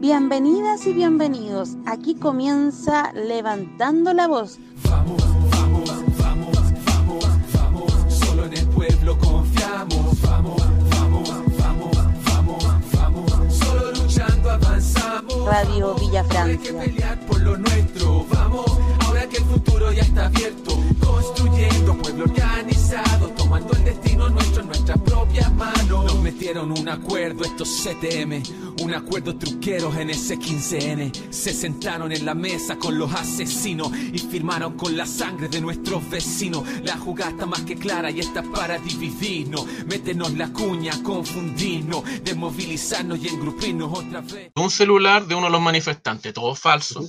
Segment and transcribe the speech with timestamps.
[0.00, 1.76] Bienvenidas y bienvenidos.
[1.84, 4.58] Aquí comienza Levantando la Voz.
[4.88, 7.92] Vamos, vamos, vamos, vamos, vamos.
[8.08, 10.22] Solo en el pueblo confiamos.
[10.22, 13.54] Vamos, vamos, vamos, vamos, vamos.
[13.54, 15.44] Solo luchando avanzamos.
[15.46, 16.78] Radio Villa Hay que Francia.
[16.80, 18.24] pelear por lo nuestro.
[18.32, 20.78] Vamos, ahora que el futuro ya está abierto.
[21.00, 23.28] Construyendo pueblo organizado.
[23.30, 26.04] Tomando el destino nuestro en nuestras propias manos.
[26.04, 28.42] Nos metieron un acuerdo estos CTM.
[28.82, 31.30] Un acuerdo truqueros en ese 15N.
[31.30, 36.08] Se sentaron en la mesa con los asesinos y firmaron con la sangre de nuestros
[36.08, 36.64] vecinos.
[36.82, 39.66] La jugada está más que clara y está para dividirnos.
[39.86, 44.50] Métenos la cuña, confundirnos, desmovilizarnos y engrupirnos otra vez.
[44.54, 47.04] un celular de uno de los manifestantes, todo falso.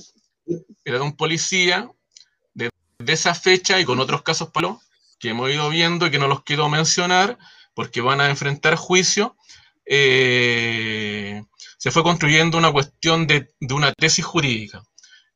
[0.84, 1.88] Era de un policía
[3.04, 4.78] de, esa fecha y con otros casos palos
[5.18, 7.38] que hemos ido viendo y que no los quiero mencionar
[7.74, 9.36] porque van a enfrentar juicio.
[9.86, 11.42] eh,
[11.78, 14.84] se fue construyendo una cuestión de, de una tesis jurídica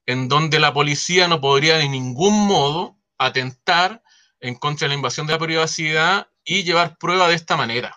[0.06, 4.02] en donde la policía no podría de ningún modo atentar
[4.40, 7.96] en contra de la invasión de la privacidad y llevar prueba de esta manera.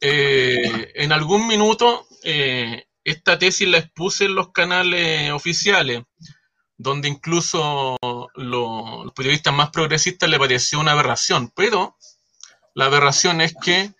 [0.00, 6.02] Eh, en algún minuto eh, esta tesis la expuse en los canales oficiales,
[6.78, 7.96] donde incluso
[8.34, 11.96] lo- los periodistas más progresistas le pareció una aberración, pero
[12.74, 13.92] la aberración es que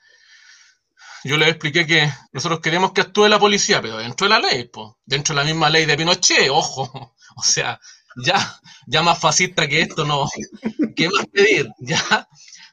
[1.25, 4.71] yo les expliqué que nosotros queremos que actúe la policía, pero dentro de la ley,
[5.05, 7.81] dentro de la misma ley de Pinochet, ojo, o sea,
[8.25, 10.29] ya, ya más fascista que esto, no,
[10.95, 11.69] ¿qué más pedir?
[11.79, 12.29] Ya,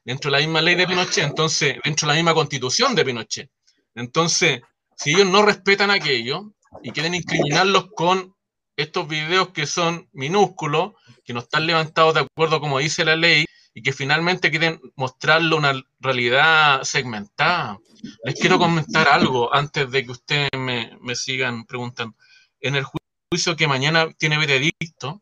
[0.06, 3.50] dentro de la misma ley de Pinochet, entonces, dentro de la misma constitución de Pinochet.
[3.96, 4.62] Entonces,
[4.98, 8.33] si ellos no respetan aquello y quieren incriminarlos con
[8.76, 10.94] estos videos que son minúsculos,
[11.24, 15.58] que no están levantados de acuerdo como dice la ley, y que finalmente quieren mostrarlo
[15.58, 17.80] una realidad segmentada.
[18.24, 22.16] Les quiero comentar algo antes de que ustedes me, me sigan preguntando.
[22.62, 22.98] En el ju-
[23.32, 25.20] juicio que mañana tiene veredicto,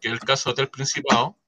[0.00, 1.38] que es el caso Hotel Principado,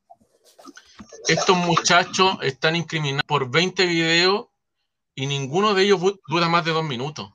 [1.28, 4.46] estos muchachos están incriminados por 20 videos
[5.14, 7.32] y ninguno de ellos dura más de dos minutos.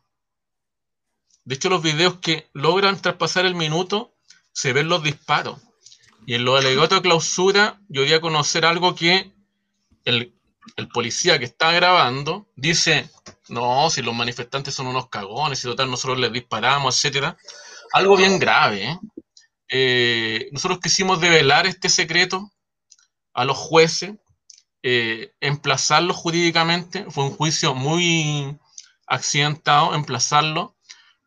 [1.43, 4.10] De hecho, los videos que logran traspasar el minuto
[4.53, 5.59] se ven los disparos.
[6.25, 9.33] Y en los alegatos de clausura, yo di a conocer algo que
[10.05, 10.35] el,
[10.75, 13.09] el policía que está grabando dice:
[13.49, 17.37] No, si los manifestantes son unos cagones, si total nosotros les disparamos, etcétera.
[17.93, 18.91] Algo bien grave.
[18.91, 18.99] ¿eh?
[19.69, 22.51] Eh, nosotros quisimos develar este secreto
[23.33, 24.15] a los jueces,
[24.83, 27.05] eh, emplazarlos jurídicamente.
[27.09, 28.57] Fue un juicio muy
[29.07, 30.71] accidentado, emplazarlos.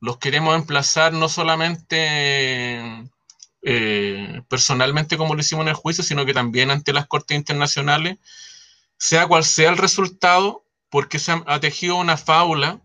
[0.01, 3.11] Los queremos emplazar no solamente
[3.65, 8.19] eh, personalmente como lo hicimos en el juicio, sino que también ante las cortes internacionales,
[8.99, 12.81] sea cual sea el resultado, porque se ha, tejido una fábula,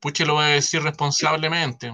[0.00, 1.92] puche lo voy a decir responsablemente.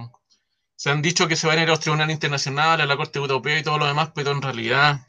[0.77, 3.19] Se han dicho que se van a ir a los tribunales internacionales, a la Corte
[3.19, 5.01] Europea y todo lo demás, pero en realidad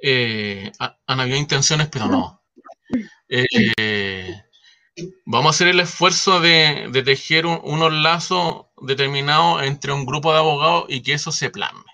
[0.00, 2.42] eh, ha- han habido intenciones, pero no.
[3.28, 4.34] Eh,
[5.26, 10.32] vamos a hacer el esfuerzo de, de tejer un- unos lazos determinados entre un grupo
[10.32, 11.84] de abogados y que eso se plasme.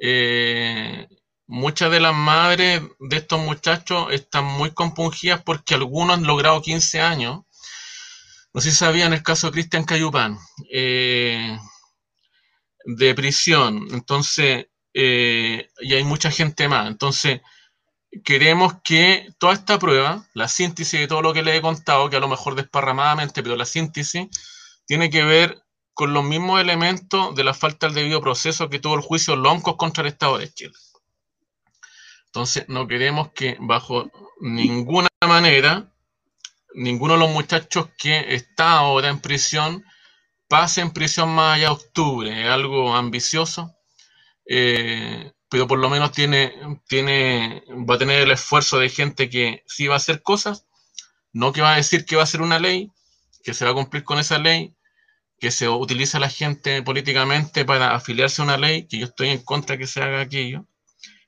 [0.00, 1.08] Eh,
[1.46, 7.00] muchas de las madres de estos muchachos están muy compungidas porque algunos han logrado 15
[7.00, 7.40] años.
[8.52, 10.38] No sé si sabían el caso de Cristian Cayupán,
[10.72, 11.58] eh,
[12.84, 13.88] de prisión.
[13.92, 16.88] Entonces, eh, y hay mucha gente más.
[16.88, 17.40] Entonces,
[18.24, 22.16] queremos que toda esta prueba, la síntesis de todo lo que les he contado, que
[22.16, 24.28] a lo mejor desparramadamente, pero la síntesis
[24.86, 25.62] tiene que ver
[25.98, 29.74] con los mismos elementos de la falta del debido proceso que tuvo el juicio Loncos
[29.74, 30.72] contra el Estado de Chile.
[32.26, 34.08] Entonces, no queremos que bajo
[34.40, 35.92] ninguna manera
[36.72, 39.84] ninguno de los muchachos que está ahora en prisión
[40.46, 42.42] pase en prisión más allá de octubre.
[42.42, 43.74] Es algo ambicioso,
[44.46, 46.54] eh, pero por lo menos tiene,
[46.86, 50.64] tiene, va a tener el esfuerzo de gente que sí va a hacer cosas,
[51.32, 52.92] no que va a decir que va a ser una ley,
[53.42, 54.76] que se va a cumplir con esa ley,
[55.40, 59.38] que se utiliza la gente políticamente para afiliarse a una ley, que yo estoy en
[59.44, 60.66] contra que se haga aquello,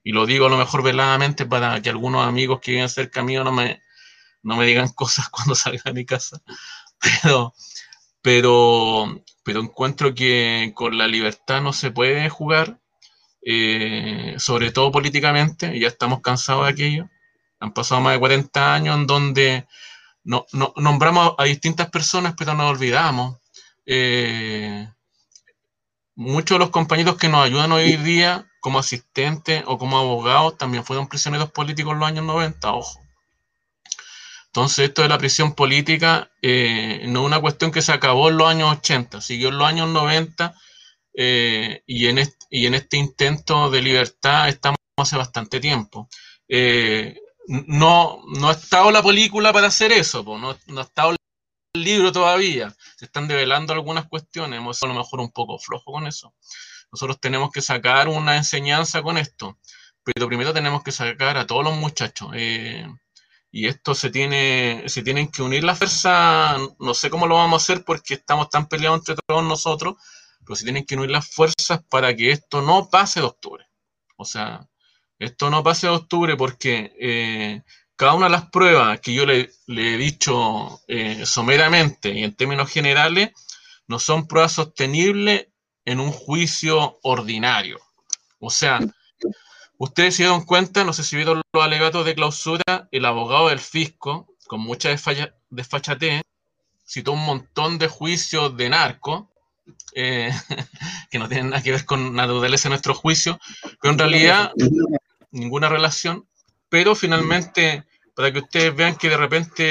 [0.04, 3.44] y lo digo a lo mejor veladamente para que algunos amigos que viven cerca mío
[3.44, 3.82] no me,
[4.42, 6.40] no me digan cosas cuando salga de mi casa,
[7.22, 7.54] pero,
[8.22, 12.80] pero, pero encuentro que con la libertad no se puede jugar,
[13.42, 17.10] eh, sobre todo políticamente, y ya estamos cansados de aquello.
[17.60, 19.66] Han pasado más de 40 años en donde
[20.24, 23.38] no, no- nombramos a distintas personas, pero nos olvidamos.
[23.92, 24.88] Eh,
[26.14, 30.84] muchos de los compañeros que nos ayudan hoy día como asistentes o como abogados también
[30.84, 33.00] fueron prisioneros políticos en los años 90, ojo.
[34.46, 38.36] Entonces, esto de la prisión política eh, no es una cuestión que se acabó en
[38.36, 40.54] los años 80, siguió en los años 90
[41.14, 46.08] eh, y, en este, intento de libertad estamos hace bastante tiempo.
[47.48, 51.16] No, no ha estado la película para hacer eso, no, no ha estado
[51.72, 55.58] el libro todavía, se están develando algunas cuestiones, hemos sido a lo mejor un poco
[55.58, 56.34] flojo con eso.
[56.92, 59.58] Nosotros tenemos que sacar una enseñanza con esto,
[60.02, 62.30] pero primero tenemos que sacar a todos los muchachos.
[62.34, 62.86] Eh,
[63.52, 67.62] y esto se tiene, se tienen que unir las fuerzas, no sé cómo lo vamos
[67.62, 69.94] a hacer porque estamos tan peleados entre todos nosotros,
[70.44, 73.66] pero se tienen que unir las fuerzas para que esto no pase de octubre.
[74.16, 74.68] O sea,
[75.18, 77.62] esto no pase de octubre porque eh,
[78.00, 82.70] cada una de las pruebas que yo le, he dicho eh, someramente y en términos
[82.70, 83.32] generales
[83.88, 85.48] no son pruebas sostenibles
[85.84, 87.78] en un juicio ordinario.
[88.38, 88.80] O sea,
[89.76, 93.60] Ustedes se dieron cuenta, no sé si vieron los alegatos de clausura, el abogado del
[93.60, 94.90] fisco, con mucha
[95.48, 96.22] desfachatez,
[96.86, 99.30] citó un montón de juicios de narco,
[99.94, 100.30] eh,
[101.10, 103.40] que no tienen nada que ver con naturaleza de nuestro juicio,
[103.80, 104.52] pero en realidad
[105.30, 106.26] ninguna relación,
[106.68, 107.84] pero finalmente,
[108.20, 109.64] para que ustedes vean que de repente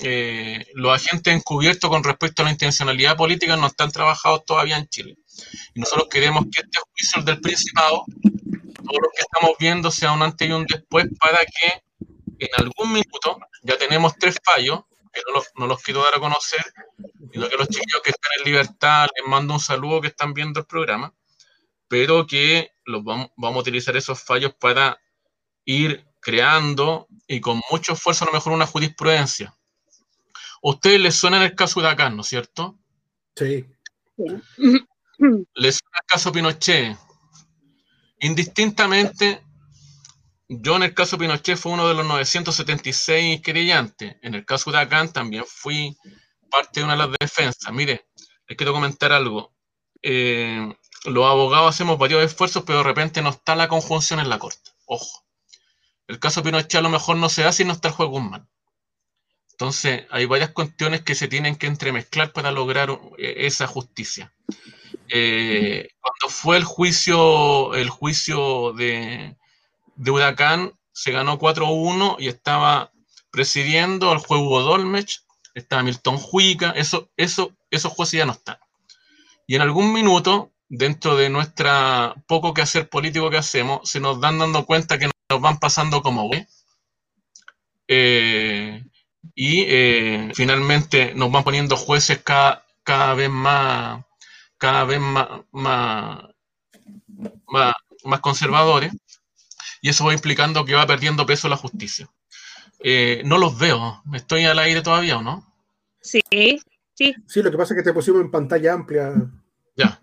[0.00, 4.88] eh, los agentes encubiertos con respecto a la intencionalidad política no están trabajados todavía en
[4.88, 5.16] Chile.
[5.72, 10.22] Y nosotros queremos que este juicio del Principado todo lo que estamos viendo sea un
[10.22, 11.84] antes y un después para que
[12.40, 14.80] en algún minuto ya tenemos tres fallos,
[15.12, 15.20] que
[15.58, 16.64] no los, quiero dar a conocer,
[17.32, 20.58] sino que los chicos que están en libertad les mando un saludo que están viendo
[20.58, 21.14] el programa,
[21.86, 24.98] pero que los vamos, vamos a utilizar esos fallos para
[25.64, 29.54] ir creando y con mucho esfuerzo a lo mejor una jurisprudencia.
[30.60, 32.76] ¿A ustedes les suena el caso de Huracán, no es cierto?
[33.36, 33.64] Sí.
[35.54, 36.98] ¿Les suena el caso Pinochet?
[38.18, 39.40] Indistintamente,
[40.48, 44.16] yo en el caso Pinochet fui uno de los 976 querellantes.
[44.20, 45.96] En el caso de Huracán también fui
[46.50, 47.72] parte de una de las defensas.
[47.72, 48.08] Mire,
[48.48, 49.54] les quiero comentar algo.
[50.02, 50.74] Eh,
[51.04, 54.72] los abogados hacemos varios esfuerzos, pero de repente no está la conjunción en la corte.
[54.86, 55.25] Ojo.
[56.08, 58.48] El caso Pinochet a lo mejor no se da si no está el juego Guzmán.
[59.52, 64.30] Entonces, hay varias cuestiones que se tienen que entremezclar para lograr eh, esa justicia.
[65.08, 69.34] Eh, cuando fue el juicio, el juicio de,
[69.96, 72.92] Huracán, se ganó 4-1 y estaba
[73.30, 75.22] presidiendo el juego Dolmech,
[75.54, 78.58] estaba Milton Juica, eso, eso, esos jueces ya no están.
[79.46, 84.20] Y en algún minuto, dentro de nuestra poco que hacer político que hacemos, se nos
[84.20, 86.46] dan dando cuenta que nos van pasando como güey.
[87.88, 88.84] Eh,
[89.34, 94.06] y eh, finalmente nos van poniendo jueces cada, cada vez más
[94.58, 96.24] cada vez más, más,
[97.48, 98.92] más, conservadores,
[99.80, 102.08] y eso va implicando que va perdiendo peso la justicia.
[102.80, 105.46] Eh, no los veo, ¿estoy al aire todavía o no?
[106.00, 107.14] Sí, sí.
[107.26, 109.12] Sí, lo que pasa es que te pusimos en pantalla amplia.
[109.76, 110.00] Ya.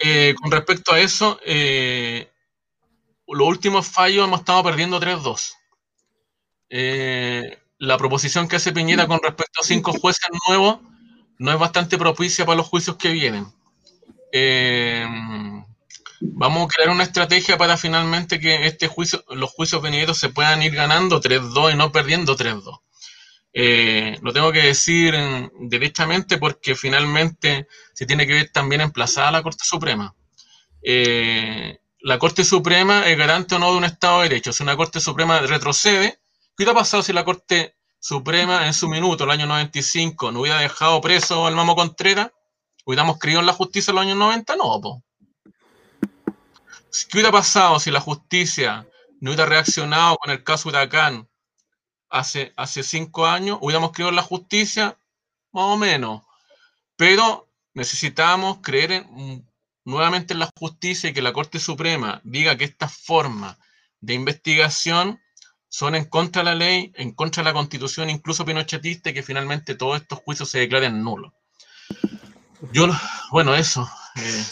[0.00, 2.31] Eh, con respecto a eso, eh,
[3.32, 5.54] los últimos fallos hemos estado perdiendo 3-2.
[7.78, 10.80] la proposición que hace Piñera con respecto a cinco jueces nuevos
[11.38, 13.46] no es bastante propicia para los juicios que vienen.
[14.32, 15.06] Eh,
[16.20, 20.62] vamos a crear una estrategia para finalmente que este juicio, los juicios venideros se puedan
[20.62, 22.78] ir ganando 3-2 y no perdiendo 3-2.
[23.54, 25.14] Eh, lo tengo que decir
[25.60, 30.14] directamente porque finalmente se tiene que ver también emplazada la Corte Suprema.
[30.82, 34.52] Eh, la Corte Suprema es garante o no de un Estado de Derecho.
[34.52, 36.20] Si una Corte Suprema retrocede,
[36.56, 40.58] ¿qué hubiera pasado si la Corte Suprema en su minuto, el año 95, no hubiera
[40.58, 42.32] dejado preso al Mamo Contreras?
[42.84, 44.56] ¿Hubiéramos creído en la justicia en los años 90?
[44.56, 45.02] No.
[47.08, 48.86] ¿Qué hubiera pasado si la justicia
[49.20, 51.28] no hubiera reaccionado con el caso Huracán
[52.10, 53.58] hace, hace cinco años?
[53.60, 54.98] ¿Hubiéramos creído en la justicia?
[55.52, 56.22] Más o menos.
[56.96, 59.06] Pero necesitamos creer
[59.84, 63.58] nuevamente en la justicia y que la Corte Suprema diga que estas formas
[64.00, 65.20] de investigación
[65.68, 69.22] son en contra de la ley, en contra de la constitución, incluso pinochetista, y que
[69.22, 71.32] finalmente todos estos juicios se declaren nulos.
[72.72, 72.86] Yo,
[73.30, 73.88] bueno, eso.
[74.16, 74.44] Eh,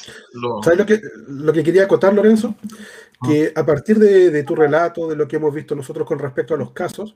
[0.64, 2.54] ¿Sabes lo que, lo que quería acotar, Lorenzo?
[3.22, 3.60] Que ah.
[3.60, 6.72] a partir de, tu relato, de lo que hemos visto nosotros con respecto a los
[6.72, 7.14] casos,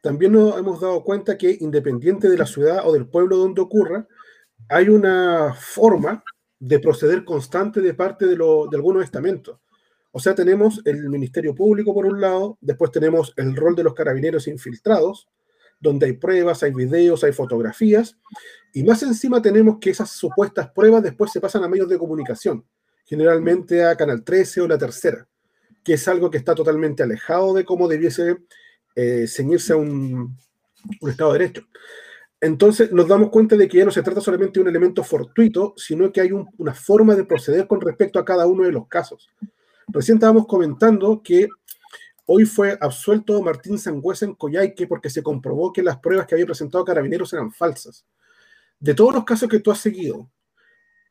[0.00, 4.06] también nos hemos dado cuenta que independiente de la ciudad o del pueblo donde ocurra,
[4.68, 6.22] hay una forma
[6.60, 9.58] de proceder constante de parte de, de algunos estamentos.
[10.12, 13.94] O sea, tenemos el Ministerio Público por un lado, después tenemos el rol de los
[13.94, 15.28] carabineros infiltrados,
[15.80, 18.18] donde hay pruebas, hay videos, hay fotografías,
[18.74, 22.64] y más encima tenemos que esas supuestas pruebas después se pasan a medios de comunicación,
[23.04, 25.26] generalmente a Canal 13 o la tercera,
[25.82, 28.36] que es algo que está totalmente alejado de cómo debiese
[28.94, 30.36] eh, ceñirse a un,
[31.00, 31.62] un Estado de Derecho.
[32.40, 35.74] Entonces nos damos cuenta de que ya no se trata solamente de un elemento fortuito,
[35.76, 39.28] sino que hay una forma de proceder con respecto a cada uno de los casos.
[39.88, 41.48] Recién estábamos comentando que
[42.24, 46.46] hoy fue absuelto Martín Sangüesa en Coyhaique porque se comprobó que las pruebas que había
[46.46, 48.06] presentado Carabineros eran falsas.
[48.78, 50.30] De todos los casos que tú has seguido,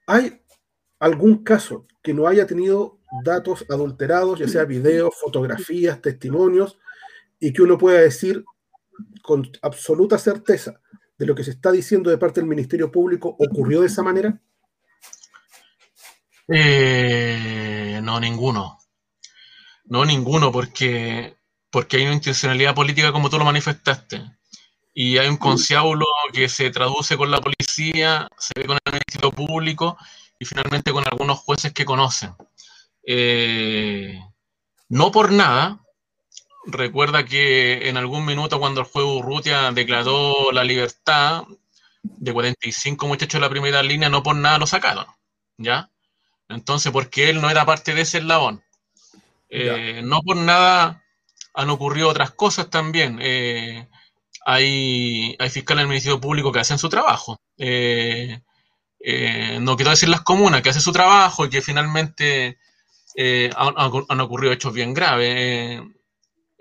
[0.08, 0.42] ¿hay
[0.98, 6.80] algún caso que no haya tenido datos adulterados, ya sea videos, fotografías, testimonios,
[7.40, 8.44] y que uno pueda decir
[9.22, 10.82] con absoluta certeza
[11.20, 14.40] de lo que se está diciendo de parte del Ministerio Público ocurrió de esa manera?
[16.48, 18.80] Eh, no, ninguno.
[19.84, 21.36] No, ninguno, porque,
[21.70, 24.24] porque hay una intencionalidad política como tú lo manifestaste.
[24.94, 29.32] Y hay un conciábulo que se traduce con la policía, se ve con el Ministerio
[29.32, 29.98] Público
[30.40, 32.34] y finalmente con algunos jueces que conocen.
[33.06, 34.20] Eh,
[34.88, 35.82] no por nada,
[36.72, 41.44] recuerda que en algún minuto cuando el juego Urrutia declaró la libertad
[42.04, 45.06] de 45 muchachos de la primera línea, no por nada lo sacaron,
[45.58, 45.90] ¿ya?
[46.48, 48.64] Entonces, porque él no era parte de ese eslabón.
[49.50, 51.04] Eh, no por nada
[51.54, 53.20] han ocurrido otras cosas también.
[53.22, 53.88] Eh,
[54.46, 57.40] hay, hay fiscales del Ministerio Público que hacen su trabajo.
[57.58, 58.42] Eh,
[59.62, 62.58] no quiero decir las comunas, que hacen su trabajo y que finalmente
[63.56, 65.82] han, han, ocurrido hechos bien graves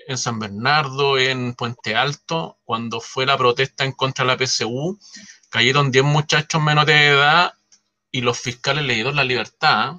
[0.08, 4.98] en San Bernardo, en Puente Alto, cuando fue la protesta en contra de la PSU,
[5.50, 7.52] cayeron 10 muchachos menores de edad
[8.10, 9.96] y los fiscales le dieron la libertad.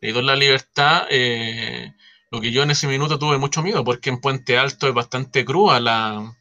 [0.00, 1.94] Le dieron la libertad, eh,
[2.30, 5.42] lo que yo en ese minuto tuve mucho miedo, porque en Puente Alto es bastante
[5.42, 6.36] cruda la,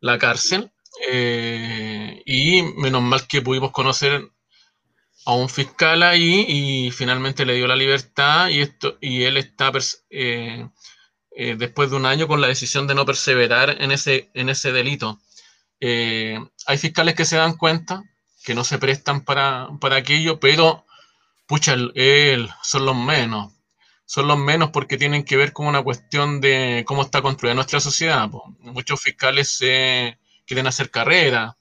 [0.00, 0.72] la cárcel.
[1.08, 4.28] Eh, y menos mal que pudimos conocer
[5.26, 9.70] a un fiscal ahí y finalmente le dio la libertad y esto y él está
[10.10, 10.68] eh,
[11.36, 14.72] eh, después de un año con la decisión de no perseverar en ese, en ese
[14.72, 15.20] delito.
[15.80, 18.02] Eh, hay fiscales que se dan cuenta
[18.44, 20.84] que no se prestan para, aquello, pero
[21.46, 21.76] pucha,
[22.62, 23.52] son los menos.
[24.04, 27.80] Son los menos porque tienen que ver con una cuestión de cómo está construida nuestra
[27.80, 28.28] sociedad.
[28.58, 31.56] Muchos fiscales se quieren hacer carrera.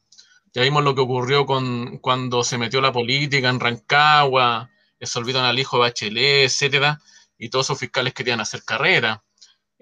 [0.54, 5.46] Ya vimos lo que ocurrió con, cuando se metió la política en Rancagua, se olvidan
[5.46, 7.00] al hijo de Bachelet, etcétera,
[7.38, 9.24] y todos esos fiscales querían hacer carrera.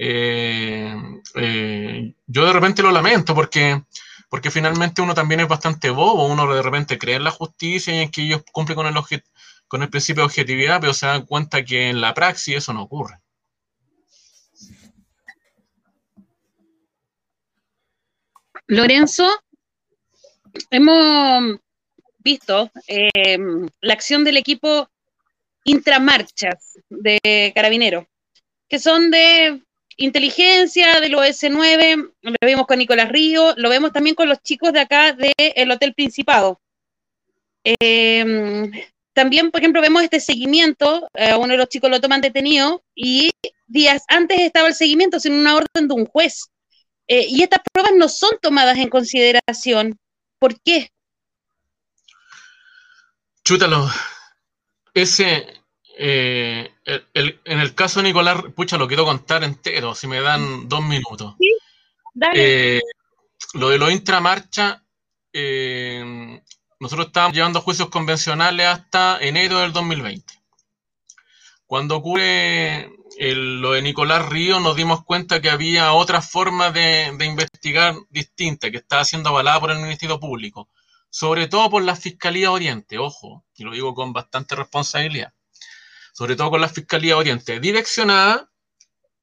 [0.02, 0.96] Eh,
[1.36, 3.84] eh, yo de repente lo lamento porque,
[4.30, 8.00] porque finalmente uno también es bastante bobo, uno de repente cree en la justicia y
[8.00, 8.96] en que ellos cumplen con el,
[9.68, 12.84] con el principio de objetividad, pero se dan cuenta que en la praxis eso no
[12.84, 13.20] ocurre.
[18.68, 19.28] Lorenzo,
[20.70, 21.60] hemos
[22.20, 23.38] visto eh,
[23.82, 24.90] la acción del equipo
[25.66, 28.06] intramarchas de carabineros,
[28.70, 29.62] que son de
[30.00, 34.74] inteligencia de los S9, lo vimos con Nicolás Río, lo vemos también con los chicos
[34.74, 36.60] de acá del Hotel Principado.
[37.64, 38.72] Em,
[39.14, 43.32] también, por ejemplo, vemos este seguimiento, a uno de los chicos lo toman detenido y
[43.68, 46.50] días antes estaba el seguimiento sin una orden de un juez.
[47.08, 50.00] Eh, y estas pruebas no son tomadas en consideración.
[50.40, 50.92] ¿Por qué?
[53.44, 53.90] Chútalo.
[54.94, 55.59] Ese,
[56.02, 60.82] eh, en el caso de Nicolás, pucha, lo quiero contar entero, si me dan dos
[60.82, 61.36] minutos.
[61.38, 61.54] Sí,
[62.14, 62.78] dale.
[62.78, 62.82] Eh,
[63.56, 64.82] lo de los intramarcha,
[65.34, 66.42] eh,
[66.80, 70.36] nosotros estábamos llevando juicios convencionales hasta enero del 2020.
[71.66, 72.90] Cuando ocurre
[73.20, 78.72] lo de Nicolás Río, nos dimos cuenta que había otra forma de, de investigar distinta,
[78.72, 80.70] que estaba siendo avalada por el Ministerio Público,
[81.10, 85.34] sobre todo por la Fiscalía Oriente, ojo, y lo digo con bastante responsabilidad
[86.20, 88.52] sobre todo con la Fiscalía Oriente, direccionada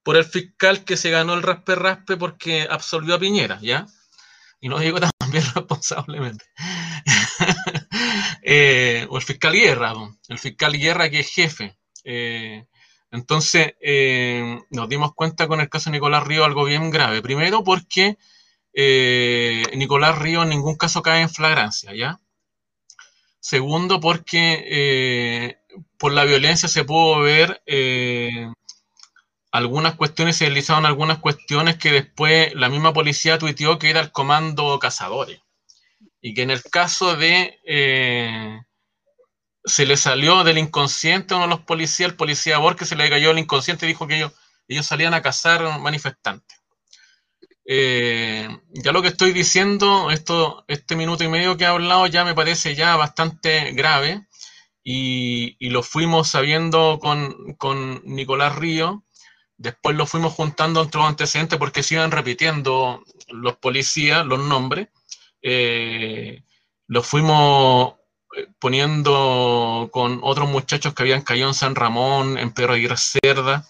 [0.01, 3.85] por el fiscal que se ganó el raspe-raspe porque absolvió a Piñera, ¿ya?
[4.59, 6.43] Y no digo también responsablemente.
[8.49, 9.93] Eh, o el fiscal Guerra,
[10.29, 11.77] el fiscal Guerra que es jefe.
[12.05, 12.65] Eh,
[13.11, 17.21] entonces, eh, nos dimos cuenta con el caso de Nicolás Río algo bien grave.
[17.21, 18.17] Primero porque
[19.75, 22.21] Nicolás Río en ningún caso cae en flagrancia, ¿ya?
[23.41, 25.57] Segundo porque
[25.97, 28.51] por la violencia se pudo ver eh,
[29.51, 34.11] algunas cuestiones, se realizaron algunas cuestiones que después la misma policía tuiteó que era el
[34.11, 35.39] comando cazadores.
[36.21, 38.59] Y que en el caso de eh,
[39.65, 43.31] se le salió del inconsciente uno de los policías, el policía Borges se le cayó
[43.31, 44.33] el inconsciente y dijo que ellos,
[44.67, 46.57] ellos salían a cazar manifestantes.
[47.65, 52.23] Eh, ya lo que estoy diciendo, esto, este minuto y medio que he hablado ya
[52.23, 54.25] me parece ya bastante grave
[54.89, 59.03] y, lo fuimos sabiendo con, Nicolás Río,
[59.57, 64.89] Después lo fuimos juntando entre los antecedentes porque se iban repitiendo los policías, los nombres.
[65.41, 66.43] Eh,
[66.85, 67.95] los fuimos
[68.37, 73.67] eh, poniendo con otros muchachos que habían caído en San Ramón, en Pedro Aguirre Cerda,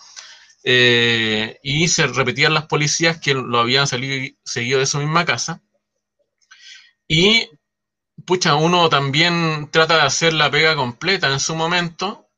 [0.65, 5.61] eh, y se repetían las policías que lo habían salido, seguido de su misma casa.
[7.07, 7.49] Y,
[8.25, 12.29] pucha, uno también trata de hacer la pega completa en su momento,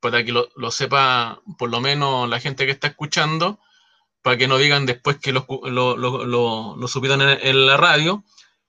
[0.00, 3.58] para que lo, sepa por lo menos la gente que está escuchando,
[4.22, 8.24] para que no digan después que lo, lo, en, la radio.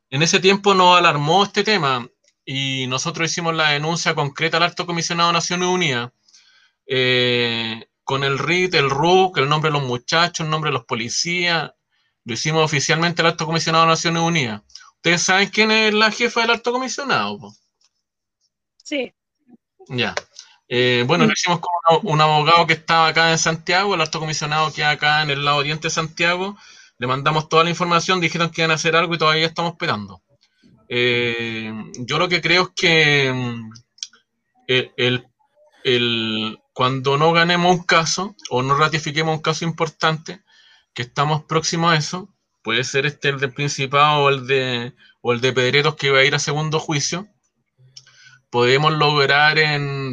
[0.09, 2.07] En ese tiempo nos alarmó este tema
[2.45, 6.11] y nosotros hicimos la denuncia concreta al Alto Comisionado de Naciones Unidas.
[6.87, 10.85] Eh, con el RIT, el RUC, el nombre de los muchachos, el nombre de los
[10.85, 11.71] policías.
[12.25, 14.63] Lo hicimos oficialmente al Alto Comisionado de Naciones Unidas.
[14.99, 17.53] ¿Ustedes saben quién es la jefa del Alto Comisionado?
[18.83, 19.13] Sí.
[19.87, 20.13] Ya.
[20.67, 24.73] Eh, bueno, lo hicimos con un abogado que estaba acá en Santiago, el alto comisionado
[24.73, 26.57] que acá en el lado oriente de Santiago.
[26.97, 30.21] Le mandamos toda la información, dijeron que iban a hacer algo y todavía estamos esperando.
[30.89, 33.71] Eh, yo lo que creo es que mm,
[35.87, 40.43] el, cuando no ganemos un caso o no ratifiquemos un caso importante,
[40.93, 42.29] que estamos próximos a eso,
[42.61, 46.19] puede ser este el del Principado o el de, o el de Pedreros que va
[46.19, 47.27] a ir a segundo juicio,
[48.49, 49.57] podemos lograr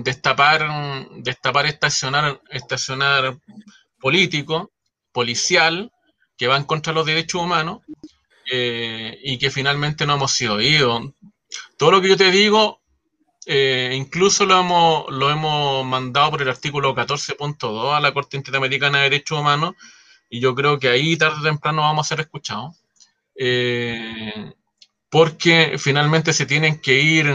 [0.02, 0.68] destapar,
[1.16, 3.38] destapar estacionar, estacionar
[3.98, 4.72] político,
[5.12, 5.92] policial,
[6.36, 7.80] que va en contra los derechos humanos
[8.52, 11.12] eh, y que finalmente no hemos sido oídos.
[11.78, 12.82] Todo lo que yo te digo,
[13.46, 18.98] eh, incluso lo hemos, lo hemos mandado por el artículo 14.2 a la Corte Interamericana
[18.98, 19.74] de Derechos Humanos
[20.28, 22.76] y yo creo que ahí tarde o temprano vamos a ser escuchados.
[23.34, 24.52] Eh,
[25.10, 27.32] porque finalmente se tienen que ir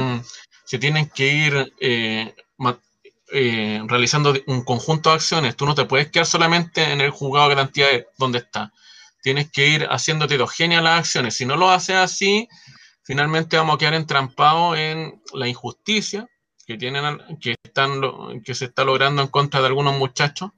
[0.66, 2.34] se tienen que ir eh,
[3.34, 5.56] eh, realizando un conjunto de acciones.
[5.56, 8.72] Tú no te puedes quedar solamente en el juzgado de garantía de donde está.
[9.22, 11.36] Tienes que ir haciendo heterogéneas las acciones.
[11.36, 12.48] Si no lo haces así,
[13.04, 16.28] finalmente vamos a quedar entrampados en la injusticia
[16.66, 18.02] que tienen que están
[18.44, 20.52] que se está logrando en contra de algunos muchachos,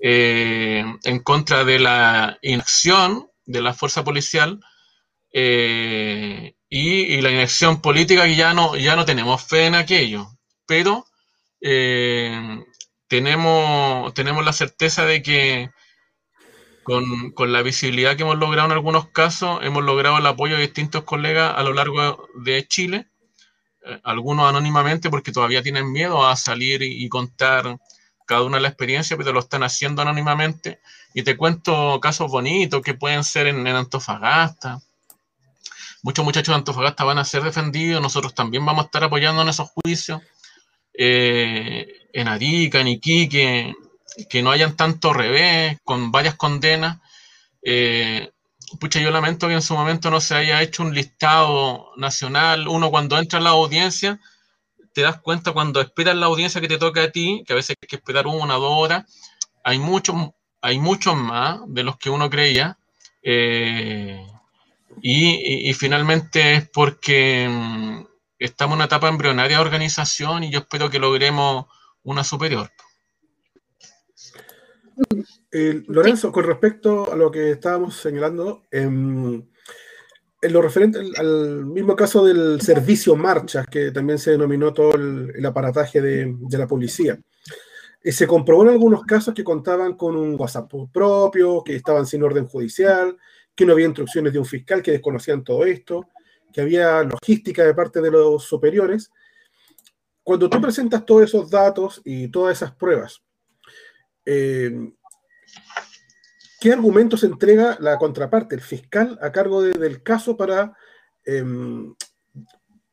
[0.00, 4.60] eh, en contra de la inacción de la fuerza policial
[5.32, 10.26] y, la inacción política que ya no, ya no tenemos fe en aquello,
[10.66, 11.06] pero
[11.60, 12.64] eh,
[13.08, 15.70] tenemos, tenemos la certeza de que
[16.82, 20.62] con, con, la visibilidad que hemos logrado en algunos casos, hemos logrado el apoyo de
[20.62, 23.08] distintos colegas a lo largo de Chile,
[23.84, 27.78] eh, algunos anónimamente porque todavía tienen miedo a salir y, contar
[28.26, 30.80] cada una de las experiencias, pero lo están haciendo anónimamente.
[31.14, 34.80] Y te cuento casos bonitos que pueden ser en Antofagasta,
[36.06, 39.48] muchos muchachos de Antofagasta van a ser defendidos, nosotros también vamos a estar apoyando en
[39.48, 40.22] esos juicios,
[40.94, 43.74] eh, en Arica, en Iquique,
[44.30, 46.98] que no hayan tanto revés, con varias condenas.
[47.60, 48.30] Eh,
[48.78, 52.68] pucha, yo lamento que en su momento no se haya hecho un listado nacional.
[52.68, 54.20] Uno cuando entra en la audiencia,
[54.96, 57.76] te das cuenta cuando esperas la audiencia que te toca a ti, que a veces
[57.78, 59.04] hay que esperar una o dos horas,
[59.62, 60.16] hay muchos,
[60.62, 62.78] hay muchos más de los que uno creía.
[63.22, 64.26] Eh,
[65.02, 68.06] y, finalmente es porque mm,
[68.38, 71.66] estamos en una etapa embrionaria de organización y yo espero que logremos
[72.02, 72.70] una superior.
[75.52, 79.46] Eh, Lorenzo, con respecto a lo que estábamos señalando, em,
[80.46, 85.44] en lo referente al, mismo caso del servicio marchas, que también se denominó todo el,
[85.44, 87.18] aparataje de, la policía,
[88.02, 92.22] eh, se comprobó en algunos casos que contaban con un WhatsApp propio, que estaban sin
[92.22, 93.16] orden judicial,
[93.54, 96.08] que no había instrucciones de un fiscal, que desconocían todo esto,
[96.52, 99.10] que había logística de parte de los superiores.
[100.22, 103.20] Cuando tú presentas todos esos datos y todas esas pruebas,
[104.24, 104.92] eh,
[106.60, 110.76] ¿qué argumentos entrega la contraparte, el fiscal, a cargo del caso para
[111.24, 111.94] em,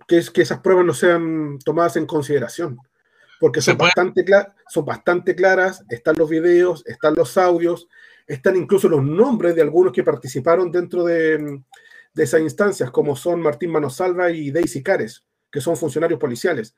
[0.08, 2.78] que, que, esas pruebas no sean tomadas en consideración?
[3.39, 4.26] Porque son bastante,
[4.69, 7.88] son bastante claras, están los videos, están los audios,
[8.28, 11.62] están incluso los nombres de algunos que participaron dentro de,
[12.15, 16.76] esas instancias, como son Martín Manosalva y Daisy Cares, que son funcionarios policiales.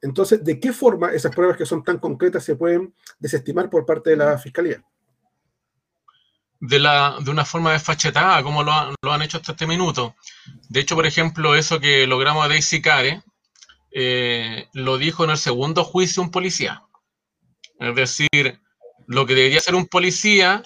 [0.00, 4.10] Entonces, ¿de qué forma esas pruebas que son tan concretas se pueden desestimar por parte
[4.10, 4.82] de la Fiscalía?
[6.60, 10.16] De, la, de una forma desfachetada, como lo, han hecho hasta este minuto.
[10.68, 13.22] De hecho, por ejemplo, eso que logramos a Daisy Cares,
[13.92, 16.82] eh, lo dijo en el segundo juicio un policía.
[17.78, 18.60] Es decir,
[19.06, 20.62] lo que debería ser un policía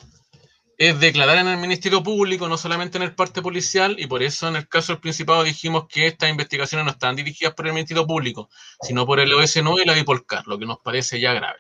[0.78, 4.48] es declarar en el Ministerio Público, no solamente en el parte policial, y por eso
[4.48, 8.04] en el caso del Principado dijimos que estas investigaciones no están dirigidas por el Ministerio
[8.04, 8.48] Público,
[8.80, 11.58] sino por el OS9 y la Bipolcar, lo que nos parece ya grave.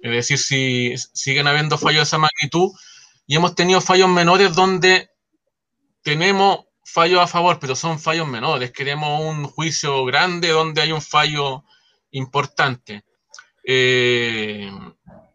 [0.00, 2.70] Es decir, si siguen habiendo fallos de esa magnitud
[3.30, 5.08] y hemos tenido fallos menores donde
[6.02, 8.72] tenemos fallos a favor, pero son fallos menores.
[8.72, 11.62] Queremos un juicio grande donde hay un fallo
[12.10, 13.04] importante.
[13.64, 14.68] Eh,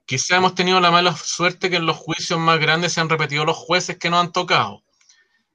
[0.05, 3.45] quizá hemos tenido la mala suerte que en los juicios más grandes se han repetido
[3.45, 4.83] los jueces que nos han tocado.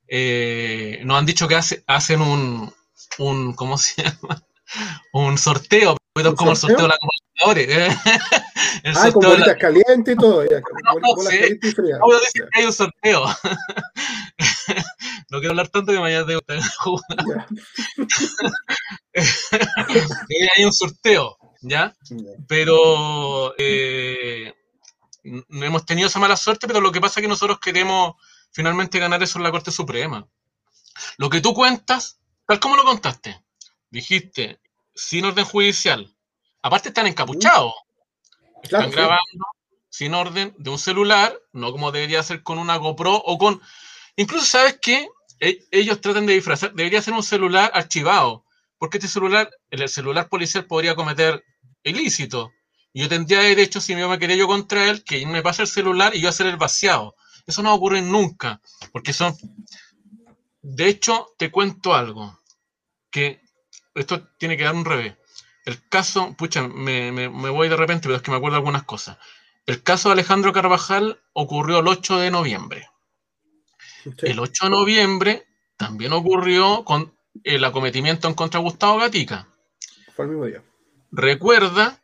[0.08, 2.72] Eh, nos han dicho que hacen un,
[3.18, 4.42] un, ¿cómo se llama?
[5.12, 6.96] Un sorteo, pero como el sorteo de la
[7.56, 10.44] el ah, con bolitas calientes y todo.
[10.44, 11.58] Ya, no, sí.
[11.62, 11.98] y frías.
[11.98, 13.24] No, decir que hay un sorteo.
[15.30, 17.46] no quiero hablar tanto que mañana tengo que jugar.
[20.56, 21.94] hay un sorteo, ¿ya?
[22.46, 24.54] Pero eh,
[25.24, 28.14] no hemos tenido esa mala suerte, pero lo que pasa es que nosotros queremos
[28.52, 30.26] finalmente ganar eso en la Corte Suprema.
[31.16, 33.42] Lo que tú cuentas, tal como lo contaste,
[33.90, 34.60] dijiste,
[34.94, 36.14] sin orden judicial.
[36.62, 37.74] Aparte están encapuchados.
[38.62, 39.46] Están grabando
[39.88, 43.60] sin orden de un celular, no como debería ser con una GoPro o con...
[44.16, 45.08] Incluso, ¿sabes qué?
[45.40, 48.44] E, ellos tratan de disfrazar, debería ser un celular archivado,
[48.78, 51.44] porque este celular, el celular policial podría cometer
[51.82, 52.52] ilícito.
[52.92, 55.68] Y yo tendría derecho, si yo me quería yo contra él, que me pase el
[55.68, 57.14] celular y yo hacer el vaciado.
[57.46, 58.60] Eso no ocurre nunca,
[58.92, 59.34] porque son...
[60.62, 62.38] De hecho, te cuento algo,
[63.10, 63.40] que
[63.94, 65.16] esto tiene que dar un revés.
[65.64, 69.18] El caso, pucha, me, voy de repente, pero es que me acuerdo algunas cosas.
[69.66, 72.88] El caso de Alejandro Carvajal ocurrió el 8 de noviembre.
[74.18, 75.46] El 8 de noviembre
[75.76, 79.48] también ocurrió con el acometimiento en contra de Gustavo Gatica.
[80.16, 80.62] Fue el mismo día.
[81.12, 82.02] Recuerda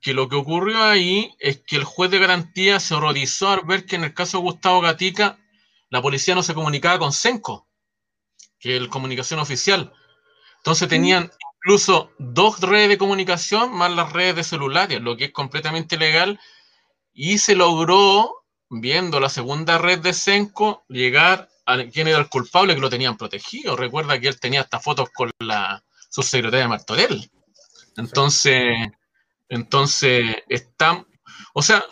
[0.00, 3.84] que lo que ocurrió ahí es que el juez de garantía se horrorizó al ver
[3.84, 5.38] que en el caso de Gustavo Gatica
[5.90, 7.68] la policía no se comunicaba con Senco,
[8.58, 9.92] que es la comunicación oficial.
[10.58, 11.30] Entonces tenían
[11.62, 16.40] incluso dos redes de comunicación más las redes de celulares, lo que es completamente ilegal,
[17.12, 22.74] y se logró, viendo la segunda red de Senco, llegar a quién era el culpable
[22.74, 23.76] que lo tenían protegido.
[23.76, 27.30] Recuerda que él tenía estas fotos con la subsecretaria Martorell.
[27.96, 28.88] Entonces,
[29.48, 31.06] entonces, están,
[31.52, 31.84] o sea,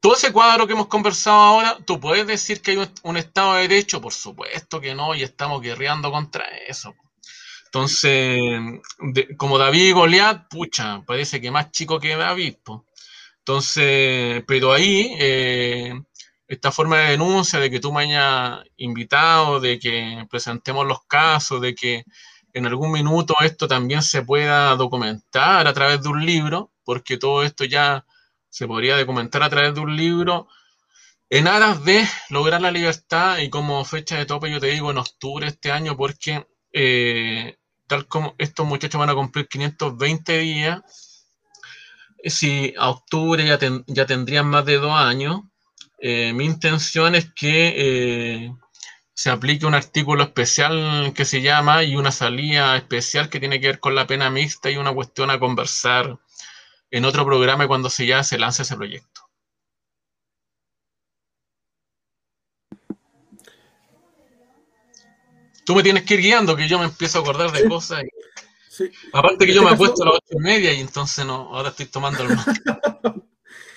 [0.00, 3.68] todo ese cuadro que hemos conversado ahora, ¿tú puedes decir que hay un, Estado de
[3.68, 4.00] Derecho?
[4.00, 6.94] Por supuesto que no, y estamos guerreando contra eso.
[7.74, 8.60] Entonces,
[9.38, 12.56] como David y Goliat, pucha, parece que más chico que David.
[13.38, 15.94] Entonces, pero ahí, eh,
[16.46, 21.62] esta forma de denuncia, de que tú me hayas invitado, de que presentemos los casos,
[21.62, 22.04] de que
[22.52, 27.42] en algún minuto esto también se pueda documentar a través de un libro, porque todo
[27.42, 28.04] esto ya
[28.50, 30.46] se podría documentar a través de un libro,
[31.30, 34.98] en aras de lograr la libertad y como fecha de tope yo te digo en
[34.98, 37.56] octubre este año, porque eh,
[37.92, 40.80] tal como estos muchachos van a cumplir 520 días,
[42.24, 45.42] si a octubre ya, ya tendrían más de dos años,
[45.98, 48.52] eh, mi intención es que eh,
[49.12, 53.66] se aplique un artículo especial que se llama y una salida especial que tiene que
[53.66, 56.18] ver con la pena mixta y una cuestión a conversar
[56.90, 59.20] en otro programa cuando se ya se lance ese proyecto.
[65.64, 68.02] Tú me tienes que ir guiando, que yo me empiezo a acordar de cosas.
[69.12, 71.68] Aparte que yo me este apuesto a las ocho y media y entonces no, ahora
[71.68, 72.30] estoy tomando el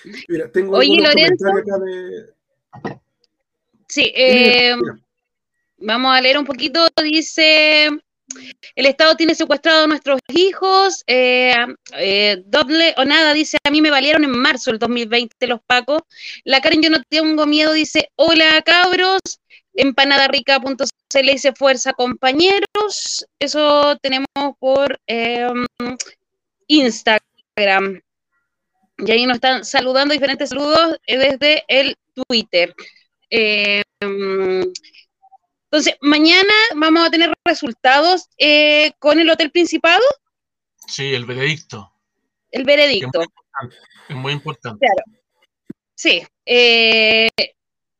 [0.28, 1.48] Mira, tengo Oye, Lorenzo.
[1.48, 2.98] Acá de...
[3.88, 4.74] Sí, eh,
[5.78, 6.88] vamos a leer un poquito.
[7.02, 7.90] Dice
[8.74, 11.54] el Estado tiene secuestrado a nuestros hijos, eh,
[11.96, 16.02] eh, doble o nada, dice, a mí me valieron en marzo del 2020 los pacos.
[16.44, 19.20] La Karen, yo no tengo miedo, dice, hola cabros,
[19.76, 23.26] empanadarica.cl dice, fuerza compañeros.
[23.38, 24.26] Eso tenemos
[24.58, 25.66] por em,
[26.66, 28.00] Instagram.
[28.98, 32.74] Y ahí nos están saludando diferentes saludos eh, desde el Twitter.
[33.30, 33.82] Em,
[35.70, 40.02] entonces, mañana vamos a tener resultados eh, con el Hotel Principado.
[40.86, 41.92] Sí, el veredicto.
[42.50, 43.22] El veredicto.
[44.08, 44.86] Es muy importante.
[44.86, 45.20] Claro.
[45.94, 46.22] Sí.
[46.44, 47.28] Eh,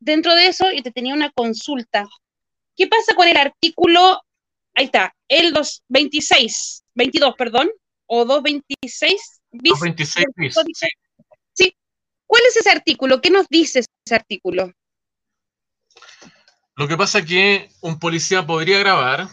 [0.06, 2.08] dentro de eso, yo te tenía una consulta.
[2.76, 4.22] ¿Qué pasa con el artículo?
[4.74, 7.70] Ahí está, el 226, 22, perdón,
[8.06, 9.72] o 226 bis.
[9.72, 10.54] 226 bis.
[10.54, 10.88] Sí.
[11.52, 11.76] sí.
[12.26, 13.20] ¿Cuál es ese artículo?
[13.20, 14.72] ¿Qué nos dice ese artículo?
[16.76, 19.28] Lo que pasa es que un policía podría grabar,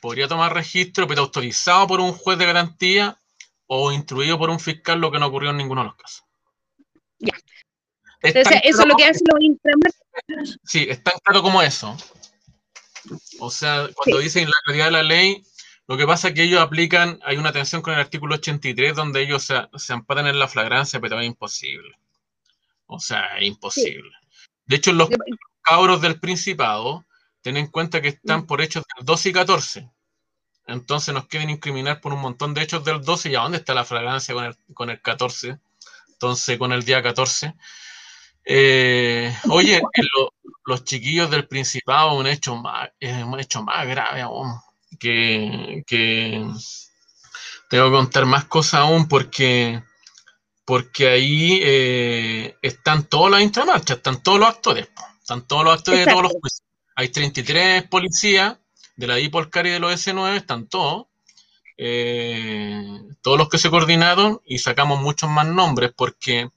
[0.00, 3.18] podría tomar registro, pero autorizado por un juez de garantía
[3.66, 6.24] o instruido por un fiscal, lo que no ocurrió en ninguno de los casos.
[7.18, 7.32] Ya.
[8.24, 11.96] Entonces, eso es lo que hacen los Sí, es tan claro como eso.
[13.40, 15.42] O sea, cuando dicen la realidad de la ley,
[15.86, 19.20] Lo que pasa es que ellos aplican, hay una tensión con el artículo 83 donde
[19.22, 21.98] ellos se, se amparan en la flagrancia, pero es imposible.
[22.86, 24.10] O sea, es imposible.
[24.66, 25.10] De hecho, los
[25.62, 27.04] cabros del Principado,
[27.42, 28.46] ten en cuenta que están Mm.
[28.46, 29.90] por hechos del 12 y 14.
[30.66, 33.74] Entonces nos quieren incriminar por un montón de hechos del 12 y a dónde está
[33.74, 35.58] la fragancia con el, con el 14.
[36.12, 37.54] Entonces, con el día 14.
[38.44, 39.80] Eh, oye,
[40.16, 40.32] lo-
[40.66, 44.52] los chiquillos del Principado, un hecho más, es un hecho más grave aún.
[44.98, 46.46] Que, que
[47.68, 49.82] tengo que contar más cosas aún porque,
[50.64, 54.88] porque ahí eh, están todas las intramarchas, están todos los actores,
[55.20, 56.62] están todos los actores de todos los juicios.
[56.96, 58.56] Hay 33 policías
[58.96, 61.06] de la IPOLCAR y de los S9, están todos,
[61.76, 62.84] eh,
[63.22, 66.50] todos los que se coordinaron y sacamos muchos más nombres porque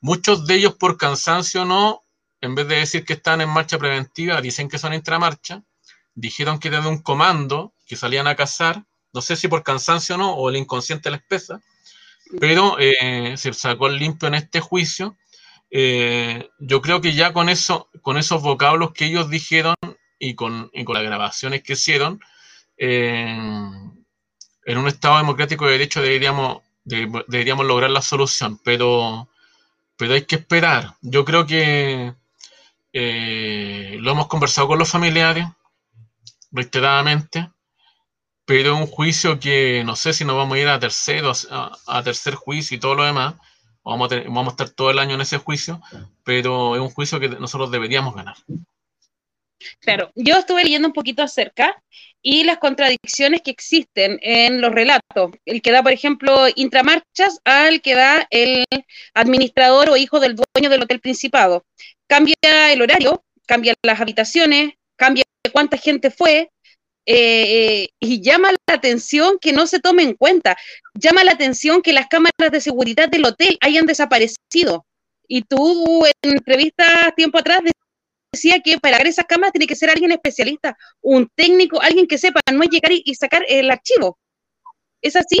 [0.00, 2.04] muchos de ellos por cansancio no,
[2.40, 5.62] en vez de decir que están en marcha preventiva, dicen que son intramarcha,
[6.14, 10.18] dijeron que desde un comando que salían a cazar, no sé si por cansancio o
[10.18, 11.60] no, o el inconsciente les pesa,
[12.40, 15.16] pero eh, se sacó el limpio en este juicio.
[15.70, 19.74] Eh, yo creo que ya con eso, con esos vocablos que ellos dijeron
[20.18, 22.20] y con, y con las grabaciones que hicieron,
[22.76, 23.38] eh,
[24.64, 29.28] en un Estado democrático de derecho deberíamos, de- deberíamos lograr la solución, pero,
[29.98, 30.94] pero hay que esperar.
[31.02, 32.14] Yo creo que
[32.92, 35.46] eh, lo hemos conversado con los familiares
[36.50, 37.50] reiteradamente,
[38.44, 42.02] pero un juicio que no sé si nos vamos a ir a tercero, a, a
[42.02, 43.34] tercer juicio y todo lo demás.
[43.84, 45.80] Vamos a, tener- vamos a estar todo el año en ese juicio,
[46.24, 48.36] pero es un juicio que nosotros deberíamos ganar.
[49.80, 51.82] Claro, yo estuve leyendo un poquito acerca
[52.22, 55.32] y las contradicciones que existen en los relatos.
[55.44, 58.64] El que da, por ejemplo, intramarchas al que da el
[59.14, 61.64] administrador o hijo del dueño del Hotel Principado.
[62.06, 62.34] Cambia
[62.72, 66.50] el horario, cambia las habitaciones, cambia cuánta gente fue,
[67.10, 70.58] eh, y llama la atención que no se tome en cuenta.
[70.94, 74.84] Llama la atención que las cámaras de seguridad del hotel hayan desaparecido.
[75.26, 77.62] Y tú en entrevistas tiempo atrás
[78.32, 82.18] decía que para ver esas cámaras tiene que ser alguien especialista, un técnico, alguien que
[82.18, 84.18] sepa, no es llegar y, sacar el archivo.
[85.00, 85.38] ¿Es así?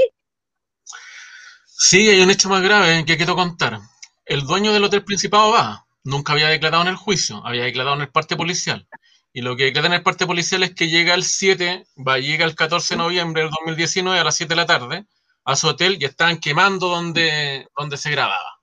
[1.66, 3.78] Sí, hay un hecho más grave que quiero contar.
[4.24, 8.02] El dueño del Hotel Principado va, nunca había declarado en el juicio, había declarado en
[8.02, 8.88] el parte policial.
[9.32, 12.44] Y lo que declara en el parte policial es que llega el 7, va, llega
[12.44, 15.06] el 14 de noviembre del 2019 a las 7 de la tarde
[15.44, 18.60] a su hotel y estaban quemando donde, donde se grababa.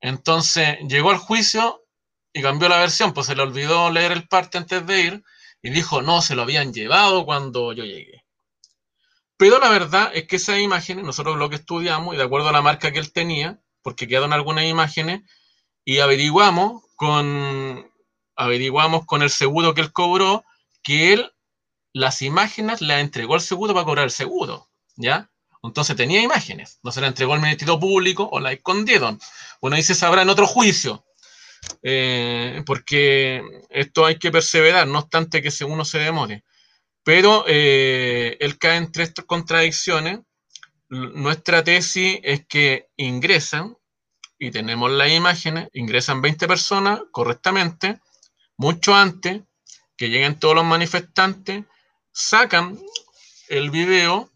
[0.00, 1.85] Entonces llegó al juicio
[2.36, 5.24] y cambió la versión, pues se le olvidó leer el parte antes de ir
[5.62, 8.26] y dijo, no, se lo habían llevado cuando yo llegué.
[9.38, 12.52] Pero la verdad es que esas imágenes, nosotros lo que estudiamos, y de acuerdo a
[12.52, 15.22] la marca que él tenía, porque quedaron algunas imágenes,
[15.82, 17.90] y averiguamos con,
[18.36, 20.44] averiguamos con el seguro que él cobró,
[20.82, 21.32] que él
[21.94, 25.30] las imágenes las entregó al seguro para cobrar el seguro, ¿ya?
[25.62, 29.18] Entonces tenía imágenes, no se las entregó al Ministerio Público o las escondieron.
[29.62, 31.06] Bueno, ahí se sabrá en otro juicio,
[31.82, 36.44] eh, porque esto hay que perseverar, no obstante que uno se demore.
[37.04, 40.20] Pero eh, él cae en tres contradicciones.
[40.88, 43.76] Nuestra tesis es que ingresan,
[44.38, 48.00] y tenemos las imágenes, ingresan 20 personas correctamente,
[48.56, 49.42] mucho antes
[49.96, 51.64] que lleguen todos los manifestantes,
[52.12, 52.78] sacan
[53.48, 54.30] el video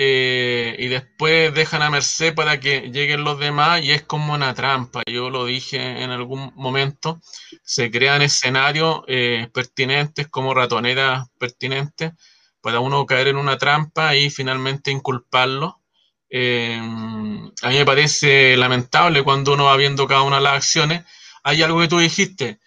[0.00, 4.54] eh, y después dejan a merced para que lleguen los demás y es como una
[4.54, 5.02] trampa.
[5.04, 7.20] Yo lo dije en algún momento,
[7.64, 12.12] se crean escenarios eh, pertinentes como ratoneras pertinentes
[12.60, 15.82] para uno caer en una trampa y finalmente inculparlo.
[16.30, 21.04] Eh, a mí me parece lamentable cuando uno va viendo cada una de las acciones.
[21.42, 22.60] Hay algo que tú dijiste.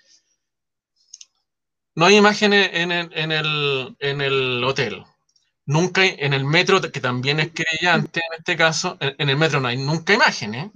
[1.96, 5.06] No hay imágenes en el, en el, en el hotel.
[5.72, 9.62] Nunca hay, en el metro, que también es querellante en este caso, en, el metro
[9.62, 10.70] no hay nunca imágenes.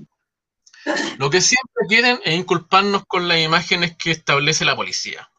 [1.17, 5.29] Lo que siempre quieren es inculparnos con las imágenes que establece la policía.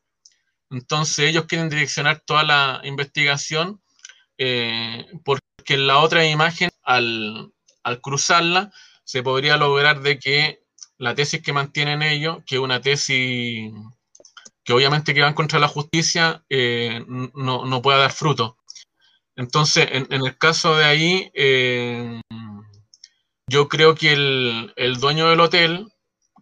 [0.68, 3.80] Entonces ellos quieren direccionar toda la investigación
[4.36, 7.50] eh, porque la otra imagen, al,
[7.82, 8.70] al cruzarla,
[9.04, 10.66] se podría lograr de que
[10.98, 13.72] la tesis que mantienen ellos, que es una tesis
[14.64, 18.58] que obviamente que va contra la justicia, eh, no, no pueda dar fruto.
[19.36, 22.20] Entonces, en, el caso de ahí, eh,
[23.46, 25.92] yo creo que el, dueño del hotel,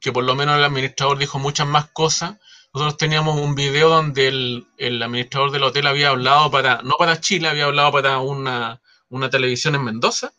[0.00, 2.36] que por lo menos el administrador dijo muchas más cosas,
[2.72, 7.20] nosotros teníamos un video donde el, el administrador del hotel había hablado para, no para
[7.20, 10.32] Chile, había hablado para una, una televisión en Mendoza.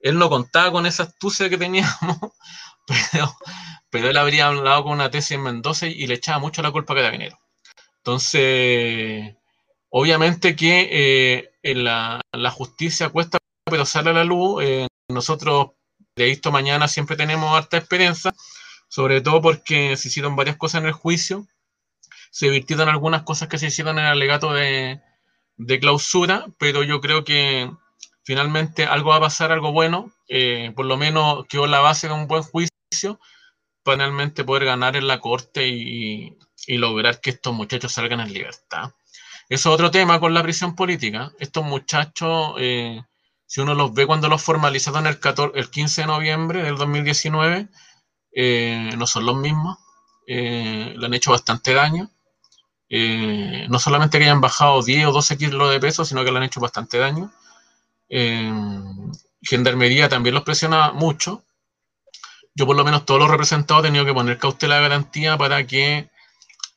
[0.00, 1.92] Él no contaba con esa astucia que teníamos,
[3.12, 3.36] pero,
[3.90, 6.94] pero él habría hablado con una tesis en Mendoza y le echaba mucho la culpa
[6.94, 7.38] a Carabinero.
[7.98, 9.36] Entonces,
[9.90, 14.62] obviamente que eh, la, justicia cuesta, pero sale a la luz.
[14.64, 15.72] Eh, nosotros
[16.16, 18.34] de esto mañana siempre tenemos harta experiencia,
[18.88, 21.46] sobre todo porque se hicieron varias cosas en el juicio,
[22.30, 25.00] se virtieron algunas cosas que se hicieron en el alegato de,
[25.80, 27.70] clausura, pero yo creo que
[28.22, 32.14] finalmente algo va a pasar, algo bueno, eh, por lo menos quedó la base de
[32.14, 32.70] un buen juicio
[33.82, 36.36] para finalmente poder ganar en la corte y,
[36.68, 38.92] lograr que estos muchachos salgan en libertad.
[39.50, 41.32] Eso es otro tema con la prisión política.
[41.40, 43.02] Estos muchachos, eh,
[43.46, 47.68] si uno los ve cuando los formalizaron el, 14, el 15 de noviembre del 2019,
[48.32, 49.76] eh, no son los mismos.
[50.26, 52.10] le han hecho bastante daño.
[53.68, 56.44] no solamente que hayan bajado 10 o 12 kilos de peso, sino que le han
[56.44, 57.32] hecho bastante daño.
[59.42, 61.44] Gendarmería también los presiona mucho.
[62.54, 65.66] Yo por lo menos todos los representados he tenido que poner cautela de garantía para
[65.66, 66.10] que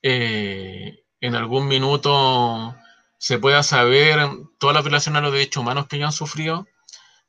[0.02, 2.76] eh, en algún minuto
[3.18, 4.20] se pueda saber
[4.60, 6.68] todas las violaciones a los derechos humanos que ellos han sufrido.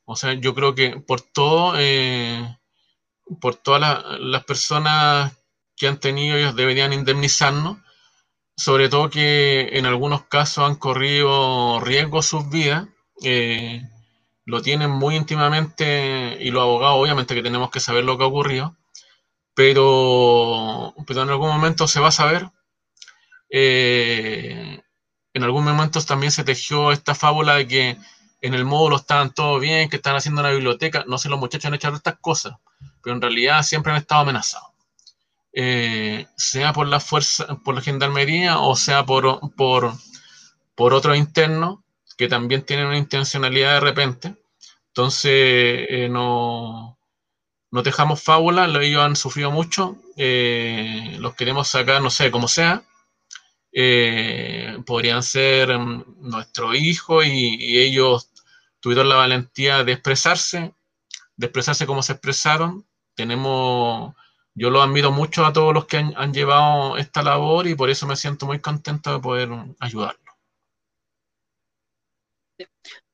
[0.05, 2.59] O sea, yo creo que por todo, eh,
[3.41, 5.33] por todas las personas
[5.77, 7.79] que han tenido, ellos deberían indemnizarnos,
[8.57, 12.89] sobre todo que en algunos casos han corrido riesgo sus vidas.
[13.23, 13.81] Eh,
[14.45, 18.27] lo tienen muy íntimamente y los abogados obviamente que tenemos que saber lo que ha
[18.27, 18.77] ocurrido,
[19.55, 22.51] pero, pero en algún momento se va a saber.
[23.57, 24.83] Eh,
[25.33, 27.97] en algún momento también se tejió esta fábula de que
[28.41, 31.05] en el módulo estaban todo bien, que están haciendo una biblioteca.
[31.07, 32.55] No sé, los muchachos han hecho estas cosas,
[33.01, 34.71] pero en realidad siempre han estado amenazados.
[35.53, 39.93] Eh, sea por la fuerza, por la gendarmería o sea por, por,
[40.75, 41.85] por otro interno
[42.19, 44.35] que también tienen una intencionalidad de repente.
[44.89, 46.99] Entonces, eh, no,
[47.71, 52.83] no dejamos fábula, ellos han sufrido mucho, los queremos sacar, no sé, como sea.
[53.77, 58.31] Eh, podrían ser mm, nuestro hijo y, ellos
[58.81, 60.75] tuvieron la valentía de expresarse,
[61.37, 62.87] de expresarse como se expresaron.
[63.15, 64.15] Tenemos,
[64.55, 67.91] yo los admiro mucho a todos los que han, han llevado esta labor y por
[67.91, 69.49] eso me siento muy contento de poder
[69.81, 70.25] ayudarlos.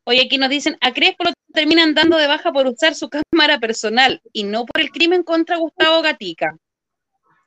[0.04, 3.58] Oye, aquí nos dicen, a Crespo lo terminan dando de baja por usar su cámara
[3.60, 6.56] personal y no por el crimen contra Gustavo Gatica.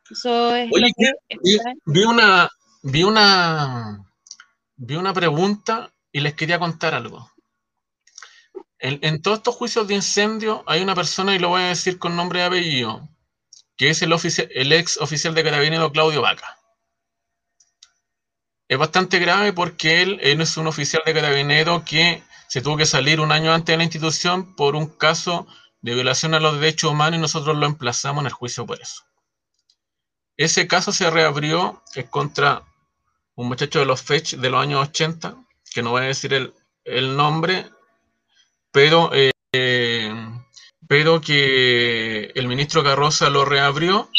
[0.09, 0.91] Eso es Oye,
[1.85, 2.49] vi, una,
[2.83, 4.05] vi una,
[4.75, 7.31] vi una pregunta y les quería contar algo.
[8.77, 12.15] En, todos estos juicios de incendio hay una persona, y lo voy a decir con
[12.15, 13.09] nombre y apellido,
[13.77, 16.57] que es el, oficial, el ex oficial de carabinero Claudio Vaca
[18.73, 23.19] es bastante grave porque él, es un oficial de carabinero que se tuvo que salir
[23.19, 25.47] un año antes de la institución por un caso
[25.81, 29.03] de violación a los derechos humanos y nosotros lo emplazamos en el juicio por eso.
[30.37, 32.63] Ese caso se reabrió contra
[33.35, 35.35] un muchacho de los FECH de los años 80,
[35.73, 36.33] que no voy a decir
[36.85, 37.69] el, nombre,
[38.71, 40.13] pero, eh,
[40.87, 44.09] pero que el ministro Carroza lo reabrió.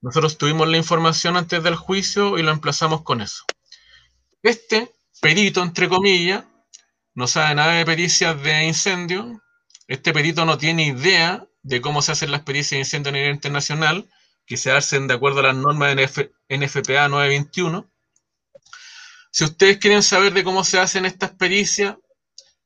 [0.00, 3.44] Nosotros tuvimos la información antes del juicio y lo emplazamos con eso.
[4.42, 6.44] Este perito, entre comillas,
[7.14, 9.42] no sabe nada de pericias de incendio.
[9.88, 13.34] Este perito no tiene idea de cómo se hacen las pericias de incendio a nivel
[13.34, 14.08] internacional,
[14.46, 17.90] que se hacen de acuerdo a las normas de NFPA 921.
[19.38, 21.94] Si ustedes quieren saber de cómo se hacen estas pericias,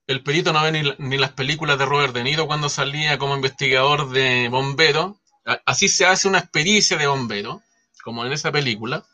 [0.06, 4.08] el perito no ve ni, las películas de Robert De Niro cuando salía como investigador
[4.08, 5.20] de bombero.
[5.66, 7.60] Así se hace una pericia de bombero,
[8.02, 9.04] como en esa película.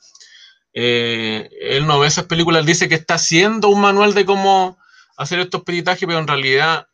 [0.73, 4.79] Eh, él no ve esas películas, dice que está haciendo un manual de cómo
[5.17, 6.87] hacer estos peritajes, pero en realidad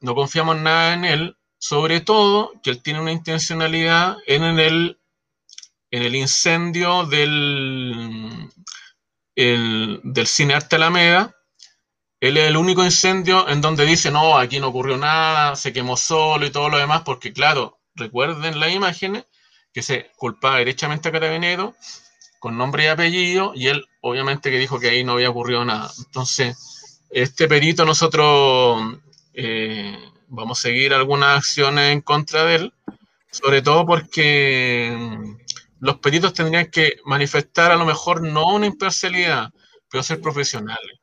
[0.00, 5.00] no confiamos nada en él, sobre todo que él tiene una intencionalidad en el,
[5.90, 8.48] en el incendio del,
[9.36, 11.36] del cine Arte Alameda.
[12.20, 15.96] Él es el único incendio en donde dice, no, aquí no ocurrió nada, se quemó
[15.96, 19.26] solo y todo lo demás, porque claro, recuerden las imágenes
[19.72, 21.74] que se culpaba derechamente a Carabinero
[22.38, 25.90] con nombre y apellido, y él obviamente que dijo que ahí no había ocurrido nada.
[25.98, 28.98] Entonces, este perito nosotros
[29.34, 32.74] eh, vamos a seguir algunas acciones en contra de él,
[33.30, 34.96] sobre todo porque
[35.80, 39.50] los peritos tendrían que manifestar a lo mejor no una imparcialidad,
[39.90, 41.00] pero ser profesionales.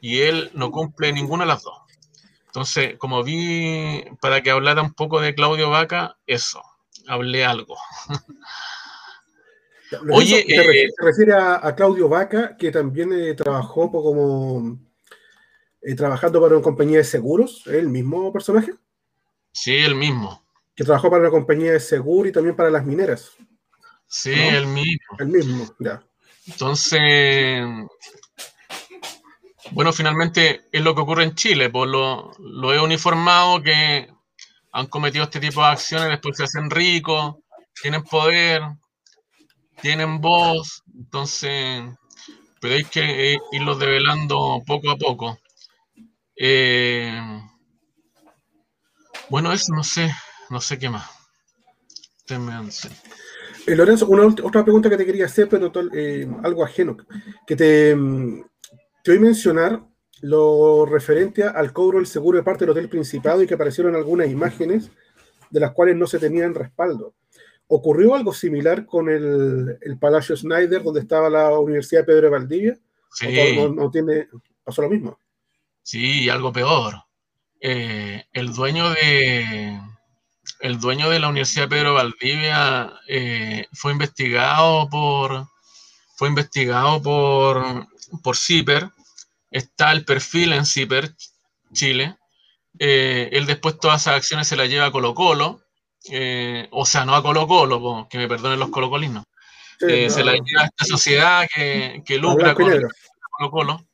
[0.00, 1.78] Y él no cumple ninguna de las dos.
[2.46, 6.62] Entonces, como vi, para que hablara un poco de Claudio Vaca, eso,
[7.06, 7.76] hablé algo.
[10.10, 14.78] Oye, eh, se, refiere a, Claudio Vaca, que también eh, trabajó como
[15.80, 18.72] eh, trabajando para una compañía de seguros, ¿el mismo personaje?
[19.52, 20.44] Sí, el mismo.
[20.74, 23.32] Que trabajó para una compañía de seguros y también para las mineras.
[24.12, 25.16] Sí, el mismo.
[25.18, 26.02] El mismo, ya.
[26.46, 27.64] Entonces,
[29.70, 34.08] Bueno, finalmente es lo que ocurre en Chile, por lo, lo he uniformado que
[34.72, 37.36] han cometido este tipo de acciones, después se hacen ricos,
[37.80, 38.62] tienen poder,
[39.80, 41.82] tienen voz, entonces,
[42.60, 45.38] pero hay que eh, irlos develando poco a poco.
[46.36, 47.20] Eh,
[49.28, 50.14] bueno, eso no sé,
[50.50, 51.08] no sé qué más.
[53.66, 55.72] Eh, Lorenzo, una otra pregunta que te quería hacer, pero
[56.42, 56.96] algo ajeno,
[57.46, 58.44] que te, mm,
[59.02, 59.82] te oí mencionar
[60.22, 64.28] lo referente al cobro del seguro de parte del Hotel Principado y que aparecieron algunas
[64.28, 64.90] imágenes
[65.50, 67.14] de las cuales no se tenían respaldo.
[67.66, 72.78] ¿Ocurrió algo similar con el, Palacio Snyder, donde estaba la Universidad de Pedro de Valdivia?
[73.10, 73.26] Sí.
[73.74, 74.28] no, tiene,
[74.62, 75.18] pasó lo mismo?
[75.82, 76.94] Sí, algo peor.
[77.60, 79.80] Eh, el dueño de
[80.62, 85.46] el dueño de la Universidad Pedro Valdivia eh, fue investigado por
[86.16, 87.88] fue investigado por
[88.22, 88.88] por CIPER
[89.50, 91.12] está el perfil en CIPER
[91.72, 92.16] Chile.
[92.78, 95.60] Eh, él después todas esas acciones se las lleva a Colo Colo,
[96.10, 99.24] eh, o sea, no a Colo Colo, que me perdonen los colocolinos.
[99.80, 103.86] Eh, se la lleva a esta sociedad que, que lucra con Colo Colo.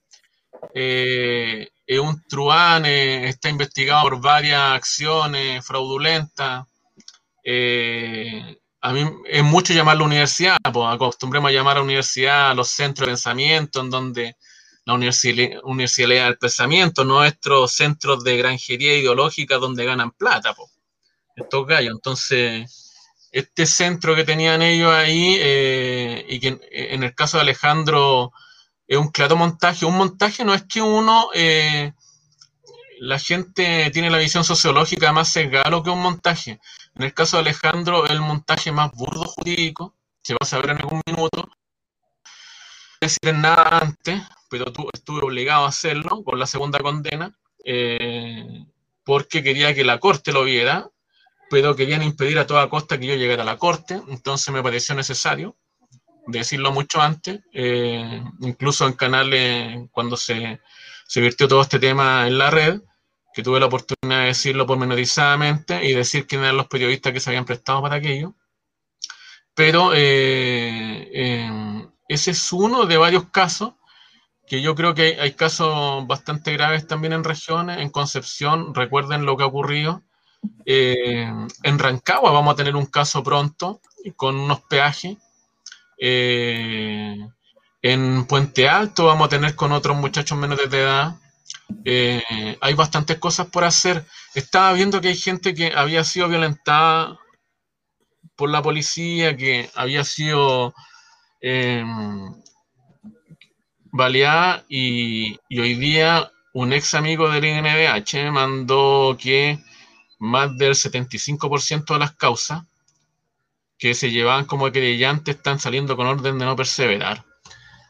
[0.75, 6.67] Es un truán, está investigado por varias acciones fraudulentas.
[8.81, 12.69] a mí es mucho llamar la universidad, pues acostumbremos a llamar a universidad a los
[12.69, 14.37] centros de pensamiento, en donde
[14.89, 14.95] la
[15.65, 20.71] Universidad del Pensamiento, nuestros centros de granjería ideológica donde ganan plata, po,
[21.37, 21.93] estos gallos.
[21.95, 22.89] Entonces,
[23.31, 28.33] este centro que tenían ellos ahí, eh, y que en, el caso de Alejandro
[28.89, 31.93] es un claro montaje, un montaje no es que uno, eh,
[33.01, 36.59] la gente tiene la visión sociológica más sesgada que un montaje.
[36.95, 40.79] En el caso de Alejandro, el montaje más burdo jurídico, se va a saber en
[40.79, 41.51] algún minuto,
[42.99, 48.65] decir nada antes, pero estuve obligado a hacerlo con la segunda condena, eh,
[49.05, 50.89] porque quería que la corte lo viera,
[51.51, 54.95] pero querían impedir a toda costa que yo llegara a la corte, entonces me pareció
[54.95, 55.57] necesario
[56.29, 60.61] decirlo mucho antes, eh, incluso en canales cuando se,
[61.07, 62.81] se virtió todo este tema en la red,
[63.35, 67.31] que tuve la oportunidad de decirlo pormenorizadamente y decir quiénes eran los periodistas que se
[67.31, 68.35] habían prestado para aquello.
[69.55, 73.75] Pero eh, ese es uno de varios casos
[74.49, 77.79] que yo creo que hay casos bastante graves también en regiones.
[77.79, 80.03] En Concepción, recuerden lo que ha ocurrido.
[80.65, 81.31] Eh,
[81.63, 83.81] en Rancagua vamos a tener un caso pronto
[84.17, 85.19] con unos peajes.
[86.01, 87.17] Eh,
[87.83, 91.17] en Puente Alto vamos a tener con otros muchachos menores de edad.
[91.85, 92.23] Eh,
[92.61, 94.05] hay bastantes cosas por hacer.
[94.35, 97.19] Estaba viendo que hay gente que había sido violentada
[98.37, 100.75] por la policía, que había sido
[103.93, 109.59] baleada y, hoy día un ex amigo del INDH mandó que
[110.19, 112.63] más del 75% de las causas
[113.79, 117.25] que se llevaban como creyentes están saliendo con orden de no perseverar.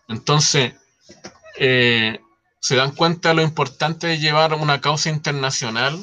[0.08, 0.74] Entonces,
[1.56, 2.20] eh,
[2.60, 5.98] se dan cuenta de lo importante de llevar una causa internacional,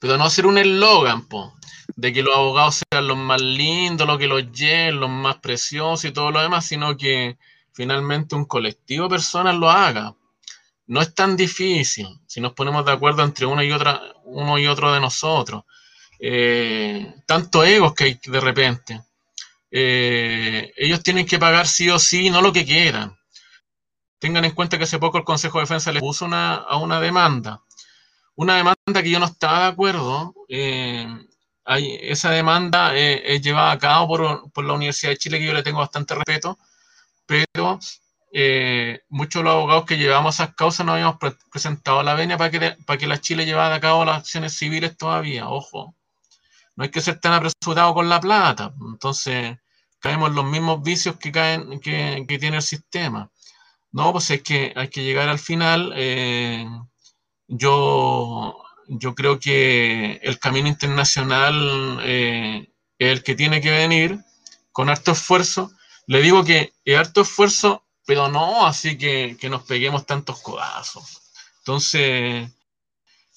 [0.00, 1.26] pero no hacer un eslogan,
[1.96, 6.04] de que los abogados sean los más lindos, los que los lleven, los más preciosos
[6.04, 7.38] y todo lo demás, sino que
[7.72, 10.14] finalmente un colectivo de personas lo haga.
[10.86, 14.66] No es tan difícil si nos ponemos de acuerdo entre uno y, otra, uno y
[14.66, 15.64] otro de nosotros.
[16.18, 19.02] Eh, tanto egos que hay de repente.
[19.70, 23.16] Eh, ellos tienen que pagar sí o sí, no lo que quieran.
[24.18, 27.00] Tengan en cuenta que hace poco el Consejo de Defensa les puso una, a una
[27.00, 27.62] demanda.
[28.36, 30.34] Una demanda que yo no estaba de acuerdo.
[30.48, 31.06] Eh,
[31.64, 35.54] hay, esa demanda es llevada a cabo por, por, la Universidad de Chile, que yo
[35.54, 36.58] le tengo bastante respeto,
[37.26, 37.78] pero
[39.08, 41.16] muchos de los abogados que llevamos esas causas no habíamos
[41.50, 44.96] presentado la venia para que, para que la Chile llevara a cabo las acciones civiles
[44.96, 45.94] todavía, ojo.
[46.76, 49.56] No hay que ser tan apresurado con la plata, entonces
[50.00, 53.30] caemos en los mismos vicios que, caen, que, tiene el sistema.
[53.92, 55.92] No, pues es que hay que llegar al final.
[55.96, 56.66] Eh,
[57.46, 58.56] yo,
[58.88, 62.68] yo creo que el camino internacional eh,
[62.98, 64.18] es el que tiene que venir
[64.72, 65.70] con harto esfuerzo
[66.06, 71.22] le digo que es harto esfuerzo, pero no así que, nos peguemos tantos codazos.
[71.58, 72.50] Entonces,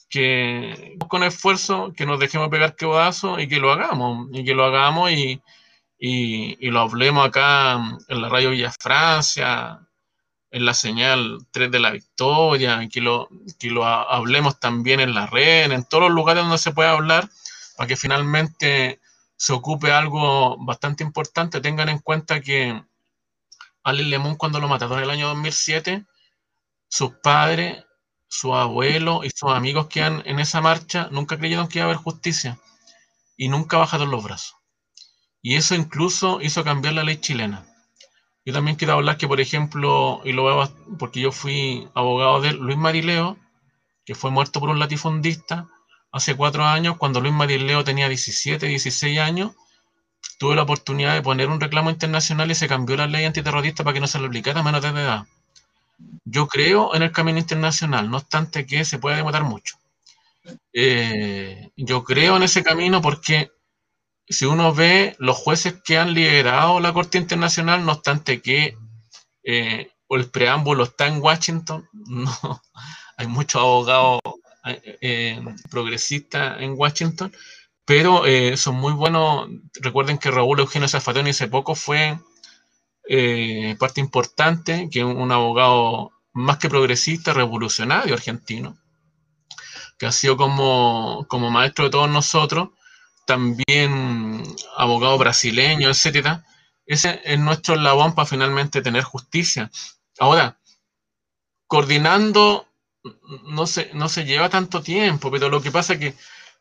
[0.10, 4.66] que con esfuerzo, que nos dejemos pegar codazos y que lo hagamos, y que lo
[4.66, 5.42] hagamos y,
[6.70, 7.74] lo hablemos acá
[8.08, 9.80] en la radio Villa Francia,
[10.52, 13.28] en la señal 3 de la Victoria, que lo,
[13.60, 17.30] que lo hablemos también en la red, en todos los lugares donde se pueda hablar,
[17.76, 19.02] para que finalmente
[19.36, 21.62] se ocupe algo bastante importante.
[21.62, 22.82] Tengan en cuenta que
[23.84, 26.06] Alain Lemon cuando lo mataron en el año 2007,
[26.90, 27.86] sus padres,
[28.28, 31.90] sus abuelos y sus amigos que han en esa marcha nunca creyeron que iba a
[31.90, 32.60] haber justicia
[33.38, 34.56] y nunca bajaron los brazos.
[35.42, 37.66] Y eso incluso hizo cambiar la ley chilena.
[38.46, 42.54] Yo también quiero hablar que, por ejemplo, y lo veo porque yo fui abogado de
[42.54, 43.38] Luis Marileo,
[44.06, 45.68] que fue muerto por un latifundista
[46.12, 49.52] hace cuatro años, cuando Luis Marileo tenía 17, 16 años,
[50.40, 53.94] tuve la oportunidad de poner un reclamo internacional y se cambió la ley antiterrorista para
[53.94, 55.28] que no se le aplicara a menos de edad.
[56.26, 59.78] Yo creo en el camino internacional, no obstante que se puede demorar mucho.
[60.74, 63.52] Eh, yo creo en ese camino porque
[64.28, 68.78] si uno ve los jueces que han liderado la Corte Internacional, no obstante que
[69.44, 71.88] eh, el preámbulo está en Washington,
[73.18, 74.20] hay muchos abogados
[74.66, 77.32] eh, progresistas en Washington,
[77.86, 78.24] pero
[78.58, 79.48] son muy buenos.
[79.80, 82.20] Recuerden que Raúl Eugenio Zafatoni hace poco fue
[83.80, 88.78] parte importante, que un abogado más que progresista, revolucionario argentino,
[89.98, 92.70] que ha sido como, como maestro de todos nosotros,
[93.26, 94.44] también
[94.78, 96.46] abogado brasileño, etcétera.
[96.86, 99.70] Ese es nuestro labón para finalmente tener justicia.
[100.20, 100.60] Ahora,
[101.68, 102.68] coordinando
[103.46, 106.14] no se, no se lleva tanto tiempo, pero lo que pasa es que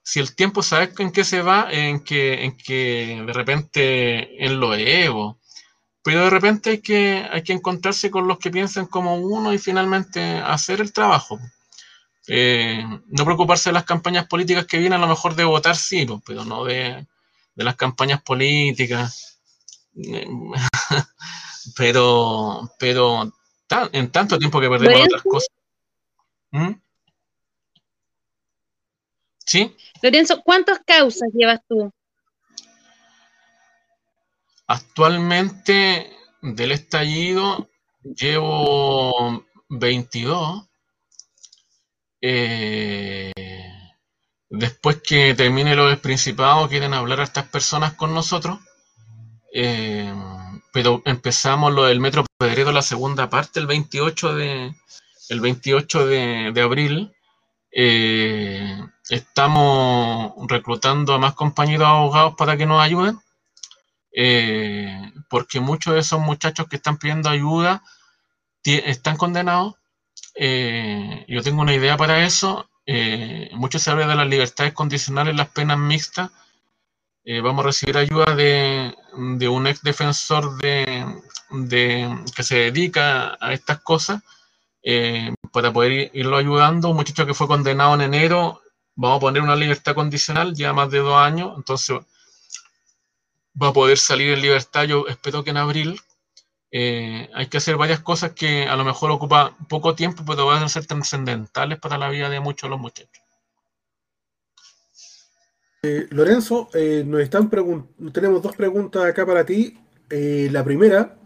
[0.02, 4.58] si el tiempo sabes en qué se va, en que, en que de repente en
[4.58, 5.38] lo ego,
[6.06, 9.58] pero de repente hay que, hay que encontrarse con los que piensan como uno y
[9.58, 11.36] finalmente hacer el trabajo.
[12.28, 16.06] Eh, no preocuparse de las campañas políticas que vienen, a lo mejor de votar sí,
[16.06, 17.04] pues, pero no de,
[17.56, 19.40] las campañas políticas.
[21.76, 23.32] pero, pero
[23.90, 25.54] en tanto tiempo que perdemos otras cosas.
[26.52, 26.72] ¿Mm?
[29.44, 29.76] ¿Sí?
[30.02, 31.92] Lorenzo, ¿cuántas causas llevas tú?
[34.66, 36.10] Actualmente
[36.42, 37.68] del estallido
[38.02, 40.68] llevo 22.
[42.20, 43.32] Eh,
[44.48, 48.58] después que termine lo del Principado, quieren hablar a estas personas con nosotros.
[49.54, 50.12] Eh,
[50.72, 54.74] pero empezamos lo del Metro Pedredo, la segunda parte, el 28 de,
[55.28, 57.12] el 28 de, abril.
[57.72, 63.18] Eh, estamos reclutando a más compañeros abogados para que nos ayuden.
[64.18, 67.82] Eh, porque muchos de esos muchachos que están pidiendo ayuda
[68.64, 69.74] están condenados.
[70.34, 72.68] Eh, yo tengo una idea para eso.
[72.86, 76.30] Eh, mucho se habla de las libertades condicionales, las penas mixtas.
[77.42, 78.94] vamos a recibir ayuda de,
[79.48, 81.04] un ex defensor de,
[82.34, 84.22] que se dedica a estas cosas
[85.52, 86.90] para poder irlo ayudando.
[86.90, 88.62] Un muchacho que fue condenado en enero,
[88.94, 91.98] vamos a poner una libertad condicional, ya más de dos años, entonces
[93.60, 96.00] va a poder salir en libertad, yo espero que en abril.
[96.70, 100.62] Eh, hay que hacer varias cosas que a lo mejor ocupa poco tiempo, pero van
[100.62, 103.22] a ser trascendentales para la vida de muchos de los muchachos.
[105.82, 107.48] Eh, Lorenzo, eh, nos están
[108.12, 109.78] tenemos dos preguntas acá para ti.
[110.10, 111.16] la primera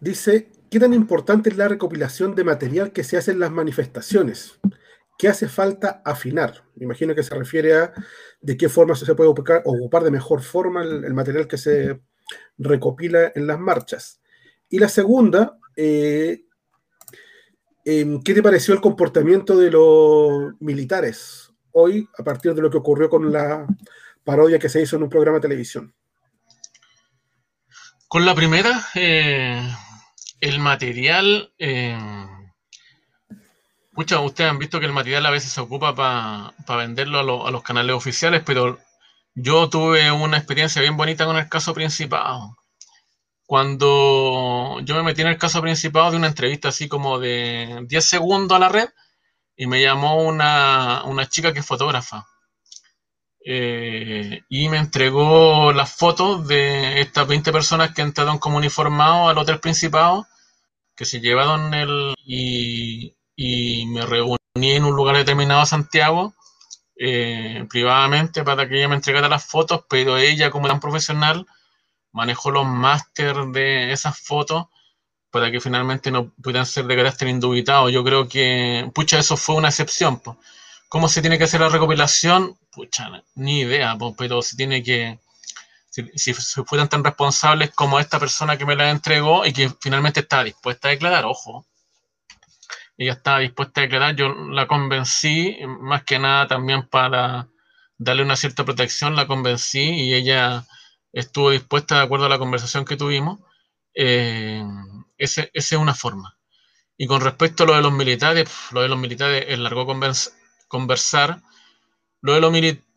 [0.00, 4.58] dice, ¿qué tan importante es la recopilación de material que se hace en las manifestaciones?
[5.18, 6.64] ¿Qué hace falta afinar?
[6.74, 7.92] Me imagino que se refiere a
[8.40, 12.00] de qué forma se puede ocupar, ocupar de mejor forma el, material que se
[12.58, 14.20] recopila en las marchas.
[14.68, 16.44] Y la segunda, eh,
[17.84, 22.78] em, ¿qué te pareció el comportamiento de los militares hoy a partir de lo que
[22.78, 23.66] ocurrió con la
[24.22, 25.94] parodia que se hizo en un programa de televisión?
[28.08, 29.62] Con la primera, eh,
[30.40, 31.54] el material...
[33.96, 37.62] Muchos ustedes han visto que el material a veces se ocupa para venderlo a, los
[37.62, 38.78] canales oficiales, pero
[39.34, 42.58] yo tuve una experiencia bien bonita con el caso Principado.
[43.46, 48.04] Cuando yo me metí en el caso Principado de una entrevista así como de 10
[48.04, 48.90] segundos a la red
[49.56, 52.26] y me llamó una, chica que es fotógrafa.
[53.46, 59.38] Eh, y me entregó las fotos de estas 20 personas que entraron como uniformados al
[59.38, 60.26] Hotel Principado,
[60.94, 62.14] que se llevaron el...
[63.36, 66.34] y me reuní en un lugar determinado a Santiago
[66.98, 71.46] eh, privadamente para que ella me entregara las fotos, pero ella como tan profesional
[72.12, 74.66] manejó los máster de esas fotos
[75.30, 77.90] para que finalmente no pudieran ser de carácter indubitado.
[77.90, 80.22] Yo creo que, pucha, eso fue una excepción.
[80.88, 82.56] ¿Cómo se tiene que hacer la recopilación?
[82.70, 85.18] Pucha, ni idea, pero se tiene que,
[85.90, 90.20] si, si, fueran tan responsables como esta persona que me la entregó y que finalmente
[90.20, 91.66] está dispuesta a declarar, ojo,
[92.98, 97.48] ella estaba dispuesta a declarar, yo la convencí, más que nada también para
[97.98, 100.64] darle una cierta protección, la convencí y ella
[101.12, 103.40] estuvo dispuesta de acuerdo a la conversación que tuvimos.
[103.94, 104.62] Eh,
[105.18, 106.36] esa es una forma.
[106.98, 109.86] Y con respecto a lo de los militares, lo de los militares es largo
[110.68, 111.42] conversar.
[112.22, 112.52] Lo de, los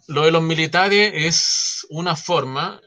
[0.07, 2.81] lo de los militares es una forma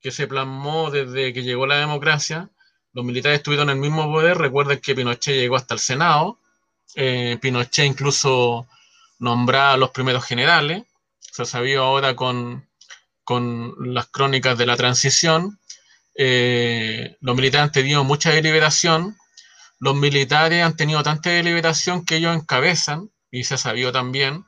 [0.00, 2.50] que se plasmó desde que llegó la democracia.
[2.98, 4.38] Los militares estuvieron en el mismo poder.
[4.38, 6.40] Recuerden que Pinochet llegó hasta el Senado.
[6.96, 8.66] Eh, Pinochet incluso
[9.20, 10.82] nombraba a los primeros generales.
[11.20, 12.68] Se sabía ahora con,
[13.22, 15.60] con las crónicas de la transición.
[16.16, 19.16] Eh, los militares han tenido mucha deliberación.
[19.78, 24.44] Los militares han tenido tanta deliberación que ellos encabezan, y se ha sabido también,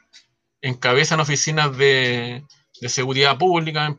[0.60, 2.42] encabezan oficinas de,
[2.88, 3.96] seguridad pública,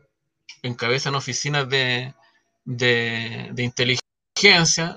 [0.62, 2.12] encabezan oficinas de,
[2.66, 4.11] inteligencia,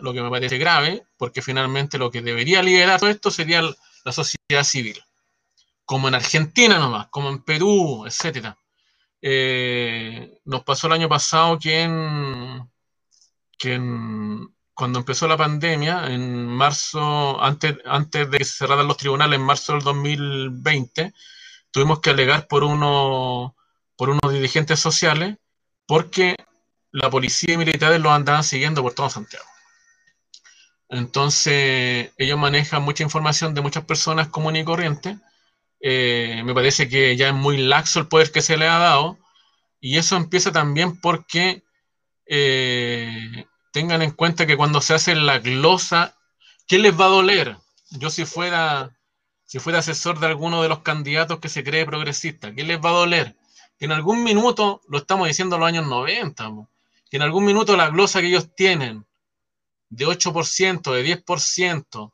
[0.01, 4.11] lo que me parece grave, porque finalmente lo que debería liderar todo esto sería la
[4.11, 5.01] sociedad civil,
[5.85, 8.57] como en Argentina nomás, como en Perú, etcétera.
[9.21, 11.83] Eh, nos pasó el año pasado que,
[14.73, 19.73] cuando empezó la pandemia, en marzo, antes, antes de que cerraran los tribunales, en marzo
[19.73, 21.13] del 2020,
[21.71, 23.55] tuvimos que alegar por, uno,
[23.95, 25.37] por unos dirigentes sociales
[25.85, 26.35] porque
[26.95, 29.45] la policía y militares los andaban siguiendo por todo Santiago.
[30.89, 35.17] Entonces, ellos manejan mucha información de muchas personas comunes y corrientes
[35.87, 39.19] eh, me parece que ya es muy laxo el poder que se le ha dado
[39.79, 41.63] y eso empieza también porque
[42.25, 46.15] eh, tengan en cuenta que cuando se hace la glosa,
[46.65, 47.57] ¿qué les va a doler?
[47.91, 48.97] Yo si fuera,
[49.43, 52.89] si fuera asesor de alguno de los candidatos que se cree progresista, ¿qué les va
[52.89, 53.35] a doler?
[53.77, 56.49] Que en algún minuto, lo estamos diciendo en los años 90,
[57.09, 59.05] que en algún minuto la glosa que ellos tienen
[59.89, 62.11] de 8%, de 10%,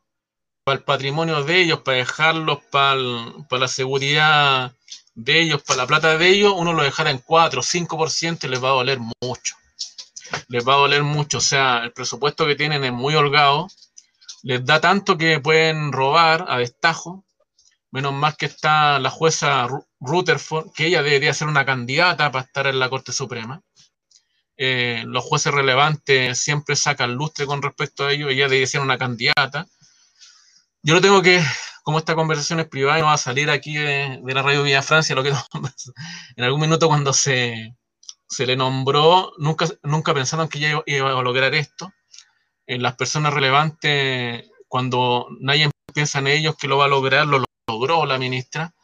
[0.64, 4.72] para el patrimonio de ellos, para dejarlos para, la seguridad
[5.14, 8.48] de ellos, para la plata de ellos, uno lo dejará en 4 o 5% y
[8.48, 9.56] les va a doler mucho.
[10.48, 11.38] Les va a doler mucho.
[11.38, 13.68] O sea, el presupuesto que tienen es muy holgado.
[14.42, 17.24] Les da tanto que pueden robar a destajo.
[17.90, 19.68] Menos más que está la jueza
[20.00, 23.60] Rutherford, que ella debería ser una candidata para estar en la Corte Suprema.
[24.56, 28.28] Eh, los jueces relevantes siempre sacan lustre con respecto a ello.
[28.28, 29.66] Ella debería ser una candidata
[30.84, 31.40] yo lo tengo que,
[31.84, 35.14] como esta conversación es privada no va a salir aquí de, la radio Villa Francia,
[35.14, 35.30] lo que
[36.36, 37.76] en algún minuto cuando se,
[38.28, 41.92] se le nombró, nunca, nunca pensaron que ella iba a lograr esto.
[42.66, 47.44] En las personas relevantes, cuando nadie piensa en ellos que lo va a lograr, lo
[47.68, 48.74] logró la ministra.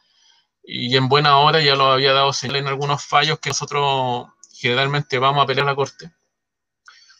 [0.63, 4.27] Y en buena hora ya lo había dado señal en algunos fallos que nosotros
[4.59, 6.11] generalmente vamos a pelear a la corte.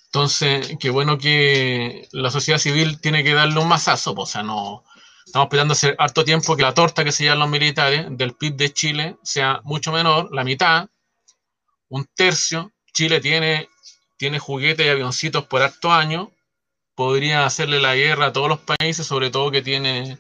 [0.06, 4.84] Entonces, qué bueno que la sociedad civil tiene que darle un mazazo, o sea, no
[5.26, 8.56] estamos esperando hace harto tiempo que la torta que se llevan los militares del PIB
[8.56, 10.90] de Chile sea mucho menor, la mitad,
[11.90, 12.72] un tercio.
[12.94, 13.70] Chile tiene,
[14.18, 16.32] tiene juguetes y avioncitos por harto año,
[16.96, 20.18] podría hacerle la guerra a todos los países, sobre todo que tiene,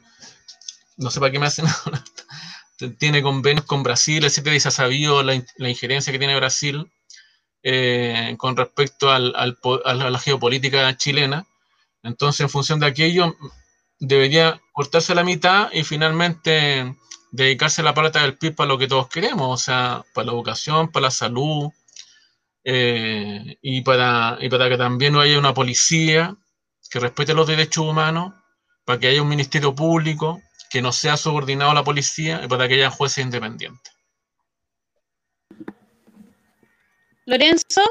[0.97, 1.65] no sé para qué me hacen
[2.99, 6.89] tiene convenios con Brasil, etcétera, y se ha sabido la, la injerencia que tiene Brasil
[7.63, 11.45] eh, con respecto al, a la geopolítica chilena.
[12.03, 13.35] Entonces, en función de aquello,
[13.99, 16.95] debería cortarse la mitad y finalmente
[17.31, 20.91] dedicarse la plata del PIB para lo que todos queremos, o sea, para la educación,
[20.91, 21.69] para la salud,
[22.63, 26.35] eh, y, para, y para que también haya una policía
[26.89, 28.33] que respete los derechos humanos,
[28.85, 32.67] para que haya un ministerio público que no sea subordinado a la policía y para
[32.67, 33.93] que haya jueces independientes.
[37.29, 37.83] Lorenzo,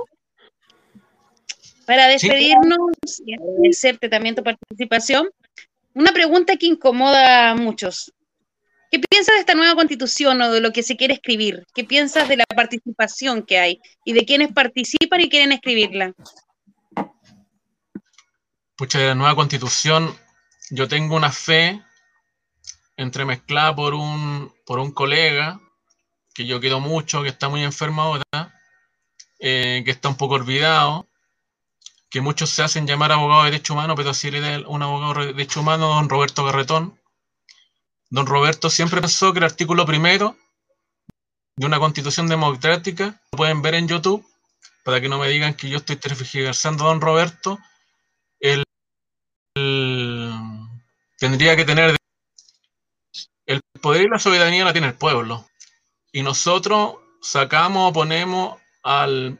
[1.86, 5.30] para despedirnos y agradecerte también tu participación,
[5.95, 8.12] una pregunta que incomoda a muchos.
[8.91, 11.64] ¿Qué piensas de esta nueva constitución o de lo que se quiere escribir?
[11.72, 16.12] ¿Qué piensas de la participación que hay y de quienes participan y quieren escribirla?
[18.76, 20.16] Pucha, de la nueva constitución,
[20.70, 21.80] yo tengo una fe
[22.97, 25.61] entremezclada por un, por un colega
[26.34, 28.58] que yo quiero mucho, que está muy enfermo ahora,
[29.39, 31.07] eh, que está un poco olvidado,
[32.11, 35.26] que muchos se hacen llamar abogado de derecho humano, pero así le un abogado de
[35.32, 36.99] derecho humano, don Roberto Garretón.
[38.11, 40.36] Don Roberto siempre pensó que el artículo primero
[41.57, 44.24] de una constitución democrática, lo pueden ver en YouTube,
[44.84, 47.59] para que no me digan que yo estoy tergiversando a don Roberto,
[48.41, 48.64] el,
[51.18, 51.97] tendría que tener
[53.47, 55.47] el poder y la soberanía la tiene el pueblo.
[56.12, 59.39] Y nosotros sacamos o ponemos al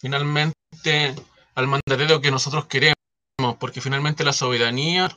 [0.00, 1.16] finalmente
[1.56, 2.94] al mandatario que nosotros queremos,
[3.58, 5.10] porque finalmente la soberanía,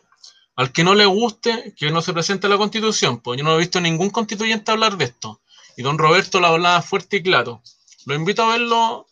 [0.55, 3.59] al que no le guste, que no se presente la constitución, pues yo no he
[3.59, 5.41] visto ningún constituyente hablar de esto.
[5.78, 7.62] Y don Roberto lo hablaba fuerte y claro.
[8.07, 9.07] Lo invito a verlo,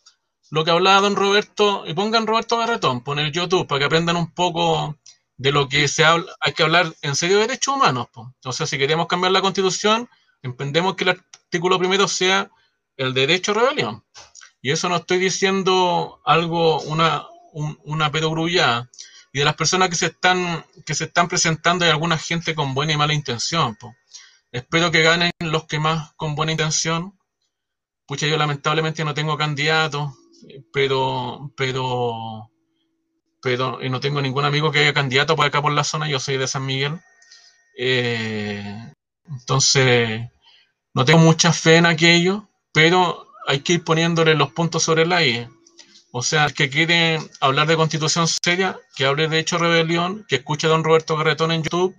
[0.50, 4.32] lo que hablaba don Roberto, y pongan Roberto Garretón, poner YouTube, para que aprendan un
[4.32, 4.98] poco
[5.36, 8.08] de lo que se habla, hay que hablar en serio de derechos humanos.
[8.44, 10.08] O sea, si queremos cambiar la constitución,
[10.42, 12.50] entendemos que el artículo primero sea
[12.96, 14.04] el derecho a rebelión.
[14.62, 18.90] Y eso no estoy diciendo algo, una, una perogrullada.
[19.32, 22.74] Y de las personas que se están, que se están presentando hay alguna gente con
[22.74, 23.76] buena y mala intención.
[24.52, 27.16] Espero que ganen los que más con buena intención.
[28.06, 30.12] Pucha, yo lamentablemente no tengo candidato,
[30.72, 32.50] pero, pero,
[33.40, 36.18] pero y no tengo ningún amigo que haya candidato por acá por la zona, yo
[36.18, 37.00] soy de San Miguel.
[37.78, 38.92] Eh,
[39.28, 40.28] entonces,
[40.92, 45.24] no tengo mucha fe en aquello, pero hay que ir poniéndole los puntos sobre la
[45.24, 45.48] I.
[46.12, 50.36] O sea, el que quiere hablar de constitución seria, que hable de hecho rebelión, que
[50.36, 51.94] escuche a don Roberto Garretón en YouTube,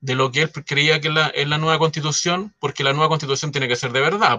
[0.00, 3.68] de lo que él creía que es la, nueva constitución, porque la nueva constitución tiene
[3.68, 4.38] que ser de verdad,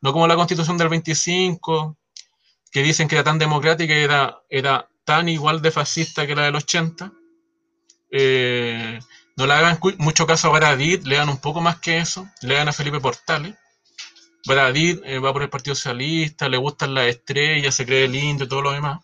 [0.00, 1.96] no como la constitución del 25,
[2.70, 6.42] que dicen que era tan democrática y era, era tan igual de fascista que la
[6.42, 7.12] del 80.
[8.10, 8.98] Eh,
[9.36, 12.72] no le hagan mucho caso a Baradit, lean un poco más que eso, lean a
[12.72, 13.54] Felipe Portales.
[14.48, 18.62] Eh, va por el Partido Socialista, le gustan las estrellas, se cree lindo y todo
[18.62, 19.00] lo demás.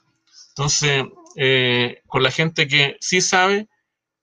[0.51, 1.05] Entonces,
[1.36, 3.68] eh, con la gente que sí sabe,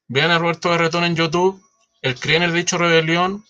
[0.08, 1.62] vean a Roberto Garretón en YouTube,
[2.02, 3.44] él cree en el derecho a rebelión,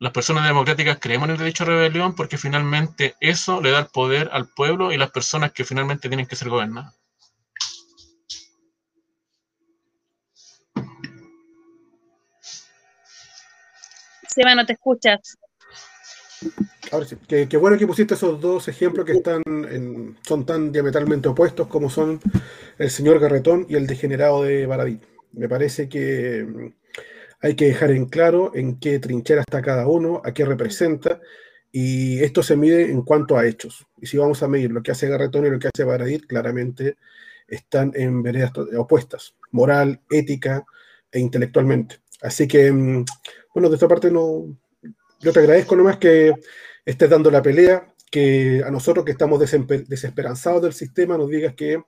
[0.00, 3.86] las personas democráticas creemos en el derecho a rebelión porque finalmente eso le da el
[3.86, 6.94] poder al pueblo y las personas que finalmente tienen que ser gobernadas.
[14.28, 15.38] Seba, no te escuchas.
[16.92, 19.42] Ahora sí, qué, bueno que pusiste esos dos ejemplos que están
[20.22, 22.20] son tan diametralmente opuestos como son
[22.78, 25.00] el señor Garretón y el degenerado de Baradí.
[25.32, 26.72] Me parece que mm,
[27.40, 31.20] hay que dejar en claro en qué trinchera está cada uno, a qué representa,
[31.70, 33.86] y esto se mide en cuanto a hechos.
[34.00, 36.96] Y si vamos a medir lo que hace Garretón y lo que hace Baradí, claramente
[37.46, 40.64] están en veredas opuestas, moral, ética
[41.12, 42.00] e intelectualmente.
[42.22, 43.04] Así que, mm,
[43.54, 44.46] bueno, de esta parte no,
[45.20, 46.32] yo te agradezco nomás que
[46.84, 51.82] estés dando la pelea, que a nosotros que estamos desesperanzados del sistema nos digas que,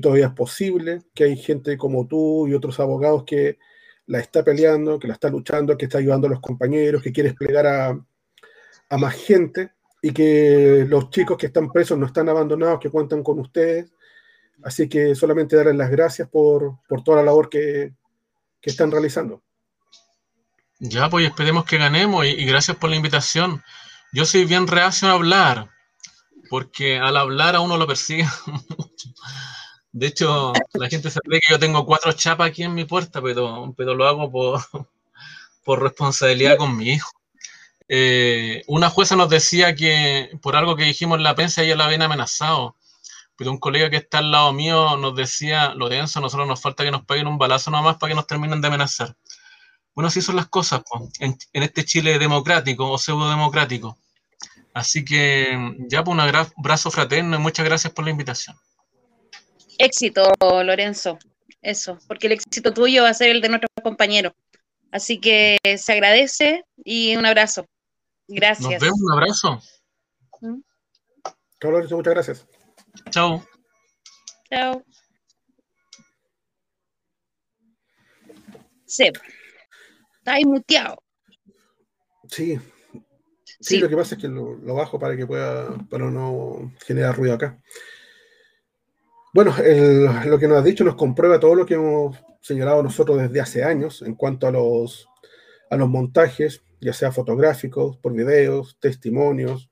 [0.00, 3.58] todavía es posible, que hay gente como tú y otros abogados que
[4.06, 7.30] la está peleando, que la está luchando, que está ayudando a los compañeros, que quiere
[7.30, 8.04] desplegar a,
[8.98, 13.38] más gente y que los chicos que están presos no están abandonados, que cuentan con
[13.38, 13.90] ustedes.
[14.62, 17.92] Así que solamente darles las gracias por, toda la labor que
[18.62, 19.42] están realizando.
[20.80, 23.62] Ya, pues esperemos que ganemos y, gracias por la invitación.
[24.12, 25.70] Yo soy bien reacio a hablar,
[26.50, 28.26] porque al hablar a uno lo persigue.
[29.92, 33.20] De hecho, la gente se cree que yo tengo cuatro chapas aquí en mi puerta,
[33.20, 34.60] pero, pero lo hago por,
[35.64, 37.10] por responsabilidad con mi hijo.
[37.88, 41.86] Eh, una jueza nos decía que por algo que dijimos en la prensa ella la
[41.86, 42.76] habían amenazado,
[43.36, 46.90] pero un colega que está al lado mío nos decía, Lorenzo, nosotros nos falta que
[46.90, 49.16] nos paguen un balazo nomás para que nos terminen de amenazar.
[49.98, 50.82] Bueno, así son las cosas
[51.18, 53.98] en, este Chile democrático o pseudo democrático.
[54.72, 58.56] Así que ya, pues un abrazo fraterno y muchas gracias por la invitación.
[59.76, 61.18] Éxito, Lorenzo.
[61.62, 64.34] Eso, porque el éxito tuyo va a ser el de nuestros compañeros.
[64.92, 67.66] Así que se agradece y un abrazo.
[68.28, 68.70] Gracias.
[68.70, 69.60] Nos vemos, un abrazo.
[70.40, 70.60] ¿Mm?
[71.60, 72.46] Chao, Lorenzo, muchas gracias.
[73.10, 73.44] Chao.
[74.48, 74.84] Chao.
[78.86, 79.14] Seb.
[80.28, 81.02] Está ahí muteado.
[82.28, 82.60] Sí.
[83.60, 83.78] sí.
[83.78, 87.58] lo que pasa es que lo, bajo para que pueda, para no generar ruido acá.
[89.32, 89.54] Bueno,
[90.26, 93.64] lo que nos ha dicho nos comprueba todo lo que hemos señalado nosotros desde hace
[93.64, 95.08] años en cuanto a los,
[95.70, 99.70] a los montajes, ya sea fotográficos, por videos, testimonios,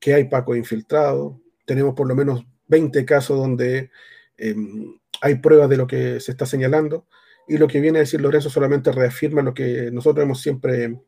[0.00, 1.40] que hay Paco infiltrado.
[1.64, 3.92] Tenemos por lo menos 20 casos donde
[4.36, 7.06] em, hay pruebas de lo que se está señalando
[7.52, 10.98] y lo que viene a decir Lorenzo solamente reafirma lo que nosotros hemos siempre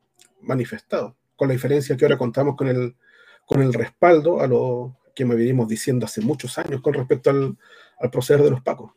[0.43, 2.97] manifestado, con la diferencia que ahora contamos con el,
[3.47, 7.57] con el respaldo a lo que me venimos diciendo hace muchos años con respecto al,
[7.99, 8.93] al proceder de los pacos.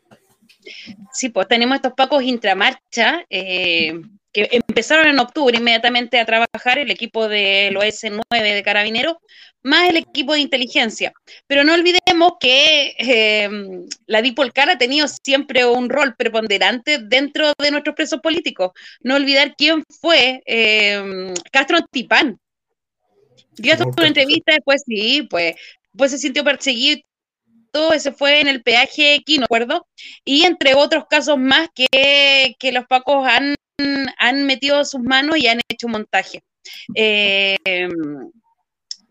[1.14, 3.94] Sí, pues tenemos estos pacos intramarcha, eh,
[4.32, 9.16] que empezaron en octubre inmediatamente a trabajar el equipo del OS9 de Carabineros,
[9.64, 11.14] más el equipo de inteligencia.
[11.48, 13.50] Pero no olvidemos que eh,
[14.06, 18.72] la Dipolcar ha tenido siempre un rol preponderante dentro de nuestros presos políticos.
[19.02, 22.40] No olvidar quién fue eh, Castro Antipán.
[23.58, 25.56] Dio una entrevista después, sí, pues,
[25.96, 27.02] pues se sintió perseguido
[27.72, 29.88] todo ese fue en el peaje no acuerdo,
[30.26, 33.56] y entre otros casos más que, que los pacos han
[34.18, 36.44] han metido sus manos y han hecho montaje.
[36.96, 37.58] Eh,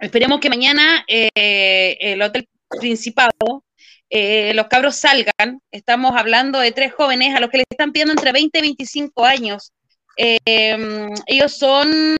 [0.00, 3.64] esperemos que mañana eh, el Hotel Principado
[4.10, 5.60] eh, los cabros salgan.
[5.70, 9.24] Estamos hablando de tres jóvenes a los que les están pidiendo entre 20 y 25
[9.24, 9.72] años.
[10.16, 12.16] Em, ellos son,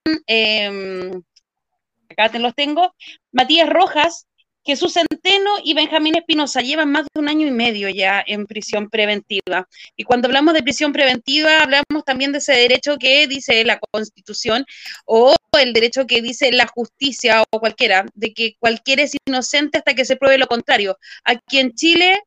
[2.11, 2.95] acá te los tengo,
[3.32, 4.26] Matías Rojas,
[4.66, 8.90] Jesús Centeno y Benjamín Espinosa llevan más de un año y medio ya en prisión
[8.90, 9.68] preventiva.
[9.96, 14.66] Y cuando hablamos de prisión preventiva, hablamos también de ese derecho que dice la Constitución
[15.04, 19.94] o el derecho que dice la justicia o cualquiera, de que cualquiera es inocente hasta
[19.94, 20.98] que se pruebe lo contrario.
[21.22, 22.20] Aquí en Chile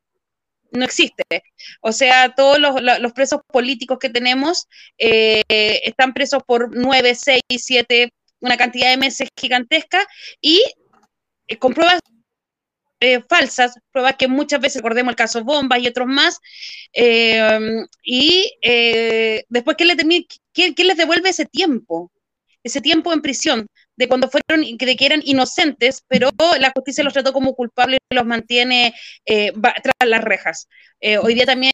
[0.72, 1.24] no existe.
[1.82, 4.66] O sea, todos los, presos políticos que tenemos
[4.96, 5.42] eh,
[5.84, 10.06] están presos por nueve, seis, siete, una cantidad de meses gigantesca
[10.40, 10.62] y
[11.48, 11.58] eh,
[13.00, 16.38] eh, falsas, pruebas que muchas veces, recordemos el caso Bomba y otros más,
[16.92, 22.12] eh, y eh, después, ¿qué les, les devuelve ese tiempo?
[22.62, 26.28] Ese tiempo en prisión, de cuando fueron, de que eran inocentes, pero
[26.58, 28.94] la justicia los trató como culpables y los mantiene
[29.24, 30.68] tras las rejas.
[31.22, 31.72] hoy día también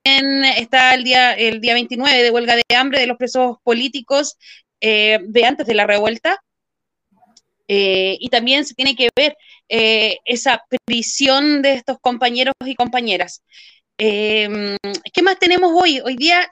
[0.56, 4.36] está el día, el día 29 de huelga de hambre de los presos políticos
[4.80, 6.40] de antes de la revuelta,
[7.68, 9.36] y también se tiene que ver
[9.68, 13.42] eh, esa prisión de estos compañeros y compañeras.
[13.98, 14.76] Em,
[15.12, 16.00] ¿Qué más tenemos hoy?
[16.00, 16.48] Hoy día,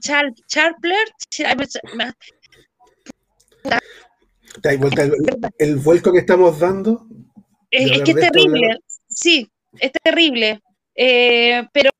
[0.00, 1.06] Charpler.
[5.58, 7.06] el, vuelco que estamos dando?
[7.70, 8.78] Es, que es terrible,
[9.08, 10.60] sí, es terrible,
[10.94, 11.90] eh, pero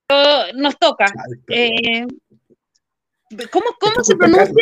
[0.54, 1.06] nos toca.
[1.48, 2.06] Eh,
[3.50, 4.52] ¿Cómo, cómo se pronuncia?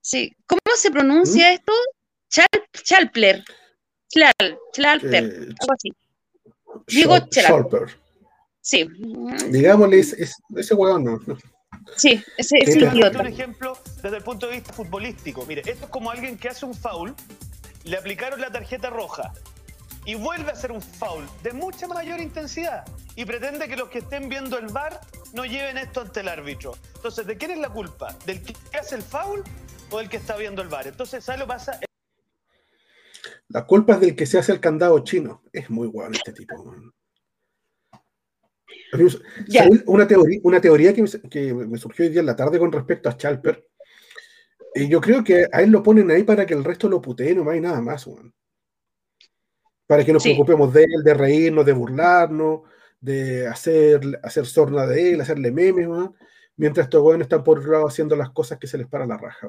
[0.00, 1.54] Sí, ¿cómo se pronuncia ¿Mm?
[1.54, 1.72] esto?
[2.28, 3.44] Charpler.
[4.10, 5.92] Chlal, Chlalper, eh, algo así.
[6.86, 7.98] Digo Chalper.
[8.60, 8.88] Sí.
[9.50, 11.20] Digámosle, ese huevón no.
[11.96, 13.20] Sí, ese es idiota.
[13.20, 15.44] Un ejemplo desde el punto de vista futbolístico.
[15.46, 17.14] Mire, esto es como alguien que hace un foul,
[17.84, 19.32] le aplicaron la tarjeta roja
[20.04, 22.84] y vuelve a hacer un foul de mucha mayor intensidad
[23.16, 25.00] y pretende que los que estén viendo el VAR
[25.32, 26.74] no lleven esto ante el árbitro.
[26.96, 28.16] Entonces, ¿de quién es la culpa?
[28.24, 29.42] ¿Del que hace el foul
[29.90, 30.86] o del que está viendo el VAR?
[30.86, 31.78] Entonces, ¿sabes lo pasa?
[33.48, 35.42] La culpa es del que se hace el candado chino.
[35.52, 36.54] Es muy bueno este tipo.
[39.86, 41.02] Una teoría, una teoría que,
[41.54, 43.66] me, surgió hoy día en la tarde con respecto a Chalper.
[44.74, 47.34] Y yo creo que a él lo ponen ahí para que el resto lo putee,
[47.34, 48.08] no hay nada más,
[49.86, 52.60] Para que nos preocupemos de él, de reírnos, de burlarnos,
[53.00, 55.88] de hacer, hacer sorna de él, hacerle memes,
[56.56, 59.16] mientras estos weones están por otro lado haciendo las cosas que se les para la
[59.16, 59.48] raja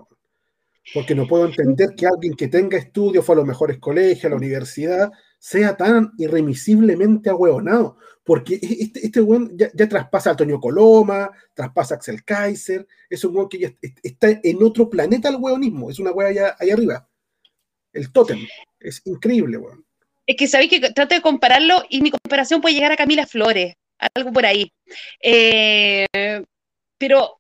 [0.94, 4.30] porque no puedo entender que alguien que tenga estudios, fue a los mejores colegios, a
[4.30, 10.60] la universidad, sea tan irremisiblemente ahueonado, porque e-, este, este weón ya, traspasa a Antonio
[10.60, 13.74] Coloma, traspasa a Axel Kaiser, es un weón que ya
[14.04, 17.08] está en otro planeta el weonismo, es una wea allá, arriba,
[17.94, 18.40] el tótem,
[18.80, 19.86] es increíble, weón.
[20.26, 23.74] Es que sabéis que trato de compararlo y mi comparación puede llegar a Camila Flores,
[24.14, 24.72] algo por ahí.
[25.22, 26.06] Eh,
[27.00, 27.39] pero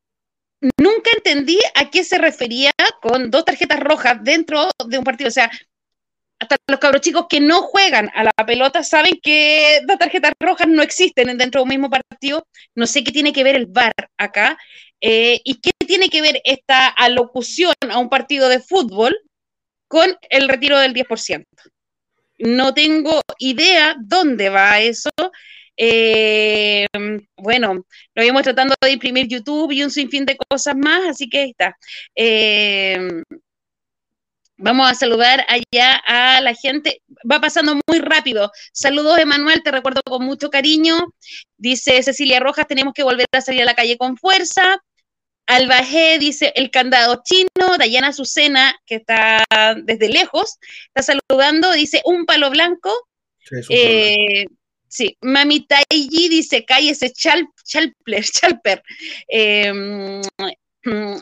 [1.30, 2.72] entendí a qué se refería
[3.02, 5.28] con dos tarjetas rojas dentro de un partido.
[5.28, 5.52] O sea,
[6.40, 10.68] hasta los cabros chicos que no juegan a la pelota saben que dos tarjetas rojas
[10.68, 12.48] no existen dentro de un mismo partido.
[12.76, 14.58] No sé qué tiene que ver el VAR acá
[15.02, 19.16] eh, y qué tiene que ver esta alocución a un partido de fútbol
[19.88, 21.46] con el retiro del 10%.
[22.40, 25.12] No tengo idea dónde va eso.
[25.82, 26.88] Eh,
[27.38, 31.40] bueno, lo vimos tratando de imprimir YouTube y un sinfín de cosas más, así que
[31.40, 31.78] ahí está.
[32.16, 33.24] Eh,
[34.58, 37.02] vamos a saludar allá a la gente.
[37.30, 38.52] Va pasando muy rápido.
[38.74, 40.98] Saludos, Emanuel, te recuerdo con mucho cariño.
[41.58, 44.84] Dice Cecilia Rojas, tenemos que volver a salir a la calle con fuerza.
[45.48, 47.78] Albaje dice el candado chino.
[47.78, 49.46] Dayana Azucena, que está
[49.78, 50.58] desde lejos,
[50.94, 52.92] está saludando, dice un palo blanco.
[53.46, 54.46] Sí,
[54.90, 58.84] Sí, Mami Taiji dice, cállese, chal, chalper, chalper.
[59.28, 60.22] Em,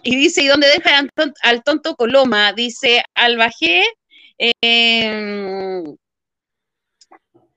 [0.04, 1.04] y dice, ¿y dónde deja
[1.44, 2.54] al tonto, Coloma?
[2.54, 3.84] Dice, Albajé.
[4.38, 5.84] Em,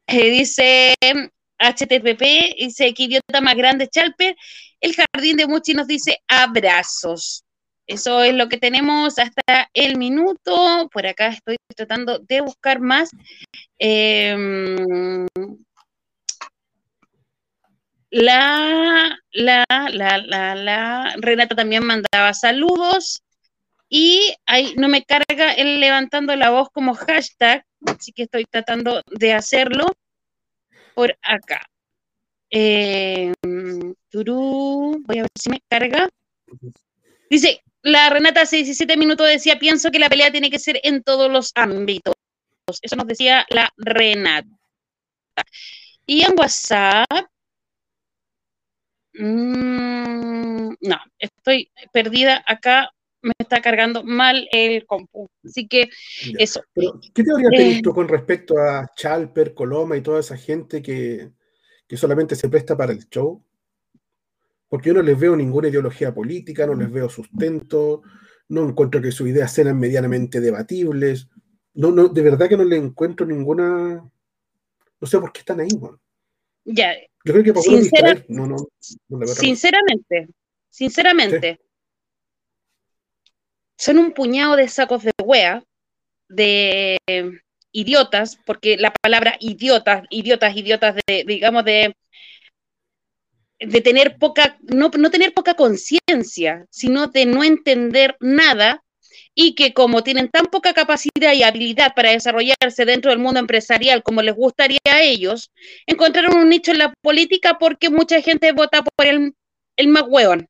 [0.06, 0.94] eh, dice,
[1.58, 4.34] HTTP, dice, qué idiota más grande, Chalper.
[4.80, 7.44] El jardín de Muchi nos dice, abrazos.
[7.86, 10.88] Eso es lo que tenemos hasta el minuto.
[10.92, 13.10] Por acá estoy tratando de buscar más.
[13.78, 15.26] Eh,
[18.10, 23.22] la, la, la, la, la, Renata también mandaba saludos
[23.88, 29.02] y ahí no me carga el levantando la voz como hashtag, así que estoy tratando
[29.06, 29.86] de hacerlo
[30.94, 31.62] por acá.
[32.50, 36.08] Eh, voy a ver si me carga.
[37.28, 41.02] Dice, la Renata hace 17 minutos decía, pienso que la pelea tiene que ser en
[41.02, 42.14] todos los ámbitos.
[42.82, 44.48] Eso nos decía la Renata.
[46.06, 47.29] Y en WhatsApp,
[49.14, 52.90] mm, no, estoy perdida acá,
[53.22, 55.28] me está cargando mal el compu.
[55.44, 55.88] Así que
[56.38, 56.62] eso.
[57.14, 61.30] ¿Qué teoría eh, visto con respecto a Chalper, Coloma y toda esa gente que,
[61.86, 63.44] que solamente se presta para el show?
[64.68, 68.02] Porque yo no les veo ninguna ideología política, no les veo sustento,
[68.48, 71.28] no encuentro que sus ideas sean medianamente debatibles.
[71.74, 74.08] No, no, de verdad que no le encuentro ninguna.
[75.00, 75.68] No sé por qué están ahí,
[76.64, 76.94] Ya.
[77.24, 80.28] Yo creo que no, no, Sinceramente,
[80.70, 81.60] sinceramente,
[83.76, 85.62] son un puñado de sacos de wea,
[86.28, 86.98] de
[87.72, 91.94] idiotas, porque la palabra idiotas, idiotas, idiotas, de, digamos, de,
[93.58, 98.82] de tener poca, no, no tener poca conciencia, sino de no entender nada
[99.34, 104.02] y que como tienen tan poca capacidad y habilidad para desarrollarse dentro del mundo empresarial
[104.02, 105.50] como les gustaría a ellos,
[105.86, 109.34] encontraron un nicho en la política porque mucha gente vota por el,
[109.76, 110.48] el más hueón.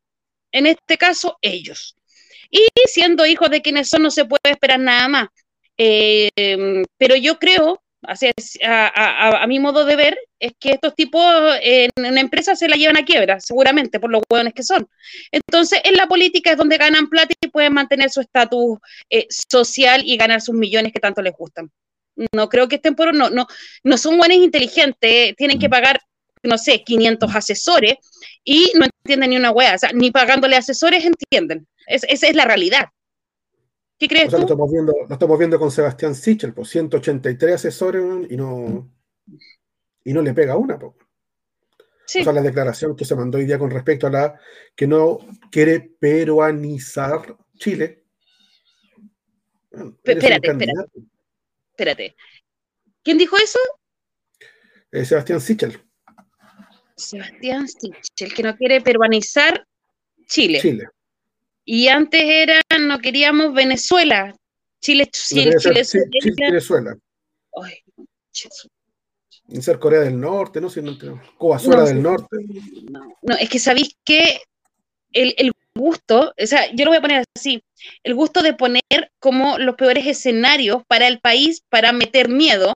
[0.53, 1.97] En este caso, ellos.
[2.51, 5.29] Y siendo hijos de quienes son, no se puede esperar nada más.
[5.79, 6.31] Eh,
[6.99, 11.23] pero yo creo, a, a, mi modo de ver, es que estos tipos
[11.63, 14.89] en una empresa se la llevan a quiebra, seguramente, por los hueones que son.
[15.31, 18.79] Entonces, en la política es donde ganan plata y pueden mantener su estatus
[19.11, 21.71] eh, social y ganar sus millones que tanto les gustan.
[22.33, 23.15] No creo que estén por...
[23.15, 23.47] No, no,
[23.85, 25.71] no son buenos inteligentes, tienen que mm.
[25.71, 26.01] pagar
[26.43, 27.97] no sé, 500 asesores
[28.43, 32.45] y no entienden ni una wea, o sea, ni pagándole asesores entienden esa es la
[32.45, 32.89] realidad.
[34.01, 34.47] ¿Qué crees o sea, tú?
[34.47, 38.91] Lo estamos, viendo, lo estamos viendo con Sebastián Sichel, por 183 asesores y no,
[40.03, 40.79] y no le pega una.
[40.79, 40.97] Po.
[42.07, 42.23] Sí.
[42.23, 44.41] O sea, la declaración que se mandó hoy día con respecto a la
[44.75, 45.19] que no
[45.51, 48.07] quiere peruanizar Chile.
[49.71, 50.91] espérate, espérate.
[51.73, 52.17] Espérate.
[53.03, 53.59] ¿Quién dijo eso?
[54.93, 55.79] Eh, Sebastián Sichel.
[56.97, 59.67] Sebastián Sichel, que no quiere peruanizar
[60.27, 60.59] Chile.
[60.59, 60.89] Chile.
[61.65, 64.35] Y antes era, no queríamos Venezuela,
[64.81, 66.97] Chile, Chile, Chile, Chile, Venezuela.
[67.63, 67.79] Ay,
[69.61, 72.37] ser Corea del Norte, no sé, no, no, del Norte.
[73.23, 74.43] No, es que sabéis que
[75.13, 77.63] el, gusto, o sea, yo lo voy a poner así,
[78.03, 78.83] el gusto de poner
[79.19, 82.75] como los peores escenarios para el país, para meter miedo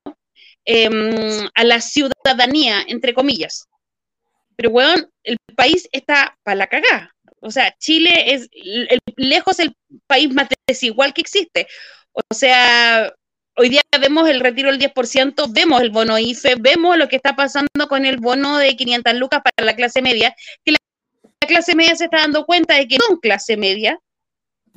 [0.64, 3.66] em, a la ciudadanía, entre comillas.
[4.56, 7.13] Pero, weón, el país está para la cagada.
[7.44, 8.48] O sea, Chile es
[9.16, 9.76] lejos el
[10.06, 11.66] país más desigual que existe.
[12.12, 13.12] O sea,
[13.56, 17.36] hoy día vemos el retiro del 10%, vemos el bono IFE, vemos lo que está
[17.36, 20.34] pasando con el bono de 500 lucas para la clase media,
[20.64, 20.78] que la,
[21.46, 23.98] clase media se está dando cuenta de que son clase media.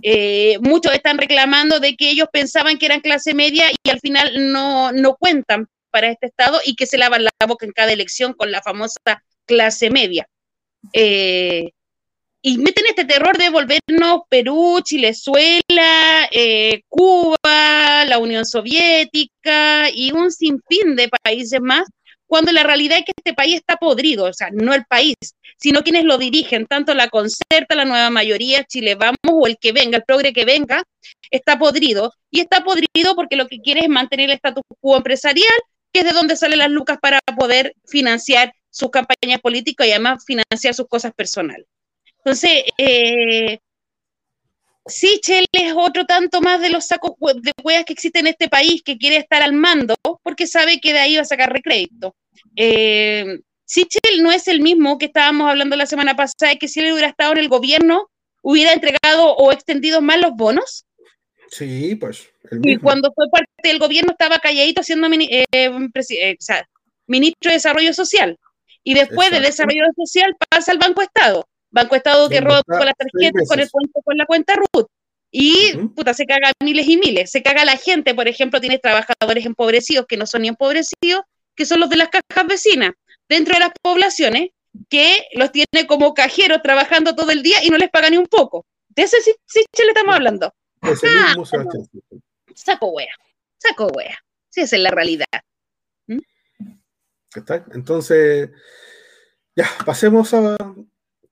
[0.02, 4.52] Eh, muchos están reclamando de que ellos pensaban que eran clase media y al final
[4.52, 8.34] no, no cuentan para este Estado y que se lavan la boca en cada elección
[8.34, 10.28] con la famosa clase media.
[10.92, 11.72] Eh,
[12.48, 20.32] y meten este terror de volvernos Perú, Chilezuela, eh, Cuba, la Unión Soviética y un
[20.32, 21.90] sinfín de países más,
[22.26, 25.16] cuando la realidad es que este país está podrido, o sea, no el país,
[25.58, 29.74] sino quienes lo dirigen, tanto la Concerta, la nueva mayoría, Chile Vamos o el que
[29.74, 30.84] venga, el progre que venga,
[31.30, 32.14] está podrido.
[32.32, 35.60] Y está podrido porque lo que quiere es mantener el estatus quo empresarial,
[35.92, 40.24] que es de donde salen las lucas para poder financiar sus campañas políticas y además
[40.26, 41.68] financiar sus cosas personales.
[42.18, 43.60] Entonces, eh,
[44.86, 48.82] Sichel es otro tanto más de los sacos de hueas que existen en este país
[48.84, 52.16] que quiere estar al mando porque sabe que de ahí va a sacar recrédito.
[52.56, 56.94] Eh, Sichel no es el mismo que estábamos hablando la semana pasada, que si él
[56.94, 58.10] hubiera estado en el gobierno,
[58.42, 60.86] hubiera entregado o extendido más los bonos.
[61.50, 62.30] Sí, pues.
[62.64, 65.70] Y cuando fue parte del gobierno estaba calladito siendo eh, eh,
[67.08, 68.38] ministro de Desarrollo Social.
[68.84, 71.46] Y después de Desarrollo Social pasa al Banco Estado.
[71.78, 74.88] Banco Estado que roba con las tarjetas, con el cuento, con la cuenta RUT.
[75.30, 77.30] Y puta, se caga miles y miles.
[77.30, 81.22] Se caga la gente, por ejemplo, tienes trabajadores empobrecidos que no son ni empobrecidos,
[81.56, 82.94] que son los de las cajas vecinas,
[83.30, 84.50] dentro de las poblaciones,
[84.90, 88.28] que los tiene como cajeros trabajando todo el día y no les paga ni un
[88.28, 88.66] poco.
[88.90, 90.54] De ese sí, sí le estamos hablando.
[90.82, 90.96] Ah,
[92.56, 93.14] saco wea,
[93.58, 94.18] saco wea.
[94.50, 95.26] Sí, esa es la realidad.
[96.08, 96.20] ¿Mm?
[97.36, 97.64] está?
[97.74, 98.50] Entonces,
[99.56, 100.58] ya, pasemos a,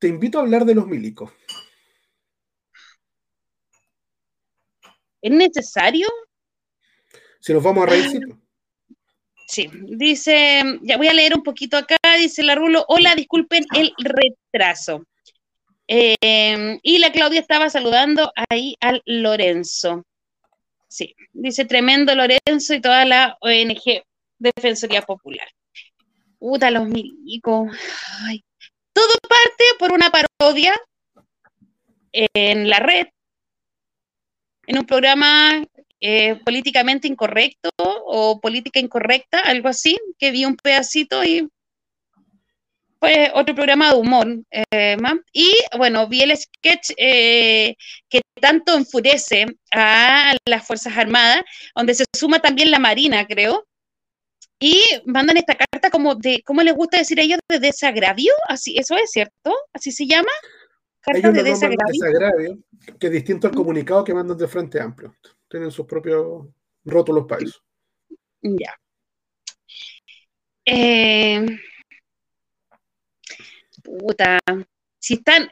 [0.06, 1.32] te invito a hablar de los milicos.
[5.20, 6.06] ¿Es necesario?
[7.40, 8.22] Si nos vamos a reír.
[9.48, 13.96] Sí, dice, ya voy a leer un poquito acá, dice la Rulo, hola, disculpen el
[13.98, 15.08] retraso.
[15.88, 20.06] Em, y la Claudia estaba saludando ahí al Lorenzo.
[20.88, 24.04] Sí, dice tremendo Lorenzo y toda la ONG
[24.38, 25.48] Defensoría Popular.
[26.38, 27.76] Puta, los milicos.
[28.96, 30.74] Todo parte por una parodia
[32.14, 33.08] en la red,
[34.68, 35.62] en un programa
[36.00, 41.46] eh, políticamente incorrecto o política incorrecta, algo así, que vi un pedacito y
[43.02, 44.28] fue otro programa de humor.
[44.50, 44.96] Eh,
[45.34, 47.76] y bueno, vi el sketch eh,
[48.08, 51.44] que tanto enfurece a las Fuerzas Armadas,
[51.76, 53.68] donde se suma también la Marina, creo.
[54.60, 57.40] Y mandan esta carta como de, ¿cómo les gusta decir a ellos?
[57.50, 60.32] De desagravio, así, eso es cierto, así se llama.
[61.02, 62.60] Carta de desagravio.
[63.00, 65.16] Que es distinto al comunicado que mandan de Frente Amplio.
[65.50, 66.48] Tienen sus propios
[66.84, 67.60] rótulos para eso.
[68.42, 68.80] Ya.
[70.66, 71.46] Eh,
[73.84, 74.40] puta,
[75.00, 75.50] si están,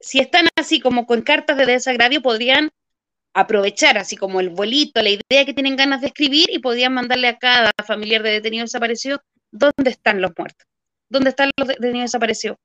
[0.00, 2.70] si están así como con cartas de desagravio, podrían
[3.36, 7.28] aprovechar así como el bolito, la idea que tienen ganas de escribir y podrían mandarle
[7.28, 9.20] a cada familiar de detenido desaparecido
[9.50, 10.66] dónde están los muertos,
[11.10, 12.56] dónde están los detenidos desaparecidos.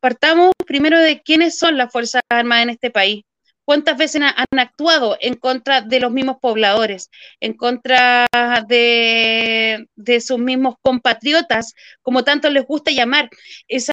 [0.00, 3.22] Partamos primero de quiénes son las Fuerzas Armadas en este país.
[3.64, 7.08] ¿Cuántas veces han actuado en contra de los mismos pobladores,
[7.40, 8.26] en contra
[8.66, 11.72] de, de sus mismos compatriotas,
[12.02, 13.30] como tanto les gusta llamar?
[13.68, 13.92] Esa,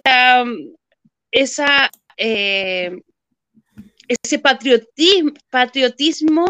[1.30, 3.00] esa eh,
[4.22, 6.46] ese patriotismo,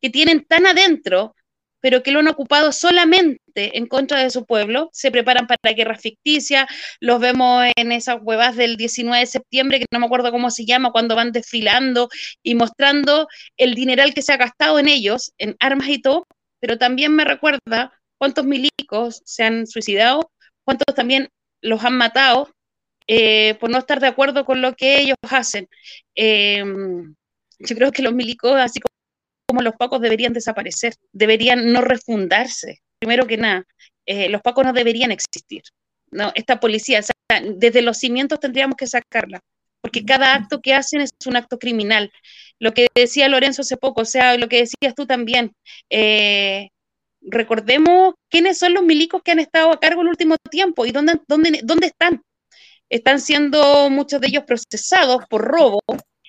[0.00, 1.34] que tienen tan adentro,
[1.80, 6.00] pero que lo han ocupado solamente en contra de su pueblo, se preparan para guerras
[6.00, 6.66] ficticias,
[7.00, 10.64] los vemos en esas huevas del 19 de septiembre, que no me acuerdo cómo se
[10.64, 12.08] llama, cuando van desfilando
[12.42, 16.26] y mostrando el dineral que se ha gastado en ellos, en armas y todo,
[16.60, 20.30] pero también me recuerda cuántos milicos se han suicidado,
[20.64, 21.28] cuántos también
[21.60, 22.48] los han matado
[23.06, 25.68] eh, por no estar de acuerdo con lo que ellos hacen.
[26.14, 27.14] Em,
[27.58, 28.80] yo creo que los milicos, así
[29.46, 32.80] como los pacos, deberían desaparecer, deberían no refundarse.
[32.98, 33.64] Primero que nada,
[34.06, 35.62] eh, los pacos no deberían existir.
[36.10, 37.00] No, esta policía,
[37.56, 39.40] desde los cimientos tendríamos que sacarla,
[39.80, 42.12] porque cada acto que hacen es un acto criminal.
[42.58, 45.52] Lo que decía Lorenzo hace poco, o sea, lo que decías tú también.
[45.90, 46.68] Eh,
[47.22, 51.20] recordemos quiénes son los milicos que han estado a cargo el último tiempo y dónde,
[51.28, 52.22] dónde, dónde están
[52.92, 55.80] están siendo muchos de ellos procesados por robo.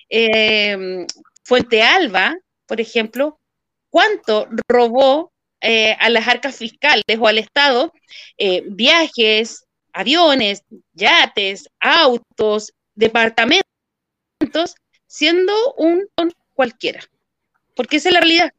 [0.08, 1.06] Eh,
[1.44, 2.34] Fuente Alba,
[2.66, 3.38] por ejemplo,
[3.90, 7.92] ¿cuánto robó eh, a las arcas fiscales o al Estado
[8.38, 10.62] eh, viajes, aviones,
[10.94, 13.64] yates, autos, departamentos,
[15.06, 16.08] siendo un
[16.54, 17.00] cualquiera?
[17.76, 18.52] Porque esa es la realidad.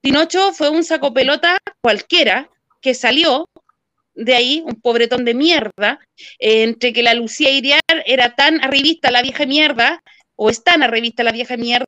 [0.00, 2.48] Pinocho fue un saco pelota cualquiera
[2.80, 3.48] que salió
[4.14, 6.00] de ahí, un pobretón de mierda,
[6.38, 10.02] entre que la Lucía Iriar era tan arribista la vieja mierda,
[10.36, 11.86] o es tan arribista la vieja mierda,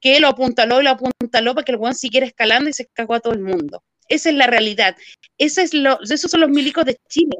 [0.00, 3.14] que lo apuntaló y lo apuntaló para que el guan siguiera escalando y se cagó
[3.14, 3.82] a todo el mundo.
[4.08, 4.96] Esa es la realidad.
[5.38, 7.36] Esos son los milicos de Chile.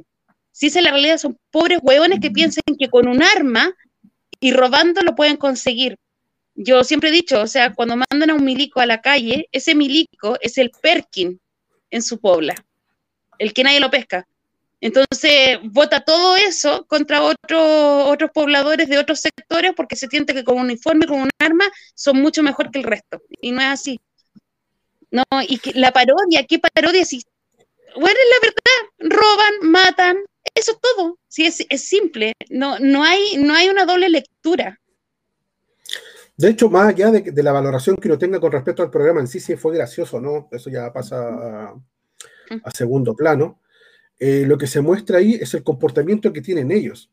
[0.53, 3.75] Si esa es la realidad, son pobres hueones que piensan que con un arma
[4.41, 5.97] y robando lo pueden conseguir.
[6.55, 9.75] Yo siempre he dicho, o sea, cuando mandan a un milico a la calle, ese
[9.75, 11.41] milico es el Perkin
[11.91, 12.55] en su pobla
[13.39, 14.27] el que nadie lo pesca.
[14.81, 17.63] Entonces, vota todo eso contra otros
[18.07, 21.65] otros pobladores de otros sectores porque se siente que con un uniforme, con un arma,
[21.95, 23.23] son mucho mejor que el resto.
[23.41, 24.01] Y no es así.
[25.11, 27.05] No, y que la parodia, ¿qué parodia?
[27.05, 27.23] Si,
[27.95, 30.17] bueno, es la verdad, roban, matan,
[30.55, 31.19] eso es todo.
[31.29, 32.33] Sí, es, es simple.
[32.51, 34.81] No, no, hay, no hay una doble lectura.
[36.37, 39.29] De hecho, más allá de, la valoración que uno tenga con respecto al programa en
[39.29, 40.49] sí, si fue gracioso, ¿no?
[40.51, 41.75] Eso ya pasa
[42.63, 43.61] a segundo plano,
[44.19, 47.11] eh, lo que se muestra ahí es el comportamiento que tienen ellos.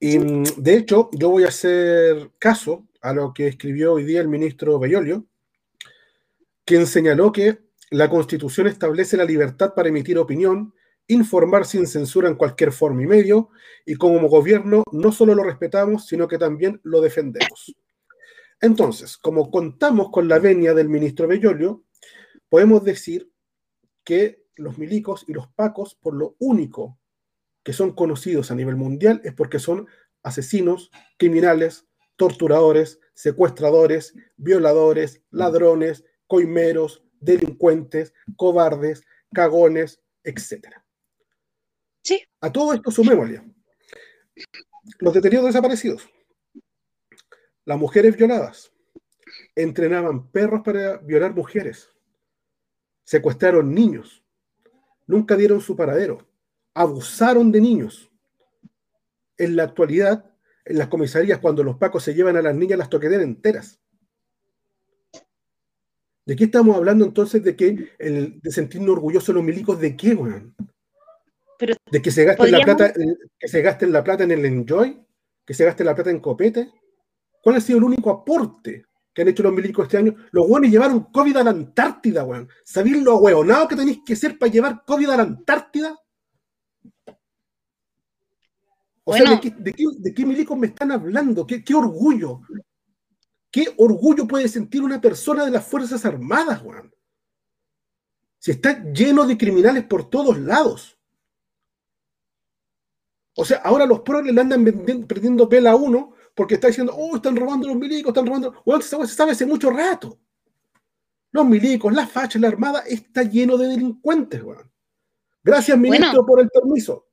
[0.00, 4.20] Y mm, de hecho, yo voy a hacer caso a lo que escribió hoy día
[4.20, 5.26] el ministro Bellolio,
[6.64, 7.58] quien señaló que
[7.90, 10.74] la Constitución establece la libertad para emitir opinión,
[11.06, 13.50] informar sin censura en cualquier forma y medio,
[13.84, 17.76] y como gobierno no solo lo respetamos, sino que también lo defendemos.
[18.60, 21.84] Entonces, como contamos con la venia del ministro Bellolio,
[22.48, 23.30] podemos decir
[24.02, 26.98] que los milicos y los pacos, por lo único
[27.62, 29.86] que son conocidos a nivel mundial, es porque son
[30.22, 40.68] asesinos, criminales, torturadores, secuestradores, violadores, ladrones, coimeros, delincuentes, cobardes, cagones, etc.
[42.02, 42.22] Sí.
[42.40, 43.42] A todo esto sumémosle
[44.98, 46.08] los detenidos desaparecidos,
[47.64, 48.72] las mujeres violadas,
[49.54, 51.90] entrenaban perros para violar mujeres,
[53.04, 54.24] secuestraron niños,
[55.06, 56.26] nunca dieron su paradero,
[56.74, 58.10] abusaron de niños.
[59.38, 60.30] En la actualidad,
[60.64, 63.80] en las comisarías, cuando los pacos se llevan a las niñas, las toquetean enteras.
[66.24, 67.42] ¿De qué estamos hablando entonces?
[67.44, 69.80] ¿De que el, de sentirnos orgullosos los milicos?
[69.80, 70.54] ¿De qué, weón?
[71.90, 72.92] de que se gaste la plata,
[73.38, 75.00] que se gaste la plata en el enjoy,
[75.44, 76.70] que se gaste la plata en copete.
[77.42, 78.84] ¿Cuál ha sido el único aporte
[79.16, 80.14] que han hecho los milicos este año?
[80.30, 82.50] Los buenos llevaron COVID a la Antártida, weón.
[82.62, 85.98] ¿Sabéis lo hueonado que tenéis que ser para llevar COVID a la Antártida?
[89.04, 91.46] O sea, ¿de qué, de, milicos me están hablando?
[91.46, 92.42] ¿Qué, orgullo?
[93.50, 96.94] ¿Qué orgullo puede sentir una persona de las Fuerzas Armadas, weón?
[98.38, 100.98] Si está lleno de criminales por todos lados.
[103.34, 104.62] O sea, ahora los pros le andan
[105.06, 108.62] perdiendo pela a uno porque está diciendo, oh, están robando los milicos, están robando.
[108.64, 110.20] Bueno, se sabe hace mucho rato.
[111.32, 114.70] Los milicos, la facha, la armada, está lleno de delincuentes, weón.
[115.42, 117.08] Gracias, ministro, por el permiso.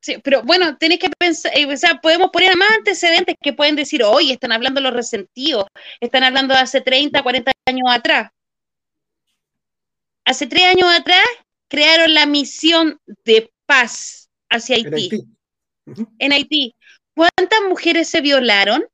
[0.00, 3.74] Sí, pero bueno, tenés que pensar, eh, o sea, podemos poner más antecedentes que pueden
[3.74, 5.64] decir, hoy están hablando los resentidos,
[6.00, 8.30] están hablando de hace 30, 40 años atrás.
[10.24, 11.24] Hace tres años atrás
[11.68, 15.24] crearon la misión de paz hacia Haití.
[16.18, 16.74] En Haití.
[17.14, 18.86] ¿Cuántas mujeres se violaron?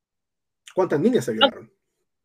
[0.74, 1.72] ¿Cuántas niñas se violaron?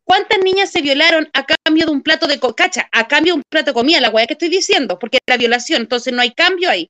[0.04, 2.90] ¿Cuántas niñas se violaron a cambio de un plato de cocacha?
[2.92, 5.84] A cambio de un plato de comida, la guaya que estoy diciendo, porque la violación,
[5.84, 6.90] entonces no hay cambio ahí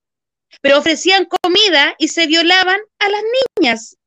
[0.62, 3.22] pero ofrecían comida y se violaban a las
[3.60, 3.98] niñas.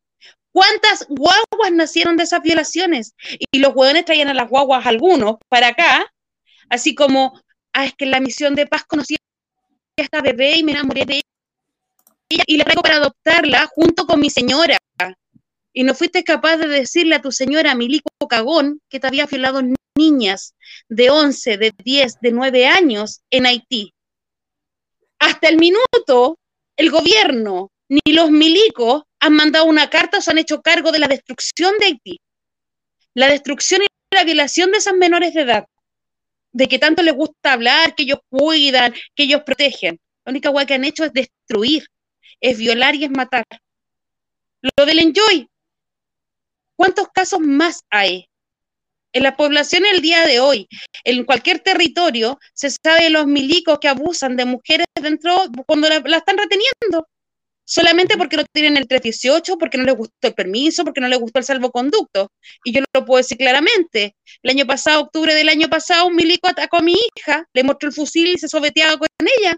[0.52, 3.14] ¿Cuántas guaguas nacieron de esas violaciones?
[3.52, 6.12] Y los hueones traían a las guaguas algunos para acá,
[6.70, 7.40] así como,
[7.72, 11.04] ah, es que en la misión de paz conocí a esta bebé y me enamoré
[11.04, 11.14] de
[12.30, 14.78] ella y la traigo para adoptarla junto con mi señora.
[15.78, 19.60] Y no fuiste capaz de decirle a tu señora Milico Cagón que te había violado
[19.94, 20.54] niñas
[20.88, 23.92] de 11, de 10, de 9 años en Haití.
[25.18, 26.38] Hasta el minuto,
[26.78, 30.98] el gobierno ni los milicos han mandado una carta o se han hecho cargo de
[30.98, 32.20] la destrucción de Haití.
[33.12, 35.66] La destrucción y la violación de esas menores de edad.
[36.52, 40.00] De que tanto les gusta hablar, que ellos cuidan, que ellos protegen.
[40.24, 41.86] La única cosa que han hecho es destruir,
[42.40, 43.44] es violar y es matar.
[44.78, 45.46] Lo del enjoy.
[46.76, 48.28] ¿Cuántos casos más hay?
[49.12, 50.68] En la población el día de hoy,
[51.04, 55.34] en cualquier territorio, se sabe de los milicos que abusan de mujeres dentro
[55.66, 57.08] cuando la, están reteniendo.
[57.64, 61.18] Solamente porque no tienen el 318, porque no les gustó el permiso, porque no les
[61.18, 62.30] gustó el salvoconducto.
[62.62, 64.14] Y yo lo puedo decir claramente.
[64.42, 67.88] El año pasado, octubre del año pasado, un milico atacó a mi hija, le mostró
[67.88, 69.08] el fusil y se sobeteaba con
[69.40, 69.56] ella.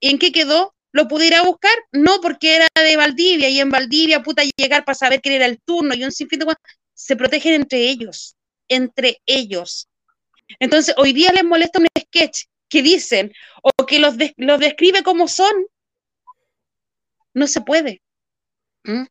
[0.00, 0.74] ¿Y en qué quedó?
[0.92, 1.74] ¿Lo pudiera buscar?
[1.92, 5.60] No, porque era de Valdivia y en Valdivia, puta, llegar para saber quién era el
[5.60, 6.54] turno y un sinfín de
[6.94, 8.36] Se protegen entre ellos
[8.68, 9.88] entre ellos.
[10.60, 13.32] Entonces, hoy día les molesta un sketch que dicen
[13.62, 15.66] o que los, los describe como son.
[17.34, 18.02] No se puede.
[18.84, 19.04] ¿Mm?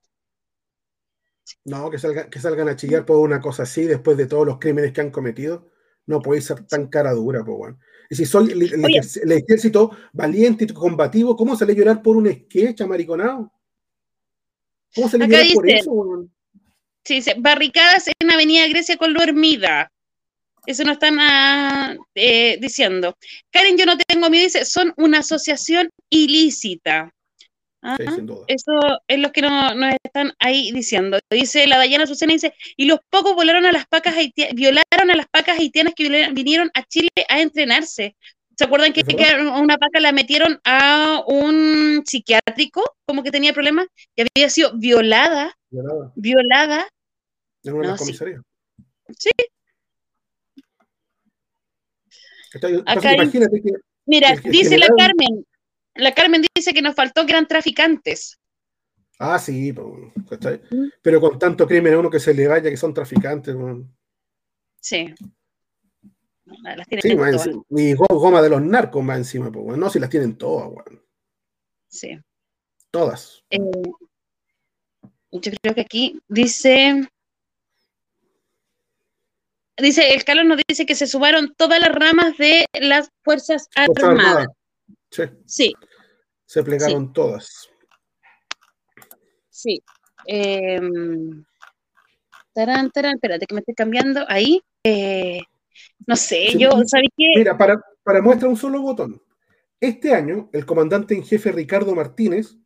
[1.66, 4.60] No, que salgan, que salgan a chillar por una cosa así después de todos los
[4.60, 5.72] crímenes que han cometido.
[6.08, 7.76] No puede ser tan cara dura, pues,
[8.10, 12.82] Y si soy el, ejército valiente y combativo, ¿cómo sale a llorar por un sketch,
[12.82, 13.52] amariconado?
[14.94, 16.30] ¿Cómo se le llorar por eso,
[17.04, 19.92] Sí, dice, barricadas en Avenida Grecia con lo Hermida.
[20.66, 23.16] Eso no están ah, eh, diciendo.
[23.52, 27.14] Karen, yo no tengo miedo, dice, son una asociación ilícita.
[27.88, 27.98] Ah,
[28.48, 28.72] eso
[29.08, 31.20] es lo que nos están ahí diciendo.
[31.30, 34.16] Dice la Dayana Susana, dice, y los pocos volaron a las pacas
[34.54, 38.16] violaron a las pacas haitianas que vinieron a Chile a entrenarse.
[38.58, 43.86] ¿Se acuerdan que, una paca la metieron a un psiquiátrico, como que tenía problemas,
[44.16, 46.88] y había sido violada, violada, violada
[47.66, 48.42] en una comisaría.
[49.18, 49.30] Sí.
[54.06, 55.46] mira, dice la Carmen,
[55.96, 58.40] la Carmen dice que nos faltó gran traficantes.
[59.18, 60.90] Ah, sí, mm.
[61.02, 63.56] pero con tanto crimen a uno que se le vaya que son traficantes.
[64.82, 65.14] Sí.
[66.46, 70.38] Las tienen sí, y goma de los narcos más encima, pues, no, si las tienen
[70.38, 70.70] todas,
[71.88, 72.20] Sí.
[72.92, 73.44] Todas.
[73.50, 73.60] Eh,
[75.32, 77.08] yo creo que aquí dice,
[79.78, 84.48] Dice, el Carlos nos dice que se sumaron todas las ramas de las Fuerzas Armadas.
[85.16, 85.24] Sí.
[85.46, 85.74] sí.
[86.46, 87.70] Se plegaron todas.
[89.50, 89.82] Sí.
[90.28, 90.80] Eh,
[92.54, 94.62] tarán, tarán, espérate que me estoy cambiando ahí.
[94.84, 95.42] Eh,
[96.06, 97.32] no sé, yo, ¿sabes qué?
[97.36, 99.22] Mira, para, para muestra un solo botón.
[99.80, 102.58] Este año, el comandante en jefe Ricardo Martínez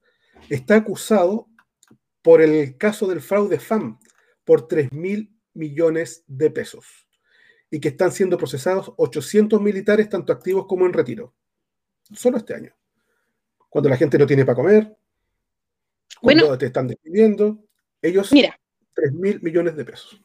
[0.50, 1.48] está acusado
[2.22, 4.00] por el caso del fraude FAM
[4.44, 7.08] por 3 mil millones de pesos
[7.72, 11.36] y que están siendo procesados 800 militares, tanto activos como en retiro.
[12.14, 12.73] Solo este año.
[13.69, 14.98] Cuando la gente no tiene para comer,
[16.22, 17.64] cuando te están despidiendo,
[18.02, 18.60] ellos, mira,
[18.94, 20.22] 3 mil millones de pesos.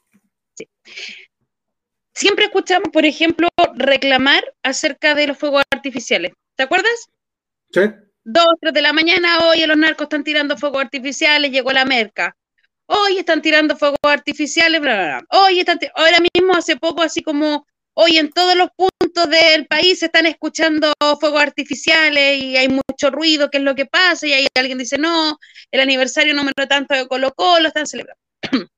[2.14, 6.32] Siempre escuchamos, por ejemplo, reclamar acerca de los fuegos artificiales.
[6.54, 7.10] ¿Te acuerdas?
[7.72, 7.80] Sí.
[8.22, 12.36] Dos, tres de la mañana, oye, los narcos están tirando fuegos artificiales, llegó la merca.
[12.86, 15.40] Hoy están tirando fuegos artificiales, bla, bla, bla.
[15.40, 20.00] Hoy están, ahora mismo, hace poco, así como hoy en todos los puntos del país
[20.00, 24.26] se están escuchando fuegos artificiales y hay mucho ruido, ¿qué es lo que pasa?
[24.26, 25.38] Y ahí alguien dice, no,
[25.70, 28.20] el aniversario número tanto de Colo Colo están celebrando.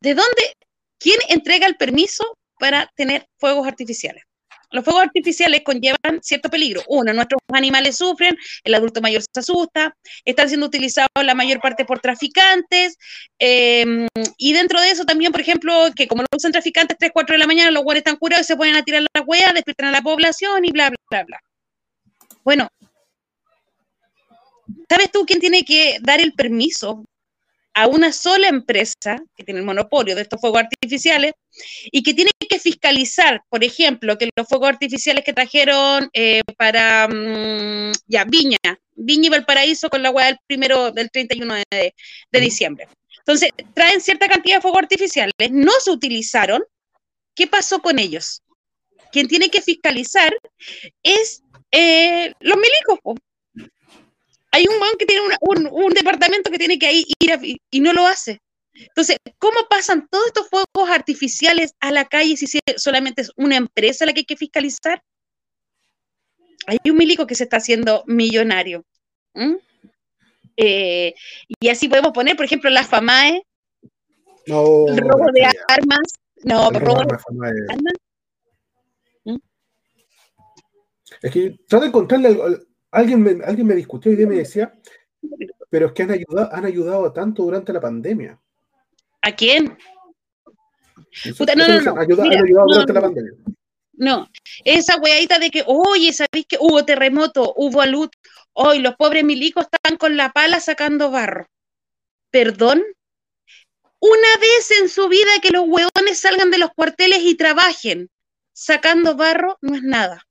[0.00, 0.56] ¿De dónde?
[0.98, 4.24] ¿Quién entrega el permiso para tener fuegos artificiales?
[4.72, 6.82] Los fuegos artificiales conllevan cierto peligro.
[6.88, 11.84] Uno, nuestros animales sufren, el adulto mayor se asusta, están siendo utilizados la mayor parte
[11.84, 12.96] por traficantes,
[13.38, 17.34] em, y dentro de eso también, por ejemplo, que como lo usan traficantes 3, 4
[17.34, 19.88] de la mañana, los guardias están curados y se pueden a tirar las huellas, despiertan
[19.88, 21.40] a la población y bla, bla, bla, bla.
[22.44, 22.68] Bueno,
[24.88, 27.04] ¿sabes tú quién tiene que dar el permiso
[27.74, 31.32] a una sola empresa que tiene el monopolio de estos fuegos artificiales
[31.90, 37.08] y que tiene que fiscalizar, por ejemplo, que los fuegos artificiales que trajeron eh, para
[37.08, 38.58] mm, ya Viña,
[38.94, 41.94] Viña y Valparaíso con la hueá del primero del 31 de,
[42.30, 42.88] de, diciembre.
[43.18, 46.62] Entonces, traen cierta cantidad de fuegos artificiales, no se utilizaron.
[47.34, 48.42] ¿Qué pasó con ellos?
[49.10, 50.34] Quien tiene que fiscalizar
[51.02, 52.98] es eh, los milicos
[54.52, 58.40] hay un man que tiene un, departamento que tiene que ir y no lo hace.
[58.74, 62.46] Entonces, ¿cómo pasan todos estos fuegos artificiales a la calle si
[62.76, 65.02] solamente es una empresa la que hay que fiscalizar?
[66.66, 68.84] Hay un milico que se está haciendo millonario.
[70.56, 71.14] Eh,
[71.60, 73.42] y así podemos poner, por ejemplo, la FAMAE,
[74.46, 76.12] no, el robo de armas.
[76.44, 77.16] No, el robo de
[77.68, 77.94] armas.
[81.22, 82.38] Es que trata de encontrarle
[82.92, 84.72] Alguien me, alguien me discutió y me decía,
[85.70, 88.38] pero es que han ayudado, han ayudado tanto durante la pandemia.
[89.22, 89.78] ¿A quién?
[91.36, 92.00] Puta, no, no, no.
[92.00, 93.32] Ayuda, han ayudado durante la pandemia.
[93.94, 94.28] No,
[94.64, 98.10] esa weadita de que, oye, ¿sabéis que hubo terremoto, hubo luz?
[98.52, 101.48] Hoy los pobres milicos están con la pala sacando barro.
[102.30, 102.82] ¿Perdón?
[104.00, 108.10] Una vez en su vida que los hueones salgan de los cuarteles y trabajen
[108.52, 110.26] sacando barro no es nada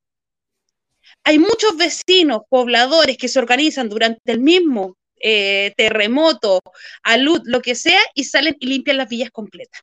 [1.23, 6.61] hay muchos vecinos, pobladores que se organizan durante el mismo eh, terremoto,
[7.03, 9.81] alud, lo que sea, y salen y limpian las villas completas.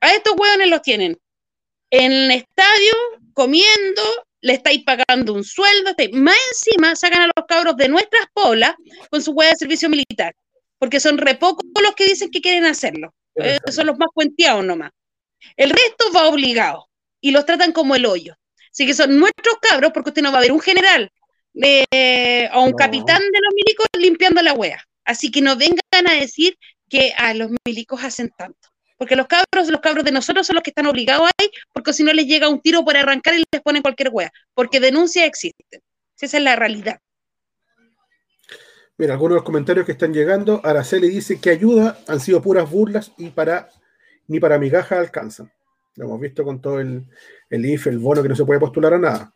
[0.00, 1.18] A estos hueones los tienen
[1.90, 2.92] en el estadio,
[3.32, 4.02] comiendo,
[4.40, 8.74] le estáis pagando un sueldo, más encima sacan a los cabros de nuestras polas
[9.10, 10.34] con su hueá de servicio militar,
[10.78, 13.14] porque son re pocos los que dicen que quieren hacerlo.
[13.34, 14.90] Eh, son los más cuenteados nomás.
[15.56, 16.88] El resto va obligado
[17.20, 18.34] y los tratan como el hoyo.
[18.76, 21.10] Así que son nuestros cabros, porque usted no va a ver un general
[21.62, 24.84] eh, o un capitán de los milicos limpiando la wea.
[25.02, 28.68] Así que no vengan a decir que a los milicos hacen tanto.
[28.98, 32.04] Porque los cabros, los cabros de nosotros son los que están obligados ahí, porque si
[32.04, 34.30] no les llega un tiro por arrancar y les ponen cualquier wea.
[34.52, 35.80] Porque denuncias existen.
[36.20, 37.00] Esa es la realidad.
[38.98, 42.70] Mira, algunos de los comentarios que están llegando, Araceli dice que ayuda han sido puras
[42.70, 43.70] burlas y para
[44.26, 45.50] ni para migajas alcanzan.
[45.96, 47.06] Lo hemos visto con todo el,
[47.50, 49.34] el IF, el bono que no se puede postular a nada.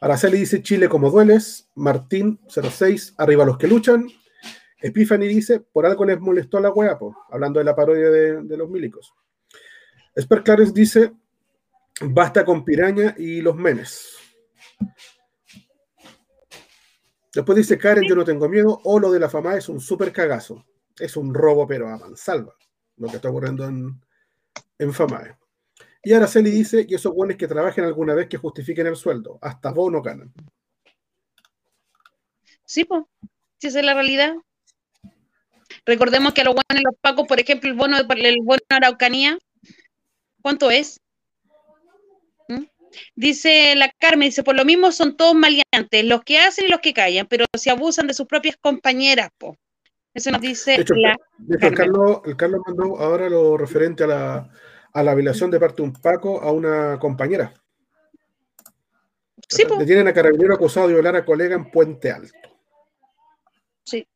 [0.00, 1.70] Araceli dice Chile como dueles.
[1.76, 4.08] Martín 06, arriba los que luchan.
[4.80, 6.98] Epiphany dice, por algo les molestó a la wea,
[7.30, 9.14] hablando de la parodia de, los milicos.
[10.12, 11.12] Esper Clarence dice,
[12.00, 14.16] basta con piraña y los menes.
[17.32, 20.12] Después dice Karen, yo no tengo miedo, o lo de la fama es un súper
[20.12, 20.66] cagazo.
[20.98, 22.54] Es un robo, pero a mansalva,
[22.96, 24.00] lo que está ocurriendo en,
[24.78, 25.36] en Famae.
[26.02, 29.70] Y Araceli dice que esos buenos que trabajen alguna vez que justifiquen el sueldo, hasta
[29.70, 30.32] vos no ganan.
[32.64, 33.04] Sí, pues,
[33.58, 34.34] si esa es la realidad.
[35.86, 39.38] Recordemos que a los buenos los pagos, por ejemplo, el bono el bono de Araucanía,
[40.42, 41.00] ¿cuánto es?
[42.48, 42.64] ¿Mm?
[43.14, 46.80] Dice la Carmen, dice, por lo mismo son todos maleantes, los que hacen y los
[46.80, 49.56] que callan, pero se abusan de sus propias compañeras, po.
[50.14, 51.16] Eso nos dice la
[51.48, 54.50] el, Carlos, el Carlos mandó ahora lo referente a la
[54.92, 57.54] a la violación de parte de un Paco a una compañera.
[59.48, 62.32] Sí, Detienen a carabinero acusado de violar a colega en Puente Alto.
[63.84, 64.06] Sí.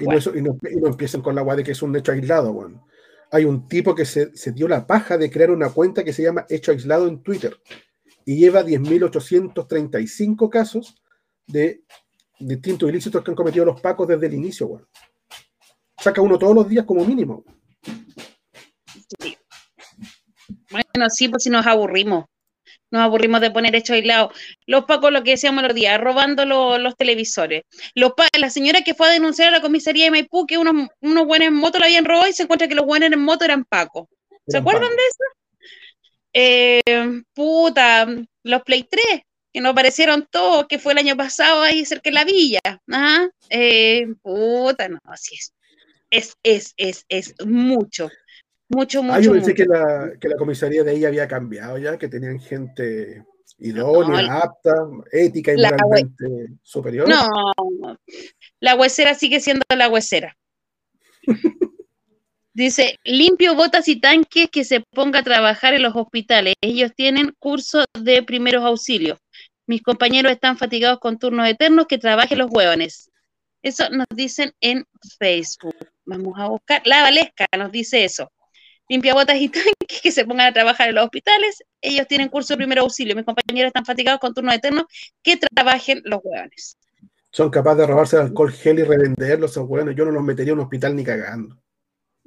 [0.00, 2.86] y, no, empiezan con la guay de que es un hecho aislado, bueno.
[3.30, 6.44] Hay un tipo que se, dio la paja de crear una cuenta que se llama
[6.50, 7.56] Hecho Aislado en Twitter
[8.26, 11.02] y lleva 10.835 casos
[11.46, 11.82] de
[12.38, 14.88] distintos ilícitos que han cometido los pacos desde el inicio, bueno.
[15.98, 17.44] Saca uno todos los días como mínimo.
[17.44, 17.61] Bueno,
[21.10, 22.26] sí, pues si nos aburrimos.
[22.90, 24.30] Nos aburrimos de poner hecho aislado.
[24.66, 27.62] Los pacos, lo que decíamos los días, robando los televisores.
[27.94, 31.26] Los la señora que fue a denunciar a la comisaría de Maipú que unos, unos
[31.26, 33.64] buenos en moto la habían robado y se encuentra que los buenos en moto eran
[33.64, 34.08] pacos.
[34.46, 35.24] ¿Se acuerdan de eso?
[36.34, 38.06] Eh, puta,
[38.42, 39.22] los Play 3.
[39.52, 42.60] que no aparecieron todos, que fue el año pasado ahí cerca de la villa.
[42.90, 43.30] Ajá.
[43.50, 45.52] Eh, puta, no, así es.
[46.10, 48.10] Es, es, es, es mucho.
[48.74, 49.14] Mucho, mucho.
[49.14, 52.40] Ah, yo pensé Que, la, que la comisaría de ahí había cambiado ya, que tenían
[52.40, 53.24] gente
[53.58, 54.74] idónea, apta,
[55.12, 57.08] ética y moralmente superior.
[57.08, 57.26] No,
[58.60, 60.36] la huesera sigue siendo la huesera.
[62.54, 66.54] Dice, limpio botas y tanques que se ponga a trabajar en los hospitales.
[66.60, 69.18] Ellos tienen curso de primeros auxilios.
[69.66, 73.10] Mis compañeros están fatigados con turnos eternos, que trabajen los hueones.
[73.62, 74.84] Eso nos dicen en
[75.18, 75.76] Facebook.
[76.04, 76.82] Vamos a buscar.
[76.84, 78.30] La Valesca nos dice eso.
[78.92, 81.64] Limpia botas y tanques que se pongan a trabajar en los hospitales.
[81.80, 83.16] Ellos tienen curso de primer auxilio.
[83.16, 84.84] Mis compañeros están fatigados con turnos eternos,
[85.22, 86.76] que trabajen los hueones.
[87.30, 89.96] Son capaces de robarse alcohol gel y revenderlos, esos hueones.
[89.96, 91.58] Yo no los metería en un hospital ni cagando.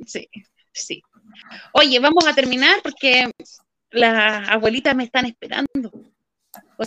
[0.08, 0.28] Sí,
[0.74, 1.04] sí.
[1.74, 3.30] Oye, vamos a terminar porque
[3.92, 5.92] las abuelitas me están esperando.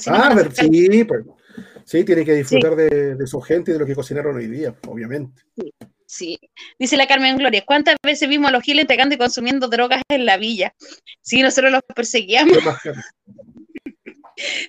[0.08, 1.24] ah, ver, sí, pues,
[1.84, 5.40] sí, tiene que disfrutar De, su gente y de lo que cocinaron hoy día, obviamente.
[5.54, 5.72] Sí,
[6.08, 6.38] sí.
[6.78, 10.26] Dice la Carmen Gloria, ¿cuántas veces vimos a los giles entregando y consumiendo drogas en
[10.26, 10.74] la villa?
[11.22, 12.58] Sí, nosotros los perseguíamos.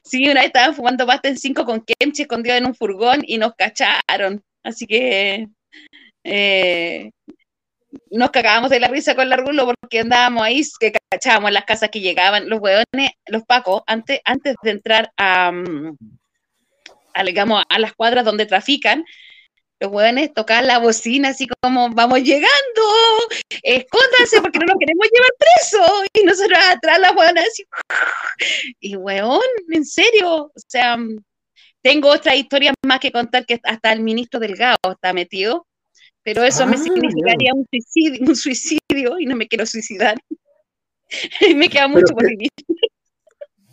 [0.04, 3.38] Sí, una vez estaban fumando pasta en cinco con Kemchi escondido en un furgón y
[3.38, 4.44] nos cacharon.
[4.64, 5.48] Así que
[6.24, 7.12] eh,
[8.12, 11.90] nos cagábamos de la risa con la rulo porque andábamos ahí, que cachábamos las casas
[11.90, 15.98] que llegaban, los hueones, los pacos, antes, antes de entrar a, mm,
[17.14, 19.06] a, digamos, a las cuadras donde trafican,
[19.80, 22.82] los hueones tocaban la bocina así como, vamos llegando,
[23.64, 27.64] escóndanse porque no nos queremos llevar preso, y nosotros atrás las hueonas así,
[28.80, 30.98] y hueón, en serio, o sea,
[31.82, 35.66] tengo otra historia más que contar que hasta el ministro Delgado está metido,
[36.24, 40.18] pero eso me ah, significaría un suicidio, un suicidio y no me quiero suicidar.
[41.56, 42.52] me queda mucho por vivir.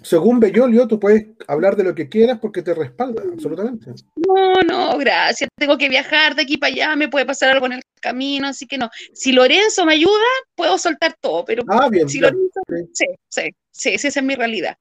[0.07, 3.91] Según Bellolio, tú puedes hablar de lo que quieras porque te respalda, absolutamente.
[4.15, 5.51] No, no, gracias.
[5.57, 8.69] Tengo que viajar de aquí para allá, me puede pasar algo en el camino, así
[8.69, 8.89] que no.
[9.13, 10.25] Si Lorenzo me ayuda,
[10.55, 12.61] puedo soltar todo, pero ah, bien, si Lorenzo,
[12.93, 14.77] sí, sí, sí, esa es mi realidad.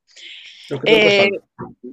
[0.86, 1.32] Eh,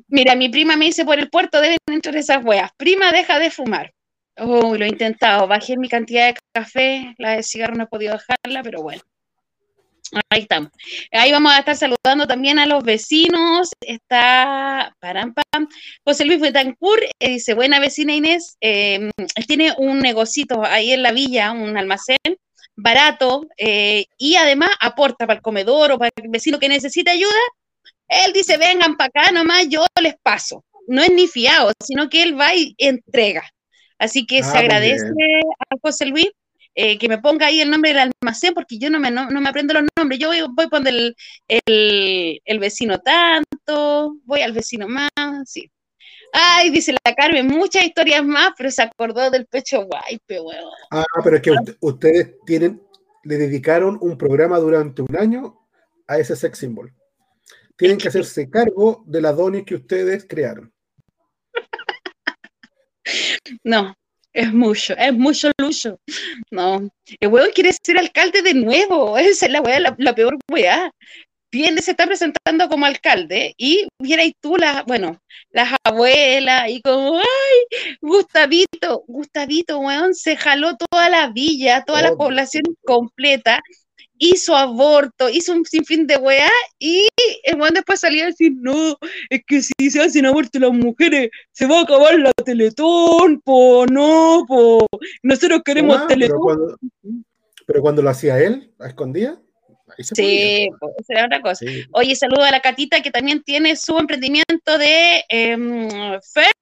[0.09, 2.71] mira, mi prima me dice por el puerto deben entrar esas weas.
[2.77, 3.95] Prima, deja de fumar.
[4.37, 5.47] Oh, lo he intentado.
[5.47, 9.01] Bajé mi cantidad de café, la de cigarro no he podido dejarla, pero bueno.
[10.29, 10.71] Ahí estamos.
[11.11, 13.71] Ahí vamos a estar saludando también a los vecinos.
[13.81, 15.69] Está pam
[16.05, 18.57] José Luis Betancourt eh, dice: Buena vecina Inés.
[18.61, 22.19] Eh, él tiene un negocito ahí en la villa, un almacén
[22.75, 27.41] barato eh, y además aporta para el comedor o para el vecino que necesite ayuda.
[28.09, 30.65] Él dice: Vengan para acá nomás, yo les paso.
[30.89, 33.45] No es ni fiado, sino que él va y entrega.
[33.99, 35.07] Así que se ah, agradece
[35.59, 36.29] a José Luis
[36.75, 39.49] eh, que me ponga ahí el nombre del almacén, porque yo no me, no, me
[39.49, 40.19] aprendo los nombres.
[40.19, 40.95] Yo voy, voy a poner
[41.49, 45.11] el, el, vecino tanto, voy al vecino más,
[45.45, 45.71] sí.
[46.33, 50.71] Ay, dice la Carmen, muchas historias más, pero se acordó del pecho guay, pero bueno.
[50.91, 52.83] Ah, pero es que ustedes tienen,
[53.25, 55.59] le dedicaron un programa durante un año
[56.07, 56.95] a ese sex symbol.
[57.77, 60.73] Tienen que hacerse cargo de la donis que ustedes crearon.
[63.65, 63.95] No,
[64.33, 65.99] es mucho, es mucho lucho.
[66.51, 66.89] No,
[67.21, 69.19] el huevo quiere ser alcalde de nuevo.
[69.19, 70.91] Esa es la weá, la, peor weá.
[71.51, 77.19] Viene, se está presentando como alcalde y viene tú, la, bueno, las abuelas y como,
[77.19, 82.17] ay, Gustavito, Gustavito, weón, se jaló toda la villa, toda la oh.
[82.17, 83.61] población completa
[84.23, 87.09] hizo aborto, hizo un sinfín de weá y
[87.43, 88.97] el weón después salía a decir, no,
[89.29, 93.85] es que si se hacen aborto las mujeres, se va a acabar la Teletón, po,
[93.91, 94.87] no, po,
[95.25, 96.77] nosotros queremos ah, Teletón.
[97.67, 99.41] Pero cuando, lo hacía él, a escondida.
[99.99, 100.69] sí,
[101.05, 101.67] será otra cosa.
[101.91, 105.89] Oye, saludo a la Catita que también tiene su emprendimiento de em,
[106.33, 106.53] Fer,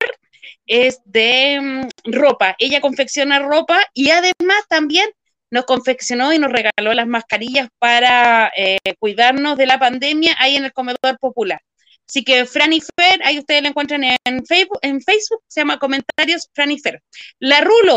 [0.67, 2.57] es de em, ropa.
[2.59, 5.11] Ella confecciona ropa y además también
[5.51, 10.65] nos confeccionó y nos regaló las mascarillas para eh, cuidarnos de la pandemia ahí en
[10.65, 11.61] el comedor popular.
[12.09, 16.49] Así que Franny Fer, ahí ustedes la encuentran en Facebook, en Facebook, se llama Comentarios
[16.55, 17.03] Franny Fer.
[17.39, 17.97] La Rulo,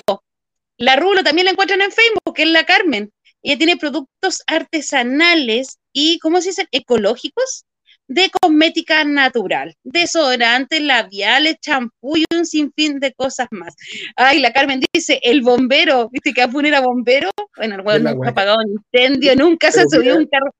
[0.78, 3.12] la Rulo también la encuentran en Facebook, que es la Carmen.
[3.42, 6.68] Ella tiene productos artesanales y, ¿cómo se dice?
[6.72, 7.66] Ecológicos
[8.08, 13.76] de cosmética natural, desodorantes, labiales, champú y un sinfín de cosas más.
[14.16, 17.32] Ay, la Carmen dice, el bombero, ¿viste que Apun era bombero?
[17.56, 20.54] Bueno, el weón nunca ha apagado un incendio, nunca se subió un carro.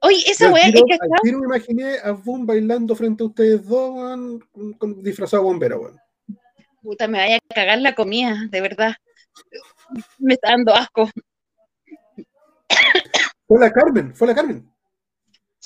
[0.00, 1.06] Oye, esa weá es que está...
[1.22, 4.40] me imaginé a Boom bailando frente a ustedes dos,
[4.78, 5.98] con, disfrazado de bombero, weón.
[6.82, 8.94] Puta, me vaya a cagar la comida, de verdad.
[10.18, 11.08] Me está dando asco.
[13.46, 14.68] Fue la Carmen, fue la Carmen.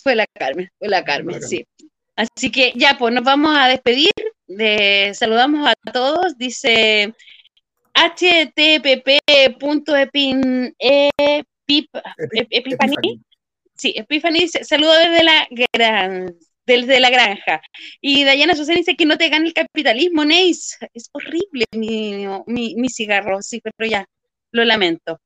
[0.07, 1.67] Fue la Carmen, fue la Carmen, sí.
[2.15, 4.13] Así que ya, pues nos vamos a despedir.
[4.47, 6.39] De, saludamos a todos.
[6.39, 7.13] Dice
[7.93, 9.17] http.epin
[11.67, 13.21] Epiphany.
[13.75, 17.61] Sí, Epiphany saludo desde la gran, desde la granja.
[18.01, 20.79] Y Dayana Susana dice que no te gane el capitalismo, Neis.
[20.95, 24.07] Es horrible mi, mi, cigarro, sí, pero ya,
[24.53, 25.21] lo lamento.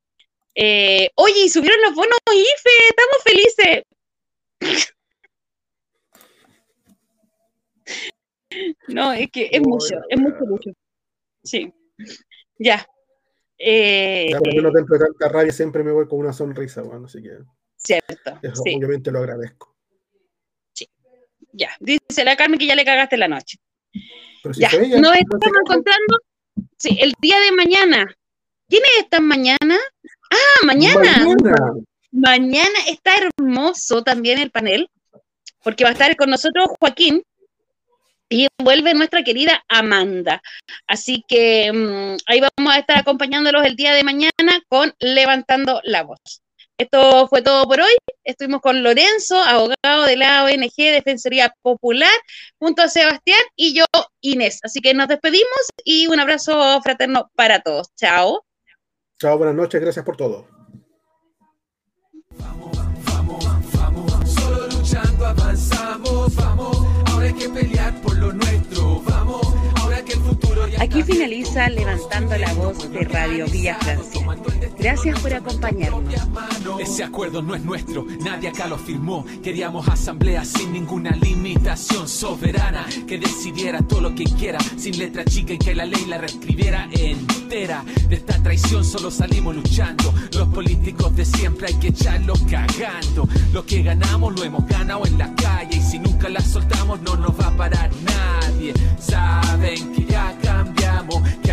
[0.55, 3.85] Eh, oye, y subieron los bonos IFE, estamos felices.
[8.89, 10.71] No, es que es mucho, es mucho, mucho.
[11.43, 11.73] Sí,
[12.59, 12.85] ya.
[13.57, 17.23] Eh, ya, lo dentro de tanta rabia siempre me voy con una sonrisa, bueno, así
[17.23, 17.39] que.
[17.77, 18.41] Cierto.
[18.61, 19.77] Obviamente lo agradezco.
[20.73, 20.89] Sí.
[21.53, 23.59] Ya, dice la Carmen que ya le cagaste la noche.
[24.57, 26.19] ya, nos estamos encontrando.
[26.77, 28.15] Sí, el día de mañana.
[28.69, 29.79] ¿Quién es esta mañana?
[30.31, 31.25] Ah, mañana.
[31.25, 31.75] mañana.
[32.13, 34.89] Mañana está hermoso también el panel,
[35.63, 37.23] porque va a estar con nosotros Joaquín,
[38.31, 40.41] y vuelve nuestra querida Amanda.
[40.87, 46.05] Así que mm, ahí vamos a estar acompañándolos el día de mañana con Levantando la
[46.05, 46.41] Voz.
[46.79, 47.93] Esto fue todo por hoy.
[48.25, 52.13] Estuvimos con Lorenzo, abogado de la ONG Defensoría Popular,
[52.59, 53.85] junto a Sebastián y yo,
[54.23, 54.61] Inés.
[54.63, 57.89] Así que nos despedimos y un abrazo fraterno para todos.
[57.97, 58.47] Chao.
[59.19, 60.60] Chao, buenas noches, gracias por todo.
[65.31, 66.77] Avanzamos, vamos,
[67.07, 69.40] ahora hay que pelear por lo nuestro, vamos,
[70.79, 74.27] Aquí finaliza Levantando la Voz de Radio Villa Francia.
[74.79, 76.15] Gracias por acompañarnos.
[76.81, 79.27] Ese acuerdo no es nuestro, nadie acá lo firmó.
[79.43, 85.53] Queríamos asamblea sin ninguna limitación soberana que decidiera todo lo que quiera, sin letra chica
[85.53, 87.85] y que la ley la reescribiera entera.
[88.09, 90.15] De esta traición solo salimos luchando.
[90.33, 93.29] Los políticos de siempre hay que echarlos cagando.
[93.53, 97.17] Lo que ganamos lo hemos ganado en la calle y si nunca la soltamos no
[97.17, 98.73] nos va a parar nadie.
[98.99, 100.70] Saben que ya cambiamos, que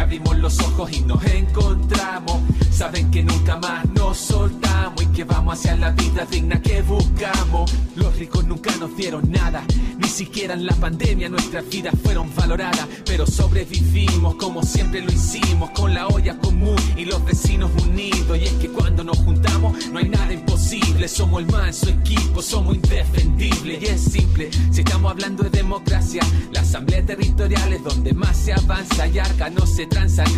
[0.07, 2.39] abrimos los ojos y nos encontramos.
[2.71, 7.69] Saben que nunca más nos soltamos y que vamos hacia la vida digna que buscamos.
[7.95, 9.65] Los ricos nunca nos dieron nada,
[9.97, 15.71] ni siquiera en la pandemia nuestras vidas fueron valoradas, pero sobrevivimos como siempre lo hicimos,
[15.71, 18.37] con la olla común y los vecinos unidos.
[18.37, 22.75] Y es que cuando nos juntamos no hay nada imposible, somos el manso equipo, somos
[22.75, 24.51] indefendibles y es simple.
[24.71, 26.21] Si estamos hablando de democracia,
[26.53, 29.87] la asamblea territorial es donde más se avanza y arca no se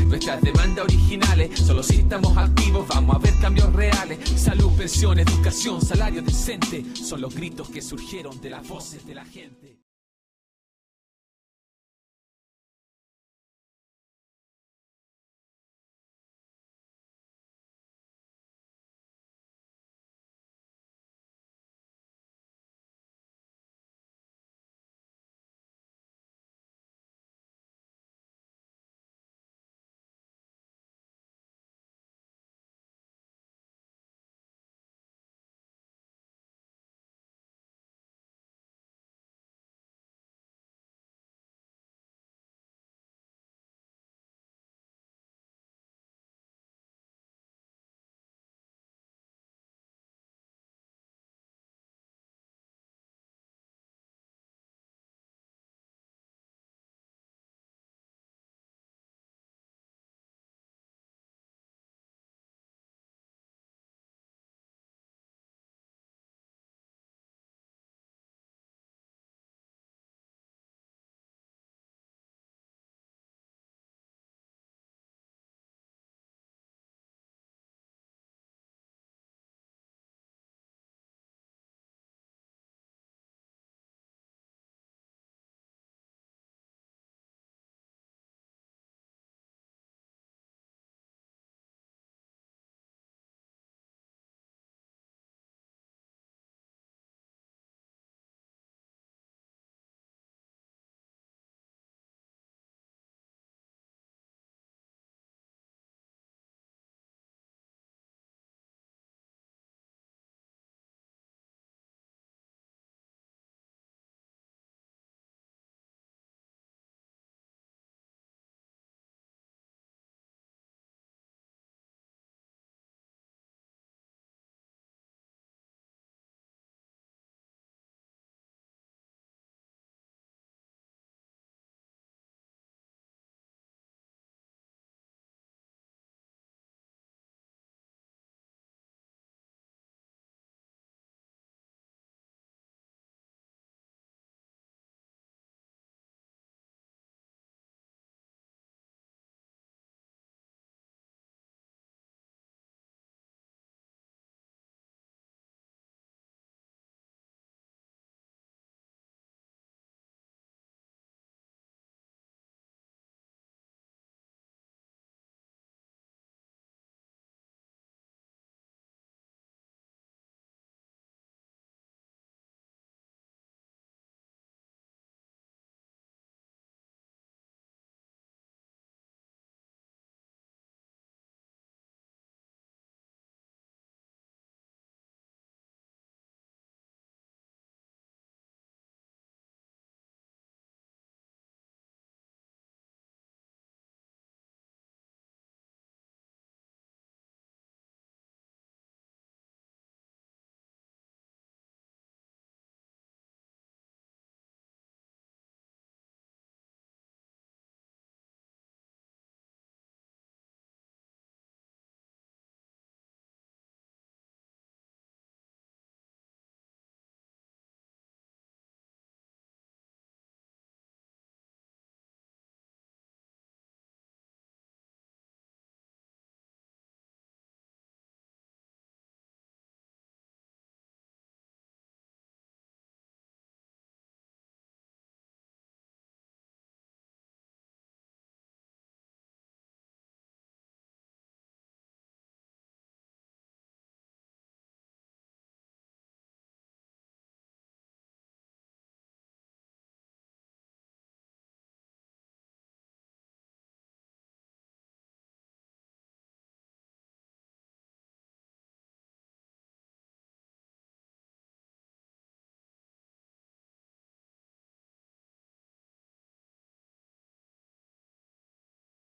[0.07, 4.17] nuestras demandas originales, solo si estamos activos vamos a ver cambios reales.
[4.35, 9.25] Salud, pensión, educación, salario decente son los gritos que surgieron de las voces de la
[9.25, 9.68] gente.